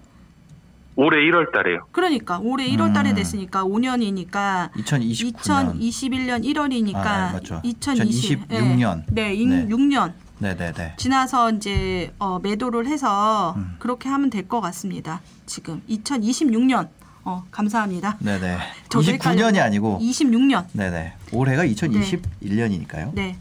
[0.96, 1.86] 올해 1월 달에요.
[1.92, 3.14] 그러니까 올해 1월 달에 음.
[3.16, 5.80] 됐으니까 5년이니까 2029년.
[5.80, 7.60] 2021년 1월이니까 아, 맞죠.
[7.64, 9.04] 2020 2026 년.
[9.10, 9.66] 네, 네, 네.
[9.68, 10.94] 6년 네네네.
[10.96, 13.76] 지나서 이제 어, 매도를 해서 음.
[13.78, 15.20] 그렇게 하면 될 것 같습니다.
[15.46, 16.88] 지금 2026년
[17.24, 18.18] 어, 감사합니다.
[18.20, 18.58] 네네.
[18.90, 19.60] 저도 29년이 헷갈렸네.
[19.60, 19.98] 아니고.
[20.00, 20.66] 26년.
[20.72, 21.14] 네네.
[21.32, 23.14] 올해가 2021년이니까요.
[23.14, 23.36] 네.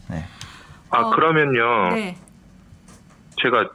[0.90, 1.94] 아, 어, 그러면요.
[1.94, 2.16] 네.
[3.42, 3.68] 제가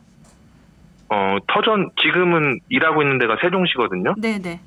[1.09, 4.15] 어, 터전 지금은 일하고 있는 데가 세종시거든요.
[4.17, 4.59] 네, 네.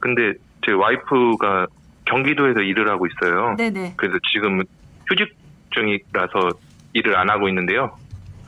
[0.00, 0.32] 근데
[0.64, 1.66] 제 와이프가
[2.06, 3.54] 경기도에서 일을 하고 있어요.
[3.58, 3.92] 네, 네.
[3.96, 4.64] 그래서 지금은
[5.08, 5.34] 휴직
[5.70, 6.50] 중이라서
[6.94, 7.96] 일을 안 하고 있는데요.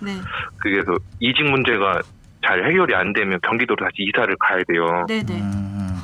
[0.00, 0.12] 네.
[0.58, 2.00] 그래서 이직 문제가
[2.44, 5.04] 잘 해결이 안 되면 경기도로 다시 이사를 가야 돼요.
[5.06, 5.40] 네, 네.
[5.40, 6.00] 음,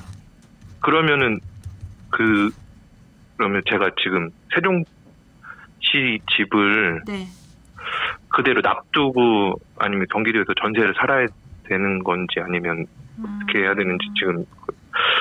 [0.80, 1.40] 그러면은
[2.10, 2.50] 그
[3.38, 7.26] 그러면 제가 지금 세종시 집을 네.
[8.36, 11.26] 그대로 놔두고 아니면 경기도에서 전세를 살아야
[11.64, 12.86] 되는 건지 아니면
[13.18, 13.40] 음.
[13.42, 14.74] 어떻게 해야 되는지 지금 그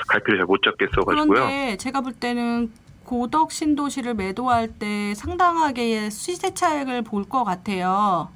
[0.09, 1.25] 갈피를 잘 못 잡겠어가지고요.
[1.25, 2.71] 그런데 제가 볼 때는
[3.05, 8.27] 고덕 신도시를 매도할 때 상당하게 시세 차익을 볼 것 같아요.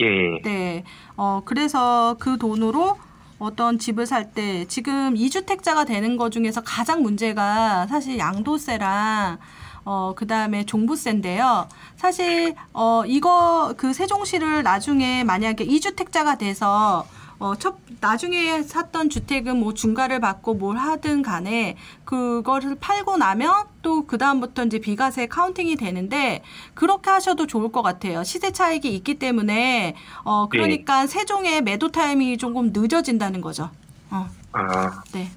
[0.00, 0.42] 예, 예.
[0.42, 0.84] 네.
[1.16, 2.98] 어, 그래서 그 돈으로
[3.38, 9.38] 어떤 집을 살 때 지금 이주택자가 되는 것 중에서 가장 문제가 사실 양도세랑
[9.84, 11.68] 어, 그 다음에 종부세인데요.
[11.96, 17.06] 사실, 어, 이거, 그 세종시를 나중에 만약에 이주택자가 돼서
[17.38, 24.06] 어, 첫, 나중에 샀던 주택은 뭐 중가를 받고 뭘 하든 간에 그거를 팔고 나면 또
[24.06, 26.42] 그다음부터 이제 비과세 카운팅이 되는데
[26.74, 28.24] 그렇게 하셔도 좋을 것 같아요.
[28.24, 33.70] 시세 차익이 있기 때문에 어, 그러니까 세종의 매도 타이밍이 조금 늦어진다는 거죠.
[34.10, 35.30] 어, 아, 네.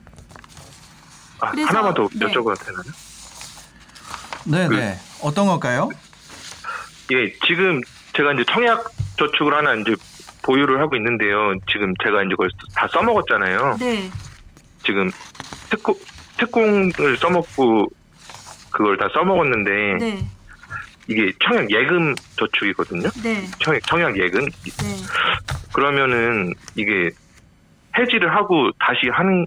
[1.40, 2.26] 아, 그래서- 하나만 더 네.
[2.26, 2.84] 여쭤봐도 되나요?
[4.46, 4.98] 네네.
[5.22, 5.90] 어떤 걸까요?
[7.12, 7.82] 예, 지금
[8.16, 9.96] 제가 이제 청약 저축을 하나 이제
[10.44, 11.54] 보유를 하고 있는데요.
[11.72, 13.78] 지금 제가 이제 그걸 다 써먹었잖아요.
[13.80, 14.10] 네.
[14.86, 15.10] 지금
[15.70, 15.96] 특공,
[16.38, 17.88] 특공을 써먹고
[18.72, 20.28] 그걸 다 써먹었는데 네.
[21.08, 23.10] 이게 청약 예금 저축이거든요.
[23.24, 23.46] 네.
[23.60, 24.46] 청약, 청약 예금.
[24.46, 24.96] 네.
[25.74, 27.10] 그러면은 이게
[27.98, 29.46] 해지를 하고 다시 하는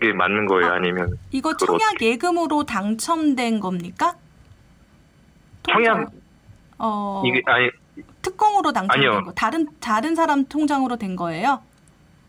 [0.00, 0.72] 게 맞는 거예요?
[0.72, 4.16] 아, 아니면 이거 청약 예금으로 당첨된 겁니까?
[5.70, 6.10] 청약?
[6.78, 7.68] 어, 이게 아니
[8.22, 9.24] 특공으로 당첨된 아니요.
[9.24, 9.32] 거.
[9.32, 11.60] 다른 다른 사람 통장으로 된 거예요?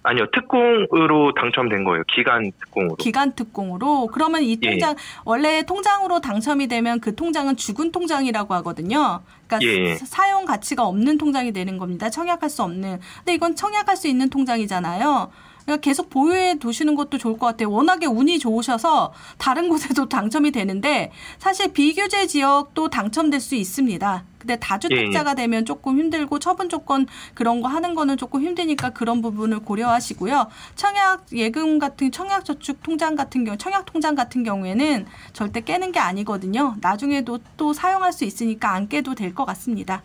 [0.06, 2.04] 아니요 특공으로 당첨된 거예요.
[2.14, 2.96] 기간 특공으로.
[2.98, 4.70] 기간 특공으로 그러면 이 예.
[4.72, 9.22] 통장 원래 통장으로 당첨이 되면 그 통장은 죽은 통장이라고 하거든요.
[9.48, 9.96] 그러니까 예.
[9.96, 12.10] 사- 사용 가치가 없는 통장이 되는 겁니다.
[12.10, 13.00] 청약할 수 없는.
[13.20, 15.32] 근데 이건 청약할 수 있는 통장이잖아요.
[15.66, 17.72] 그러니까 계속 보유해 두시는 것도 좋을 것 같아요.
[17.72, 24.24] 워낙에 운이 좋으셔서 다른 곳에도 당첨이 되는데 사실 비규제 지역도 당첨될 수 있습니다.
[24.38, 29.60] 근데 다주택자가 되면 조금 힘들고 처분 조건 그런 거 하는 거는 조금 힘드니까 그런 부분을
[29.60, 30.48] 고려하시고요.
[30.76, 36.00] 청약 예금 같은 청약 저축 통장 같은 경우 청약 통장 같은 경우에는 절대 깨는 게
[36.00, 36.76] 아니거든요.
[36.82, 40.04] 나중에도 또 사용할 수 있으니까 안 깨도 될 것 같습니다.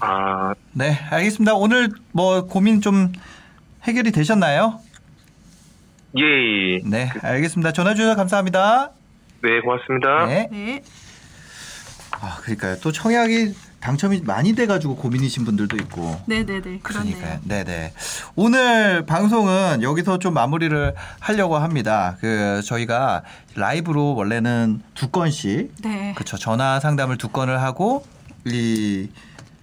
[0.00, 1.54] 아 네, 알겠습니다.
[1.54, 3.12] 오늘 뭐 고민 좀
[3.84, 4.80] 해결이 되셨나요?
[6.18, 6.80] 예, 예.
[6.84, 7.72] 네, 알겠습니다.
[7.72, 8.90] 전화 주셔서 감사합니다.
[9.42, 10.26] 네 고맙습니다.
[10.26, 10.48] 네.
[10.52, 10.82] 네.
[12.20, 12.76] 아, 그러니까요.
[12.80, 16.20] 또 청약이 당첨이 많이 돼가지고 고민이신 분들도 있고.
[16.26, 16.80] 네네네.
[16.82, 17.16] 그렇네요.
[17.16, 17.40] 그러니까요.
[17.44, 17.92] 네네.
[18.36, 22.16] 오늘 방송은 여기서 좀 마무리를 하려고 합니다.
[22.20, 23.22] 그 저희가
[23.56, 26.12] 라이브로 원래는 두 건씩 네.
[26.14, 26.36] 그렇죠.
[26.36, 28.06] 전화 상담을 두 건을 하고
[28.44, 29.08] 이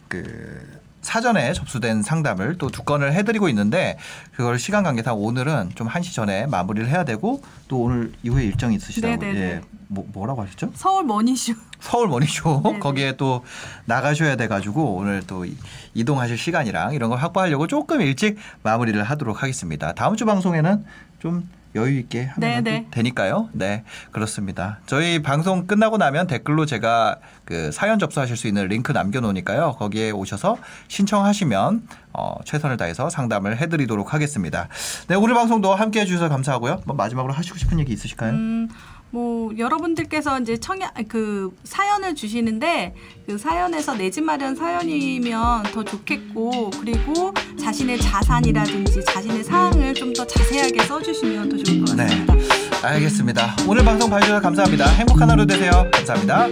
[0.10, 0.79] 그
[1.14, 3.98] 사전에 접수된 상담을 또 두 건을 해드리고 있는데
[4.36, 9.16] 그걸 시간 관계상 오늘은 좀 1시 전에 마무리를 해야 되고 또 오늘 이후에 일정이 있으시다고
[9.16, 9.40] 네네네.
[9.42, 9.62] 예.
[9.88, 10.72] 뭐, 뭐라고 하셨죠?
[10.76, 11.56] 서울 머니쇼.
[11.82, 12.80] 서울 머니쇼 네네.
[12.80, 13.44] 거기에 또
[13.86, 15.58] 나가셔야 돼가지고 오늘 또 이-
[15.96, 19.94] 이동하실 시간이랑 이런 걸 확보하려고 조금 일찍 마무리를 하도록 하겠습니다.
[19.94, 20.86] 다음 주 방송에는
[21.20, 22.84] 좀 여유 있게 하면 네네.
[22.86, 23.50] 또 되니까요.
[23.54, 24.80] 네 그렇습니다.
[24.86, 29.76] 저희 방송 끝나고 나면 댓글로 제가 그 사연 접수하실 수 있는 링크 남겨놓으니까요.
[29.78, 34.68] 거기에 오셔서 신청하시면 어, 최선을 다해서 상담을 해드리도록 하겠습니다.
[35.08, 36.82] 네 오늘 방송도 함께해 주셔서 감사하고요.
[36.86, 38.32] 뭐 마지막으로 하시고 싶은 얘기 있으실까요?
[38.32, 38.70] 음,
[39.12, 42.94] 뭐 여러분들께서 이제 청약 그 사연을 주시는데
[43.26, 50.26] 그 사연에서 내 집 마련 사연이면 더 좋겠고 그리고 자신의 자산이라든지 자신의 사항을 좀 더
[50.26, 52.04] 자세하게 써주시면 더 좋을 것 네.
[52.06, 52.34] 같습니다.
[52.36, 53.56] 네, 알겠습니다.
[53.68, 54.88] 오늘 방송 봐주셔서 감사합니다.
[54.90, 55.90] 행복한 하루 되세요.
[55.94, 56.48] 감사합니다.